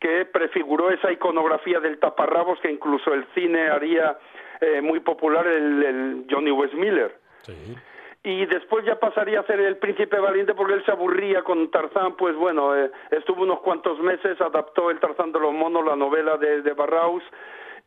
que 0.00 0.24
prefiguró 0.24 0.90
esa 0.90 1.12
iconografía 1.12 1.78
del 1.78 2.00
taparrabos 2.00 2.58
que 2.60 2.72
incluso 2.72 3.14
el 3.14 3.24
cine 3.36 3.68
haría 3.68 4.18
eh, 4.60 4.80
muy 4.80 4.98
popular 4.98 5.46
el, 5.46 5.82
el 5.84 6.26
Johnny 6.28 6.50
Westmiller 6.50 7.14
Sí. 7.42 7.54
Y 8.22 8.44
después 8.46 8.84
ya 8.84 8.98
pasaría 9.00 9.40
a 9.40 9.44
ser 9.46 9.60
el 9.60 9.78
príncipe 9.78 10.18
valiente 10.18 10.54
porque 10.54 10.74
él 10.74 10.84
se 10.84 10.92
aburría 10.92 11.42
con 11.42 11.70
Tarzán, 11.70 12.16
pues 12.16 12.36
bueno, 12.36 12.76
eh, 12.76 12.90
estuvo 13.12 13.42
unos 13.42 13.60
cuantos 13.60 13.98
meses, 14.00 14.38
adaptó 14.40 14.90
el 14.90 15.00
Tarzán 15.00 15.32
de 15.32 15.40
los 15.40 15.52
monos, 15.54 15.84
la 15.84 15.96
novela 15.96 16.36
de, 16.36 16.60
de 16.60 16.72
Barraus, 16.74 17.22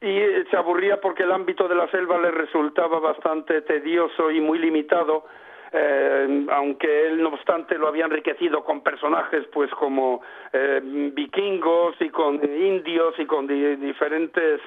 y 0.01 0.07
eh, 0.17 0.43
se 0.49 0.57
aburría 0.57 0.99
porque 0.99 1.23
el 1.23 1.31
ámbito 1.31 1.67
de 1.67 1.75
la 1.75 1.87
selva 1.89 2.19
le 2.19 2.31
resultaba 2.31 2.99
bastante 2.99 3.61
tedioso 3.61 4.31
y 4.31 4.41
muy 4.41 4.57
limitado, 4.57 5.25
eh, 5.71 6.45
aunque 6.51 7.07
él 7.07 7.21
no 7.21 7.29
obstante 7.29 7.77
lo 7.77 7.87
había 7.87 8.05
enriquecido 8.05 8.63
con 8.63 8.81
personajes 8.81 9.45
pues 9.53 9.69
como 9.71 10.21
eh, 10.51 10.81
vikingos 10.83 11.95
y 11.99 12.09
con 12.09 12.35
indios 12.43 13.13
y 13.19 13.25
con 13.25 13.47
di- 13.47 13.75
diferentes 13.77 14.61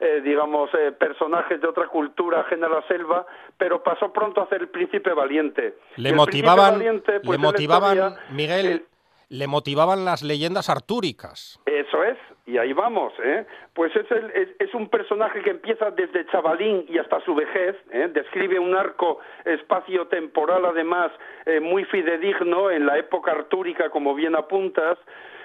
eh, 0.00 0.20
digamos 0.24 0.70
eh, 0.74 0.92
personajes 0.92 1.60
de 1.60 1.68
otra 1.68 1.86
cultura 1.88 2.40
ajena 2.40 2.66
a 2.66 2.70
la 2.70 2.82
selva 2.88 3.26
pero 3.58 3.82
pasó 3.82 4.12
pronto 4.12 4.40
a 4.42 4.48
ser 4.48 4.62
el 4.62 4.68
príncipe 4.68 5.12
valiente 5.12 5.74
Le 5.96 6.12
motivaban, 6.12 6.72
valiente, 6.74 7.12
le 7.12 7.20
pues, 7.20 7.36
es 7.38 7.42
la 7.42 7.48
motivaban, 7.50 7.96
historia- 7.98 8.18
Miguel, 8.30 8.66
el- 8.66 8.84
le 9.28 9.46
motivaban 9.46 10.04
las 10.04 10.22
leyendas 10.22 10.68
artúricas. 10.68 11.60
eso 11.64 12.02
es, 12.02 12.18
y 12.46 12.58
ahí 12.58 12.72
vamos, 12.72 13.12
¿eh? 13.22 13.46
Pues 13.74 13.94
es, 13.94 14.10
el- 14.10 14.30
es, 14.32 14.48
es 14.58 14.74
un 14.74 14.88
personaje 14.88 15.40
que 15.42 15.50
empieza 15.50 15.92
desde 15.92 16.26
chavalín 16.32 16.84
y 16.88 16.98
hasta 16.98 17.20
su 17.24 17.36
vejez, 17.36 17.76
¿eh? 17.92 18.08
describe 18.12 18.58
un 18.58 18.74
arco 18.74 19.20
espacio-temporal 19.44 20.64
además 20.66 21.12
eh, 21.46 21.60
muy 21.60 21.84
fidedigno 21.84 22.70
en 22.70 22.86
la 22.86 22.98
época 22.98 23.30
artúrica, 23.32 23.90
como 23.90 24.14
bien 24.14 24.34
apuntas, 24.34 24.98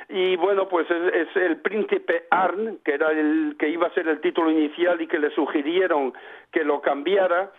y 0.10 0.36
bueno, 0.36 0.68
pues 0.68 0.90
es, 0.90 1.14
es 1.14 1.36
el 1.36 1.58
príncipe 1.58 2.26
Arn, 2.30 2.80
que 2.84 2.94
era 2.94 3.12
el 3.12 3.56
que 3.58 3.70
iba 3.70 3.88
a 3.88 3.94
ser 3.94 4.08
el 4.08 4.22
título 4.22 4.52
inicial 4.52 5.02
y 5.02 5.08
que 5.08 5.20
le 5.20 5.32
sugirieron 5.32 6.14
que 6.52 6.64
lo 6.64 6.82
cambiara, 6.82 7.52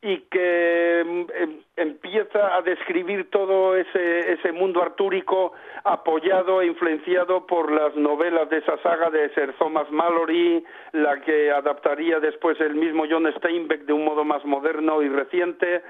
y 0.00 0.18
que 0.30 1.04
mm, 1.04 1.42
em- 1.42 1.60
empieza 1.76 2.56
a 2.56 2.62
describir 2.62 3.30
todo 3.30 3.74
ese, 3.74 4.32
ese 4.32 4.52
mundo 4.52 4.80
artúrico 4.80 5.52
apoyado 5.84 6.62
e 6.62 6.66
influenciado 6.66 7.46
por 7.46 7.72
las 7.72 7.96
novelas 7.96 8.48
de 8.48 8.58
esa 8.58 8.78
saga 8.78 9.10
de 9.10 9.28
Sir 9.30 9.54
Thomas 9.58 9.90
Mallory, 9.90 10.64
la 10.92 11.20
que 11.20 11.50
adaptaría 11.50 12.20
después 12.20 12.60
el 12.60 12.74
mismo 12.76 13.04
John 13.10 13.32
Steinbeck 13.38 13.82
de 13.86 13.92
un 13.92 14.04
modo 14.04 14.24
más 14.24 14.44
moderno 14.44 15.02
y 15.02 15.08
reciente, 15.08 15.82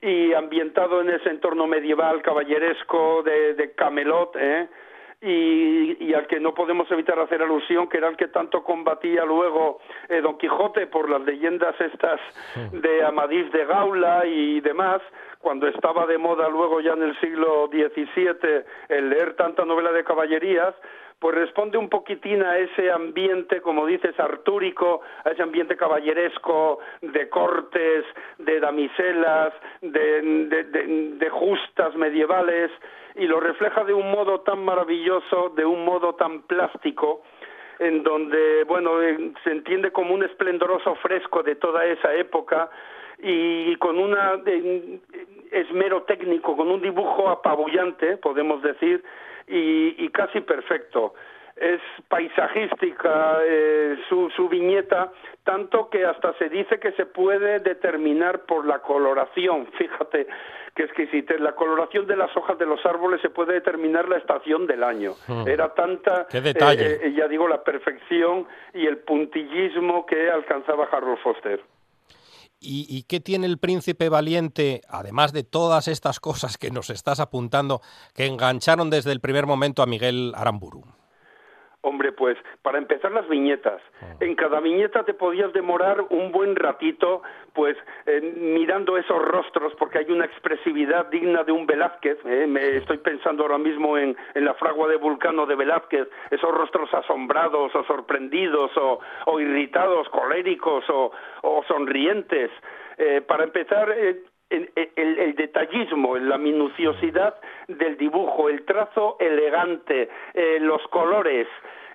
y 0.00 0.32
ambientado 0.32 1.00
en 1.02 1.10
ese 1.10 1.28
entorno 1.28 1.66
medieval 1.66 2.22
caballeresco 2.22 3.22
de, 3.22 3.54
de 3.54 3.72
Camelot, 3.72 4.34
¿eh? 4.36 4.68
Y, 5.22 6.14
al 6.14 6.26
que 6.26 6.40
no 6.40 6.54
podemos 6.54 6.90
evitar 6.90 7.18
hacer 7.18 7.42
alusión, 7.42 7.88
que 7.88 7.98
era 7.98 8.08
el 8.08 8.16
que 8.16 8.28
tanto 8.28 8.64
combatía 8.64 9.24
luego 9.24 9.80
eh, 10.08 10.20
Don 10.20 10.38
Quijote 10.38 10.86
por 10.86 11.10
las 11.10 11.20
leyendas 11.22 11.78
estas 11.80 12.20
de 12.72 13.04
Amadís 13.04 13.52
de 13.52 13.66
Gaula 13.66 14.24
y 14.26 14.60
demás, 14.60 15.02
cuando 15.38 15.66
estaba 15.68 16.06
de 16.06 16.18
moda 16.18 16.48
luego 16.48 16.80
ya 16.80 16.92
en 16.92 17.02
el 17.02 17.20
siglo 17.20 17.68
XVII 17.68 18.64
el 18.88 19.10
leer 19.10 19.36
tanta 19.36 19.64
novela 19.64 19.92
de 19.92 20.04
caballerías, 20.04 20.74
pues 21.20 21.34
responde 21.34 21.76
un 21.76 21.90
poquitín 21.90 22.42
a 22.42 22.56
ese 22.56 22.90
ambiente, 22.90 23.60
como 23.60 23.84
dices, 23.86 24.18
artúrico, 24.18 25.02
a 25.22 25.30
ese 25.30 25.42
ambiente 25.42 25.76
caballeresco 25.76 26.78
de 27.02 27.28
cortes, 27.28 28.06
de 28.38 28.58
damiselas, 28.58 29.52
de, 29.82 31.28
justas 31.30 31.94
medievales, 31.94 32.70
y 33.16 33.26
lo 33.26 33.38
refleja 33.38 33.84
de 33.84 33.92
un 33.92 34.10
modo 34.10 34.40
tan 34.40 34.64
maravilloso, 34.64 35.50
de 35.50 35.66
un 35.66 35.84
modo 35.84 36.14
tan 36.14 36.42
plástico, 36.42 37.22
en 37.78 38.02
donde, 38.02 38.64
bueno, 38.64 39.02
eh, 39.02 39.32
se 39.44 39.50
entiende 39.50 39.90
como 39.92 40.14
un 40.14 40.24
esplendoroso 40.24 40.94
fresco 40.96 41.42
de 41.42 41.56
toda 41.56 41.84
esa 41.84 42.14
época 42.14 42.70
y 43.18 43.76
con 43.76 43.98
un 43.98 44.16
esmero 45.50 46.02
técnico, 46.04 46.56
con 46.56 46.70
un 46.70 46.80
dibujo 46.80 47.28
apabullante, 47.28 48.16
podemos 48.16 48.62
decir, 48.62 49.02
y, 49.50 50.08
casi 50.10 50.40
perfecto. 50.40 51.14
Es 51.56 51.80
paisajística 52.08 53.38
eh, 53.44 53.96
su, 54.08 54.30
su 54.30 54.48
viñeta, 54.48 55.12
tanto 55.44 55.90
que 55.90 56.06
hasta 56.06 56.32
se 56.38 56.48
dice 56.48 56.78
que 56.78 56.92
se 56.92 57.04
puede 57.04 57.58
determinar 57.58 58.46
por 58.46 58.64
la 58.64 58.78
coloración. 58.78 59.66
Fíjate 59.78 60.26
que 60.74 61.06
si 61.08 61.24
la 61.38 61.52
coloración 61.52 62.06
de 62.06 62.16
las 62.16 62.34
hojas 62.36 62.58
de 62.58 62.66
los 62.66 62.84
árboles 62.86 63.20
se 63.20 63.30
puede 63.30 63.54
determinar 63.54 64.08
la 64.08 64.16
estación 64.16 64.66
del 64.66 64.82
año. 64.82 65.12
Hmm. 65.26 65.46
Era 65.46 65.74
tanta, 65.74 66.26
¿Qué 66.30 66.40
detalle? 66.40 66.94
Eh, 66.94 67.00
eh, 67.04 67.14
ya 67.16 67.28
digo, 67.28 67.48
la 67.48 67.62
perfección 67.62 68.46
y 68.74 68.86
el 68.86 68.98
puntillismo 68.98 70.06
que 70.06 70.30
alcanzaba 70.30 70.88
Harold 70.90 71.18
Foster. 71.18 71.60
¿Y, 72.62 73.04
qué 73.04 73.20
tiene 73.20 73.46
el 73.46 73.56
príncipe 73.56 74.10
valiente, 74.10 74.82
además 74.86 75.32
de 75.32 75.44
todas 75.44 75.88
estas 75.88 76.20
cosas 76.20 76.58
que 76.58 76.70
nos 76.70 76.90
estás 76.90 77.18
apuntando, 77.18 77.80
que 78.12 78.26
engancharon 78.26 78.90
desde 78.90 79.12
el 79.12 79.20
primer 79.20 79.46
momento 79.46 79.82
a 79.82 79.86
Miguel 79.86 80.34
Aramburu? 80.36 80.99
Hombre, 81.82 82.12
pues 82.12 82.36
para 82.62 82.76
empezar 82.76 83.10
las 83.10 83.26
viñetas. 83.28 83.80
Ah. 84.02 84.16
En 84.20 84.34
cada 84.34 84.60
viñeta 84.60 85.02
te 85.04 85.14
podías 85.14 85.50
demorar 85.54 86.02
un 86.10 86.30
buen 86.30 86.54
ratito, 86.54 87.22
pues 87.54 87.76
eh, 88.04 88.20
mirando 88.20 88.98
esos 88.98 89.22
rostros, 89.22 89.72
porque 89.78 89.98
hay 89.98 90.10
una 90.10 90.26
expresividad 90.26 91.06
digna 91.06 91.42
de 91.42 91.52
un 91.52 91.66
Velázquez. 91.66 92.18
Eh, 92.26 92.46
me 92.46 92.76
estoy 92.76 92.98
pensando 92.98 93.44
ahora 93.44 93.56
mismo 93.56 93.96
en, 93.96 94.14
la 94.34 94.52
fragua 94.54 94.88
de 94.88 94.96
Vulcano 94.96 95.46
de 95.46 95.54
Velázquez, 95.54 96.06
esos 96.30 96.50
rostros 96.50 96.92
asombrados 96.92 97.74
o 97.74 97.84
sorprendidos 97.84 98.70
o, 98.76 99.40
irritados, 99.40 100.08
coléricos 100.10 100.84
o, 100.90 101.64
sonrientes. 101.66 102.50
Eh, 102.98 103.22
para 103.26 103.44
empezar, 103.44 103.90
el, 104.50 105.34
detallismo, 105.36 106.16
la 106.16 106.38
minuciosidad 106.38 107.36
del 107.68 107.96
dibujo, 107.96 108.48
el 108.48 108.64
trazo 108.64 109.16
elegante, 109.20 110.08
eh, 110.34 110.58
los 110.60 110.82
colores, 110.88 111.46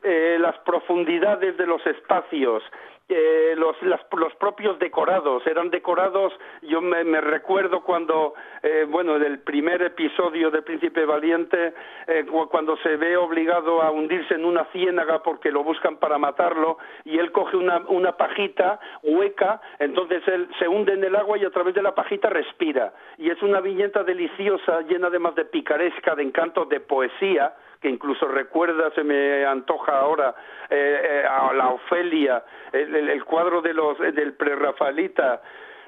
eh, 0.03 0.37
las 0.39 0.57
profundidades 0.59 1.57
de 1.57 1.67
los 1.67 1.85
espacios, 1.85 2.63
eh, 3.07 3.53
los, 3.55 3.75
los 3.83 4.35
propios 4.35 4.79
decorados, 4.79 5.45
eran 5.45 5.69
decorados, 5.69 6.33
yo 6.63 6.81
me, 6.81 7.03
recuerdo 7.21 7.83
cuando, 7.83 8.33
eh, 8.63 8.87
bueno, 8.89 9.19
del 9.19 9.39
primer 9.39 9.81
episodio 9.83 10.49
de 10.49 10.63
Príncipe 10.63 11.05
Valiente, 11.05 11.73
eh, 12.07 12.25
cuando 12.49 12.75
se 12.77 12.95
ve 12.97 13.15
obligado 13.15 13.83
a 13.83 13.91
hundirse 13.91 14.33
en 14.33 14.43
una 14.43 14.65
ciénaga 14.71 15.21
porque 15.21 15.51
lo 15.51 15.63
buscan 15.63 15.97
para 15.97 16.17
matarlo, 16.17 16.79
y 17.03 17.19
él 17.19 17.31
coge 17.31 17.57
una, 17.57 17.77
una 17.89 18.17
pajita 18.17 18.79
hueca, 19.03 19.61
entonces 19.77 20.27
él 20.27 20.49
se 20.57 20.67
hunde 20.67 20.93
en 20.93 21.03
el 21.03 21.15
agua 21.15 21.37
y 21.37 21.45
a 21.45 21.51
través 21.51 21.75
de 21.75 21.83
la 21.83 21.93
pajita 21.93 22.29
respira. 22.29 22.91
Y 23.19 23.29
es 23.29 23.39
una 23.43 23.61
viñeta 23.61 24.03
deliciosa, 24.03 24.81
llena 24.81 25.07
además 25.07 25.35
de 25.35 25.45
picaresca, 25.45 26.15
de 26.15 26.23
encanto, 26.23 26.65
de 26.65 26.79
poesía, 26.79 27.53
que 27.81 27.89
incluso 27.89 28.27
recuerda, 28.27 28.91
se 28.91 29.03
me 29.03 29.45
antoja 29.45 29.99
ahora, 29.99 30.35
eh, 30.69 31.01
eh, 31.03 31.23
a 31.27 31.53
la 31.53 31.69
Ofelia, 31.69 32.43
el, 32.71 33.23
cuadro 33.25 33.61
de 33.61 33.73
los, 33.73 33.97
del 33.99 34.33
prerrafaelita, 34.33 35.41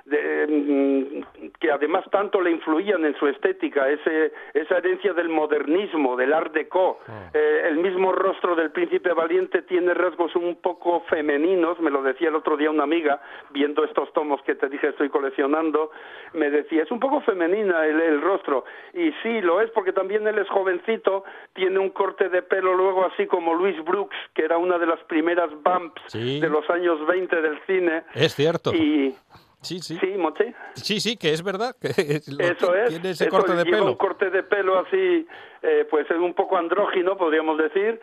Mm, 0.09 1.21
que 1.59 1.69
además 1.69 2.05
tanto 2.11 2.39
le 2.39 2.51
influían 2.51 3.03
en 3.03 3.13
su 3.17 3.27
estética, 3.27 3.89
ese, 3.89 4.31
esa 4.53 4.77
herencia 4.77 5.11
del 5.13 5.27
modernismo, 5.27 6.15
del 6.15 6.33
art 6.33 6.53
déco. 6.53 6.99
Ah. 7.07 7.29
Eh, 7.33 7.63
el 7.65 7.77
mismo 7.77 8.13
rostro 8.13 8.55
del 8.55 8.71
príncipe 8.71 9.11
valiente 9.11 9.63
tiene 9.63 9.93
rasgos 9.93 10.33
un 10.37 10.55
poco 10.61 11.01
femeninos, 11.09 11.79
me 11.81 11.91
lo 11.91 12.01
decía 12.03 12.29
el 12.29 12.35
otro 12.35 12.55
día 12.55 12.71
una 12.71 12.83
amiga, 12.83 13.21
viendo 13.49 13.83
estos 13.83 14.13
tomos 14.13 14.41
que 14.43 14.55
te 14.55 14.69
dije 14.69 14.87
estoy 14.87 15.09
coleccionando, 15.09 15.91
me 16.33 16.49
decía, 16.49 16.83
es 16.83 16.91
un 16.91 17.01
poco 17.01 17.19
femenina 17.21 17.85
el, 17.85 18.21
rostro. 18.21 18.63
Y 18.93 19.11
sí, 19.23 19.41
lo 19.41 19.59
es 19.59 19.69
porque 19.71 19.91
también 19.91 20.25
él 20.25 20.37
es 20.37 20.47
jovencito, 20.47 21.25
tiene 21.53 21.79
un 21.79 21.89
corte 21.89 22.29
de 22.29 22.41
pelo 22.43 22.73
luego 22.73 23.05
así 23.05 23.27
como 23.27 23.53
Louis 23.53 23.83
Brooks, 23.83 24.15
que 24.33 24.45
era 24.45 24.57
una 24.57 24.77
de 24.77 24.85
las 24.85 24.99
primeras 25.01 25.49
bumps 25.63 26.13
de 26.13 26.49
los 26.49 26.69
años 26.69 27.05
20 27.05 27.41
del 27.41 27.59
cine. 27.65 28.03
Es 28.15 28.33
cierto. 28.33 28.73
Y, 28.73 29.13
Sí, 29.61 29.79
sí. 29.79 29.97
Sí, 29.99 30.07
Moche. 30.17 30.53
Sí, 30.75 30.99
sí, 30.99 31.17
que 31.17 31.33
es 31.33 31.43
verdad. 31.43 31.75
Que 31.81 31.89
eso 31.89 32.75
es. 32.75 32.89
Tiene 32.89 33.09
ese 33.09 33.27
corte 33.27 33.53
de 33.53 33.65
pelo. 33.65 33.87
un 33.87 33.95
corte 33.95 34.29
de 34.29 34.43
pelo 34.43 34.79
así, 34.79 35.27
eh, 35.61 35.87
pues 35.89 36.09
es 36.09 36.17
un 36.17 36.33
poco 36.33 36.57
andrógino, 36.57 37.17
podríamos 37.17 37.57
decir. 37.57 37.99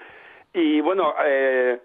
Y 0.53 0.81
bueno, 0.81 1.15
eh, 1.25 1.81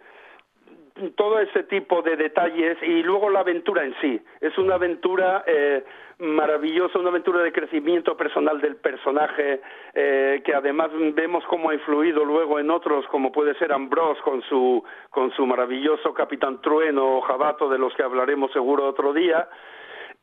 todo 1.16 1.40
ese 1.40 1.64
tipo 1.64 2.02
de 2.02 2.16
detalles 2.16 2.78
y 2.82 3.04
luego 3.04 3.30
la 3.30 3.42
aventura 3.42 3.84
en 3.84 3.96
sí. 4.02 4.22
Es 4.42 4.58
una 4.58 4.76
aventura 4.76 5.44
eh, 5.48 5.84
maravillosa, 6.20 7.00
una 7.00 7.10
aventura 7.10 7.42
de 7.42 7.52
crecimiento 7.52 8.18
personal 8.18 8.60
del 8.60 8.76
personaje 8.76 9.62
eh, 9.94 10.42
que 10.44 10.54
además 10.54 10.90
vemos 11.14 11.44
cómo 11.46 11.70
ha 11.70 11.74
influido 11.74 12.26
luego 12.26 12.60
en 12.60 12.70
otros, 12.70 13.06
como 13.08 13.32
puede 13.32 13.56
ser 13.56 13.72
Ambrose 13.72 14.22
con 14.22 14.42
su, 14.44 14.84
con 15.10 15.32
su 15.32 15.46
maravilloso 15.46 16.14
Capitán 16.14 16.62
Trueno 16.62 17.18
o 17.18 17.22
Jabato, 17.22 17.70
de 17.70 17.78
los 17.78 17.94
que 17.96 18.04
hablaremos 18.04 18.52
seguro 18.52 18.88
otro 18.88 19.14
día. 19.14 19.48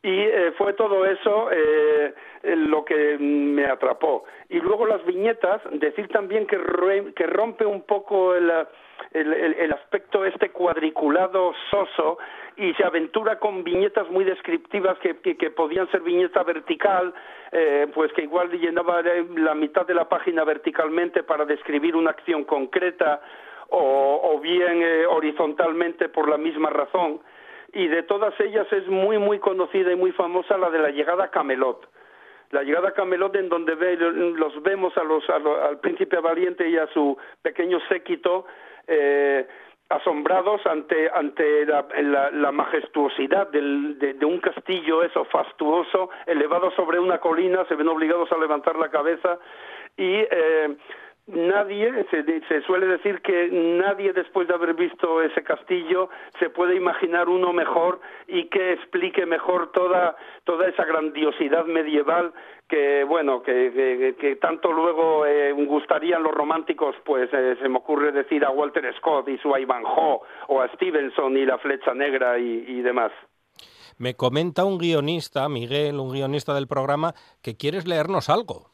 Y 0.03 0.19
eh, 0.19 0.53
fue 0.57 0.73
todo 0.73 1.05
eso 1.05 1.49
eh, 1.51 2.13
lo 2.43 2.85
que 2.85 3.17
me 3.17 3.65
atrapó. 3.65 4.25
Y 4.49 4.59
luego 4.59 4.85
las 4.85 5.03
viñetas, 5.05 5.61
decir 5.71 6.07
también 6.09 6.45
que, 6.45 6.57
que 7.15 7.27
rompe 7.27 7.65
un 7.65 7.81
poco 7.81 8.35
el 8.35 8.51
el, 9.13 9.73
aspecto 9.73 10.25
este 10.25 10.49
cuadriculado 10.49 11.53
soso 11.69 12.17
y 12.55 12.73
se 12.73 12.83
aventura 12.83 13.39
con 13.39 13.63
viñetas 13.63 14.09
muy 14.09 14.23
descriptivas 14.23 14.97
que, 14.99 15.17
que, 15.19 15.49
podían 15.51 15.89
ser 15.91 16.01
viñeta 16.01 16.43
vertical, 16.43 17.13
eh, 17.51 17.87
pues 17.93 18.11
que 18.13 18.23
igual 18.23 18.49
llenaba 18.51 19.01
la 19.35 19.55
mitad 19.55 19.85
de 19.85 19.93
la 19.93 20.09
página 20.09 20.43
verticalmente 20.43 21.23
para 21.23 21.45
describir 21.45 21.95
una 21.95 22.11
acción 22.11 22.43
concreta 22.45 23.21
o, 23.69 24.39
bien 24.41 24.81
eh, 24.81 25.05
horizontalmente 25.05 26.09
por 26.09 26.29
la 26.29 26.37
misma 26.37 26.69
razón. 26.69 27.19
Y 27.77 27.87
de 27.89 28.01
todas 28.01 28.33
ellas 28.39 28.65
es 28.73 28.87
muy, 28.87 29.19
muy 29.19 29.37
conocida 29.37 29.91
y 29.91 29.95
muy 29.95 30.11
famosa 30.11 30.57
la 30.57 30.71
de 30.71 30.79
la 30.79 30.89
llegada 30.89 31.25
a 31.25 31.29
Camelot. 31.29 31.87
La 32.49 32.63
llegada 32.63 32.89
a 32.89 32.93
Camelot 32.93 33.35
en 33.35 33.49
donde 33.49 33.75
los 34.35 34.63
vemos 34.63 34.97
a 34.97 35.03
los, 35.03 35.23
al 35.29 35.79
príncipe 35.79 36.17
valiente 36.17 36.67
y 36.67 36.75
a 36.75 36.87
su 36.87 37.15
pequeño 37.43 37.79
séquito 37.87 38.47
eh, 38.87 39.45
asombrados 39.89 40.65
ante 40.65 41.07
ante 41.13 41.67
la, 41.67 42.51
majestuosidad 42.51 43.49
del, 43.49 43.99
de, 43.99 44.25
un 44.25 44.39
castillo 44.39 45.03
eso 45.03 45.25
fastuoso 45.25 46.09
elevado 46.25 46.71
sobre 46.71 46.99
una 46.99 47.19
colina 47.19 47.63
se 47.65 47.75
ven 47.75 47.89
obligados 47.89 48.31
a 48.31 48.39
levantar 48.39 48.75
la 48.77 48.89
cabeza 48.89 49.37
y 49.95 50.15
eh, 50.15 50.75
nadie, 51.27 52.05
se, 52.09 52.61
suele 52.61 52.87
decir 52.87 53.21
que 53.21 53.49
nadie 53.51 54.13
después 54.13 54.47
de 54.47 54.53
haber 54.53 54.73
visto 54.73 55.21
ese 55.21 55.43
castillo 55.43 56.09
se 56.39 56.49
puede 56.49 56.75
imaginar 56.75 57.29
uno 57.29 57.53
mejor 57.53 57.99
y 58.27 58.45
que 58.45 58.73
explique 58.73 59.25
mejor 59.25 59.71
toda, 59.71 60.15
toda 60.45 60.67
esa 60.67 60.85
grandiosidad 60.85 61.65
medieval 61.65 62.33
que, 62.67 63.03
bueno, 63.03 63.43
que, 63.43 64.15
que, 64.19 64.35
tanto 64.37 64.71
luego 64.71 65.25
eh, 65.25 65.51
gustarían 65.53 66.23
los 66.23 66.33
románticos, 66.33 66.95
pues 67.05 67.29
eh, 67.33 67.55
se 67.61 67.69
me 67.69 67.77
ocurre 67.77 68.11
decir 68.11 68.43
a 68.43 68.49
Walter 68.49 68.93
Scott 68.97 69.29
y 69.29 69.37
su 69.37 69.55
Ivanhoe 69.55 70.19
o 70.47 70.61
a 70.61 70.67
Stevenson 70.73 71.37
y 71.37 71.45
la 71.45 71.57
flecha 71.57 71.93
negra 71.93 72.37
y, 72.39 72.65
y 72.67 72.81
demás. 72.81 73.11
Me 73.97 74.15
comenta 74.15 74.63
un 74.63 74.77
guionista, 74.77 75.49
Miguel, 75.49 75.99
un 75.99 76.11
guionista 76.11 76.53
del 76.53 76.67
programa, 76.67 77.13
que 77.41 77.57
quieres 77.57 77.87
leernos 77.87 78.29
algo. 78.29 78.69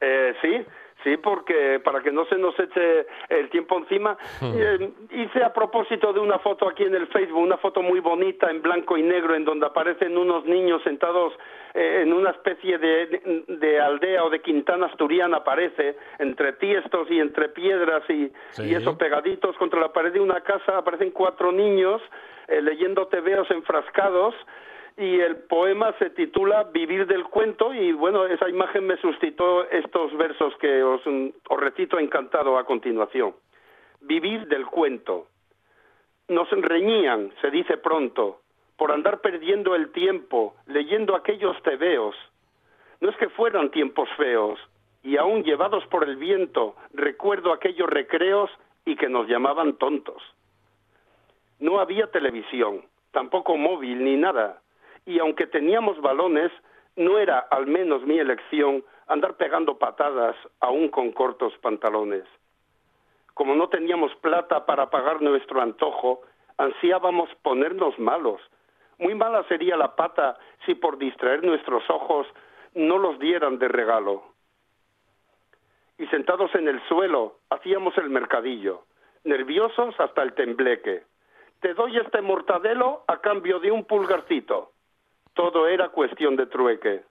Eh, 0.00 0.34
sí, 0.40 0.64
Sí, 1.04 1.18
porque 1.18 1.80
para 1.84 2.02
que 2.02 2.10
no 2.10 2.24
se 2.24 2.36
nos 2.36 2.58
eche 2.58 3.06
el 3.28 3.50
tiempo 3.50 3.76
encima, 3.76 4.16
eh, 4.40 4.90
hice 5.10 5.44
a 5.44 5.52
propósito 5.52 6.14
de 6.14 6.20
una 6.20 6.38
foto 6.38 6.66
aquí 6.66 6.82
en 6.84 6.94
el 6.94 7.06
Facebook, 7.08 7.42
una 7.42 7.58
foto 7.58 7.82
muy 7.82 8.00
bonita 8.00 8.50
en 8.50 8.62
blanco 8.62 8.96
y 8.96 9.02
negro, 9.02 9.34
en 9.34 9.44
donde 9.44 9.66
aparecen 9.66 10.16
unos 10.16 10.46
niños 10.46 10.82
sentados 10.82 11.34
eh, 11.74 12.00
en 12.02 12.12
una 12.14 12.30
especie 12.30 12.78
de, 12.78 13.44
de, 13.48 13.80
aldea 13.80 14.24
o 14.24 14.30
de 14.30 14.40
quintana 14.40 14.86
asturiana, 14.86 15.44
parece, 15.44 15.98
entre 16.18 16.54
tiestos 16.54 17.10
y 17.10 17.20
entre 17.20 17.50
piedras 17.50 18.02
y, 18.08 18.32
y 18.62 18.74
eso 18.74 18.96
pegaditos 18.96 19.54
contra 19.58 19.80
la 19.80 19.92
pared 19.92 20.12
de 20.12 20.20
una 20.20 20.40
casa, 20.40 20.78
aparecen 20.78 21.10
cuatro 21.10 21.52
niños 21.52 22.00
eh, 22.48 22.62
leyendo 22.62 23.08
tebeos 23.08 23.50
enfrascados 23.50 24.34
y 24.96 25.20
el 25.20 25.36
poema 25.36 25.92
se 25.98 26.10
titula 26.10 26.64
Vivir 26.64 27.06
del 27.06 27.24
cuento 27.24 27.74
y 27.74 27.92
bueno, 27.92 28.26
esa 28.26 28.48
imagen 28.48 28.86
me 28.86 28.96
suscitó 28.98 29.68
estos 29.70 30.16
versos 30.16 30.54
que 30.58 30.82
os, 30.82 31.02
os 31.06 31.60
recito 31.60 31.98
encantado 31.98 32.58
a 32.58 32.64
continuación. 32.64 33.34
Vivir 34.00 34.46
del 34.46 34.66
cuento. 34.66 35.26
Nos 36.28 36.48
reñían, 36.50 37.32
se 37.40 37.50
dice 37.50 37.76
pronto, 37.76 38.40
por 38.76 38.92
andar 38.92 39.20
perdiendo 39.20 39.74
el 39.74 39.90
tiempo 39.92 40.54
leyendo 40.66 41.16
aquellos 41.16 41.60
tebeos. 41.62 42.14
No 43.00 43.10
es 43.10 43.16
que 43.16 43.28
fueran 43.28 43.70
tiempos 43.70 44.08
feos, 44.16 44.60
y 45.02 45.16
aún 45.18 45.42
llevados 45.42 45.86
por 45.88 46.08
el 46.08 46.16
viento 46.16 46.76
recuerdo 46.92 47.52
aquellos 47.52 47.88
recreos 47.90 48.50
y 48.86 48.96
que 48.96 49.08
nos 49.08 49.28
llamaban 49.28 49.76
tontos. 49.76 50.22
No 51.58 51.78
había 51.78 52.10
televisión, 52.10 52.84
tampoco 53.12 53.56
móvil 53.56 54.02
ni 54.02 54.16
nada, 54.16 54.62
y 55.06 55.18
aunque 55.18 55.46
teníamos 55.46 56.00
balones, 56.00 56.50
no 56.96 57.18
era 57.18 57.38
al 57.38 57.66
menos 57.66 58.02
mi 58.04 58.18
elección 58.18 58.84
andar 59.06 59.36
pegando 59.36 59.78
patadas 59.78 60.36
aún 60.60 60.88
con 60.88 61.12
cortos 61.12 61.52
pantalones. 61.58 62.24
Como 63.34 63.54
no 63.54 63.68
teníamos 63.68 64.14
plata 64.16 64.64
para 64.64 64.90
pagar 64.90 65.20
nuestro 65.20 65.60
antojo, 65.60 66.22
ansiábamos 66.56 67.28
ponernos 67.42 67.98
malos. 67.98 68.40
Muy 68.98 69.14
mala 69.14 69.42
sería 69.48 69.76
la 69.76 69.96
pata 69.96 70.38
si 70.64 70.74
por 70.74 70.98
distraer 70.98 71.42
nuestros 71.42 71.82
ojos 71.90 72.26
no 72.74 72.98
los 72.98 73.18
dieran 73.18 73.58
de 73.58 73.68
regalo. 73.68 74.22
Y 75.98 76.06
sentados 76.06 76.54
en 76.54 76.68
el 76.68 76.80
suelo 76.88 77.38
hacíamos 77.50 77.96
el 77.98 78.08
mercadillo, 78.08 78.84
nerviosos 79.24 79.98
hasta 79.98 80.22
el 80.22 80.32
tembleque. 80.34 81.02
Te 81.60 81.74
doy 81.74 81.96
este 81.98 82.20
mortadelo 82.20 83.04
a 83.08 83.20
cambio 83.20 83.58
de 83.58 83.70
un 83.70 83.84
pulgarcito 83.84 84.73
todo 85.34 85.68
era 85.68 85.88
cuestión 85.90 86.36
de 86.36 86.46
trueque. 86.46 87.02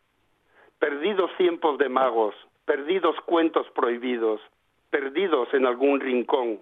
Perdidos 0.79 1.31
tiempos 1.37 1.77
de 1.77 1.89
magos, 1.89 2.35
perdidos 2.65 3.15
cuentos 3.25 3.67
prohibidos, 3.75 4.41
perdidos 4.89 5.47
en 5.53 5.65
algún 5.65 5.99
rincón, 5.99 6.59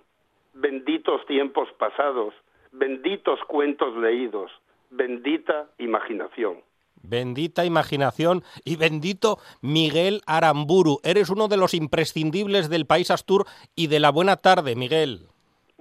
benditos 0.54 1.26
tiempos 1.26 1.70
pasados, 1.78 2.34
benditos 2.72 3.40
cuentos 3.48 3.96
leídos, 3.98 4.52
bendita 4.90 5.68
imaginación. 5.78 6.58
Bendita 7.04 7.66
imaginación 7.66 8.44
y 8.64 8.76
bendito 8.76 9.40
Miguel 9.62 10.22
Aramburu. 10.28 11.00
Eres 11.04 11.30
uno 11.30 11.48
de 11.48 11.58
los 11.58 11.74
imprescindibles 11.74 12.70
del 12.70 12.86
país 12.86 13.10
Astur 13.10 13.48
y 13.76 13.88
de 13.88 14.00
la 14.00 14.12
buena 14.12 14.38
tarde, 14.38 14.76
Miguel. 14.76 15.28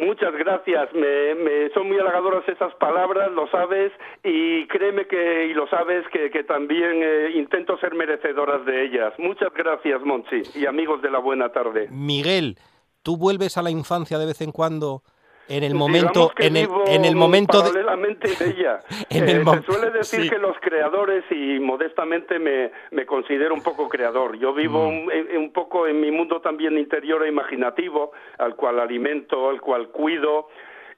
Muchas 0.00 0.32
gracias, 0.34 0.88
me, 0.94 1.68
son 1.74 1.88
muy 1.88 1.98
halagadoras 1.98 2.48
esas 2.48 2.74
palabras, 2.76 3.30
lo 3.32 3.46
sabes, 3.48 3.92
y 4.24 4.66
créeme 4.68 5.06
que, 5.06 5.48
y 5.48 5.52
lo 5.52 5.68
sabes, 5.68 6.06
que, 6.10 6.30
también 6.44 7.02
eh, 7.02 7.32
intento 7.34 7.78
ser 7.78 7.94
merecedoras 7.94 8.64
de 8.64 8.86
ellas. 8.86 9.12
Muchas 9.18 9.52
gracias, 9.52 10.00
Monchi, 10.02 10.40
y 10.54 10.64
amigos 10.64 11.02
de 11.02 11.10
la 11.10 11.18
buena 11.18 11.50
tarde. 11.50 11.88
Miguel, 11.90 12.56
¿tú 13.02 13.18
vuelves 13.18 13.58
a 13.58 13.62
la 13.62 13.70
infancia 13.70 14.18
de 14.18 14.24
vez 14.24 14.40
en 14.40 14.52
cuando? 14.52 15.02
En 15.50 15.64
el 15.64 15.74
momento 15.74 16.32
en 16.38 16.56
el, 16.56 16.68
en 16.86 17.04
el 17.04 17.16
momento 17.16 17.60
paralelamente 17.60 18.28
de 18.28 18.50
ella. 18.50 18.80
Eh, 19.10 19.20
se 19.20 19.62
suele 19.62 19.90
decir 19.90 20.30
que 20.30 20.38
los 20.38 20.56
creadores 20.60 21.24
y 21.30 21.58
modestamente 21.58 22.38
me, 22.38 22.70
me, 22.92 23.04
considero 23.04 23.52
un 23.54 23.62
poco 23.62 23.88
creador. 23.88 24.38
Yo 24.38 24.54
vivo 24.54 24.90
mm. 24.90 25.36
un, 25.36 25.52
poco 25.52 25.86
en 25.86 26.00
mi 26.00 26.10
mundo 26.10 26.40
también 26.40 26.78
interior 26.78 27.24
e 27.24 27.28
imaginativo 27.28 28.12
al 28.38 28.54
cual 28.54 28.78
alimento 28.78 29.50
al 29.50 29.60
cual 29.60 29.88
cuido. 29.88 30.48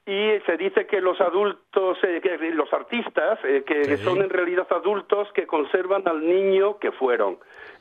Y 0.05 0.37
se 0.45 0.57
dice 0.57 0.85
que 0.85 0.99
los 0.99 1.19
adultos, 1.21 1.97
eh, 2.03 2.19
que 2.21 2.37
los 2.51 2.71
artistas, 2.73 3.39
eh, 3.45 3.63
que 3.65 3.95
son 3.97 4.21
en 4.21 4.29
realidad 4.29 4.67
adultos 4.69 5.29
que 5.33 5.47
conservan 5.47 6.05
al 6.07 6.27
niño 6.27 6.77
que 6.77 6.91
fueron. 6.91 7.37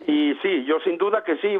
Y 0.06 0.34
sí, 0.40 0.64
yo 0.64 0.78
sin 0.80 0.98
duda 0.98 1.24
que 1.24 1.36
sí, 1.38 1.56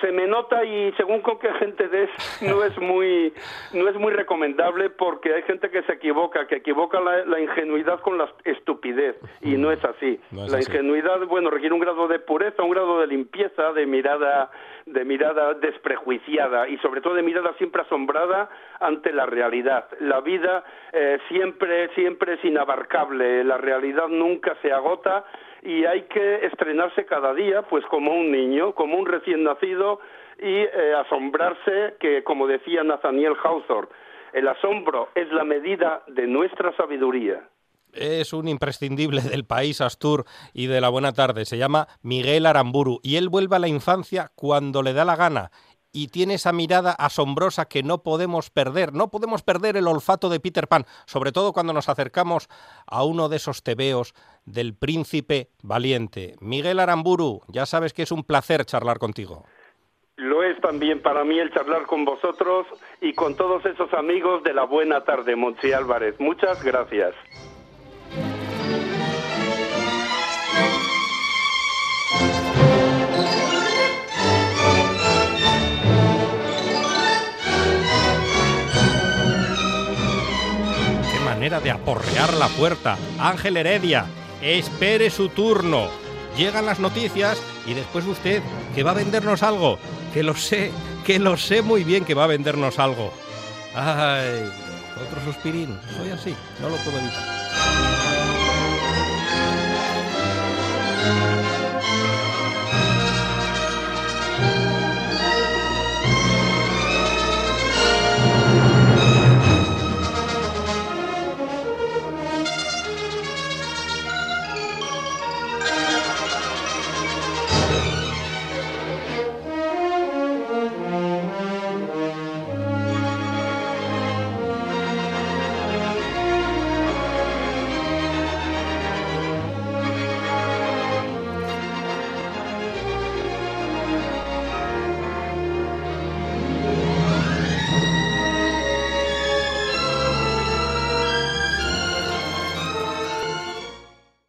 se 0.00 0.12
me 0.12 0.26
nota 0.26 0.64
y 0.64 0.92
según 0.92 1.20
con 1.20 1.38
qué 1.38 1.52
gente 1.54 1.88
des 1.88 2.10
no 2.42 2.62
es 2.64 2.76
muy 2.78 3.32
no 3.72 3.88
es 3.88 3.96
muy 3.96 4.12
recomendable 4.12 4.90
porque 4.90 5.34
hay 5.34 5.42
gente 5.42 5.70
que 5.70 5.82
se 5.82 5.92
equivoca 5.92 6.46
que 6.46 6.56
equivoca 6.56 7.00
la, 7.00 7.40
ingenuidad 7.40 8.00
con 8.00 8.18
la 8.18 8.28
estupidez 8.44 9.16
y 9.40 9.56
no 9.56 9.70
es 9.70 9.84
así. 9.84 10.18
La 10.32 10.58
ingenuidad 10.58 11.20
bueno 11.26 11.50
requiere 11.50 11.74
un 11.74 11.80
grado 11.80 12.08
de 12.08 12.18
pureza 12.18 12.62
un 12.62 12.70
grado 12.70 13.00
de 13.00 13.06
limpieza 13.06 13.72
de 13.72 13.86
mirada 13.86 14.50
de 14.86 15.04
mirada 15.04 15.54
desprejuiciada 15.54 16.68
y 16.68 16.78
sobre 16.78 17.00
todo 17.00 17.14
de 17.14 17.22
mirada 17.22 17.52
siempre 17.58 17.82
asombrada 17.82 18.48
ante 18.80 19.12
la 19.12 19.26
realidad 19.26 19.88
la 20.00 20.20
vida 20.20 20.64
eh, 20.92 21.18
siempre 21.28 21.88
siempre 21.94 22.34
es 22.34 22.44
inabarcable 22.44 23.44
la 23.44 23.58
realidad 23.58 24.08
nunca 24.08 24.56
se 24.62 24.72
agota 24.72 25.24
y 25.66 25.84
hay 25.84 26.02
que 26.02 26.46
estrenarse 26.46 27.04
cada 27.06 27.34
día, 27.34 27.62
pues 27.62 27.84
como 27.86 28.14
un 28.14 28.30
niño, 28.30 28.72
como 28.72 28.96
un 28.96 29.04
recién 29.04 29.42
nacido 29.42 30.00
y 30.38 30.44
eh, 30.44 30.94
asombrarse 31.04 31.96
que, 31.98 32.22
como 32.22 32.46
decía 32.46 32.84
Nathaniel 32.84 33.34
Hawthorne, 33.42 33.90
el 34.32 34.46
asombro 34.46 35.08
es 35.16 35.30
la 35.32 35.42
medida 35.42 36.02
de 36.06 36.28
nuestra 36.28 36.72
sabiduría. 36.76 37.42
Es 37.96 38.32
un 38.32 38.48
imprescindible 38.48 39.22
del 39.22 39.44
país 39.44 39.80
Astur 39.80 40.24
y 40.52 40.66
de 40.66 40.80
la 40.80 40.88
buena 40.88 41.12
tarde. 41.12 41.44
Se 41.44 41.58
llama 41.58 41.88
Miguel 42.02 42.46
Aramburu 42.46 43.00
y 43.02 43.16
él 43.16 43.28
vuelve 43.28 43.56
a 43.56 43.60
la 43.60 43.68
infancia 43.68 44.32
cuando 44.34 44.82
le 44.82 44.92
da 44.92 45.04
la 45.04 45.16
gana 45.16 45.50
y 45.96 46.08
tiene 46.08 46.34
esa 46.34 46.52
mirada 46.52 46.92
asombrosa 46.92 47.68
que 47.68 47.82
no 47.82 48.02
podemos 48.02 48.50
perder. 48.50 48.92
No 48.92 49.08
podemos 49.08 49.42
perder 49.42 49.78
el 49.78 49.88
olfato 49.88 50.28
de 50.28 50.40
Peter 50.40 50.68
Pan, 50.68 50.84
sobre 51.06 51.32
todo 51.32 51.54
cuando 51.54 51.72
nos 51.72 51.88
acercamos 51.88 52.48
a 52.86 53.02
uno 53.02 53.30
de 53.30 53.36
esos 53.36 53.62
tebeos 53.62 54.14
del 54.44 54.74
príncipe 54.74 55.48
valiente. 55.62 56.34
Miguel 56.40 56.80
Aramburu, 56.80 57.40
ya 57.48 57.64
sabes 57.64 57.94
que 57.94 58.02
es 58.02 58.12
un 58.12 58.24
placer 58.24 58.66
charlar 58.66 58.98
contigo. 58.98 59.44
Lo 60.16 60.42
es 60.42 60.60
también 60.60 61.00
para 61.00 61.24
mí 61.24 61.38
el 61.38 61.52
charlar 61.52 61.86
con 61.86 62.04
vosotros 62.04 62.66
y 63.00 63.14
con 63.14 63.34
todos 63.34 63.64
esos 63.64 63.92
amigos 63.94 64.42
de 64.44 64.52
la 64.52 64.64
buena 64.64 65.02
tarde, 65.04 65.34
Monchi 65.34 65.72
Álvarez. 65.72 66.16
Muchas 66.18 66.62
gracias. 66.62 67.14
de 81.48 81.70
aporrear 81.70 82.34
la 82.34 82.48
puerta. 82.48 82.98
Ángel 83.20 83.56
Heredia, 83.56 84.06
espere 84.42 85.10
su 85.10 85.28
turno. 85.28 85.86
Llegan 86.36 86.66
las 86.66 86.80
noticias 86.80 87.40
y 87.66 87.74
después 87.74 88.04
usted, 88.04 88.42
que 88.74 88.82
va 88.82 88.90
a 88.90 88.94
vendernos 88.94 89.44
algo. 89.44 89.78
Que 90.12 90.24
lo 90.24 90.34
sé, 90.34 90.72
que 91.04 91.20
lo 91.20 91.36
sé 91.36 91.62
muy 91.62 91.84
bien 91.84 92.04
que 92.04 92.14
va 92.14 92.24
a 92.24 92.28
vendernos 92.28 92.80
algo. 92.80 93.12
Ay, 93.76 94.50
otro 94.96 95.24
suspirín. 95.24 95.78
Soy 95.96 96.10
así, 96.10 96.34
no 96.60 96.68
lo 96.68 96.76
puedo 96.78 96.98
evitar. 96.98 97.36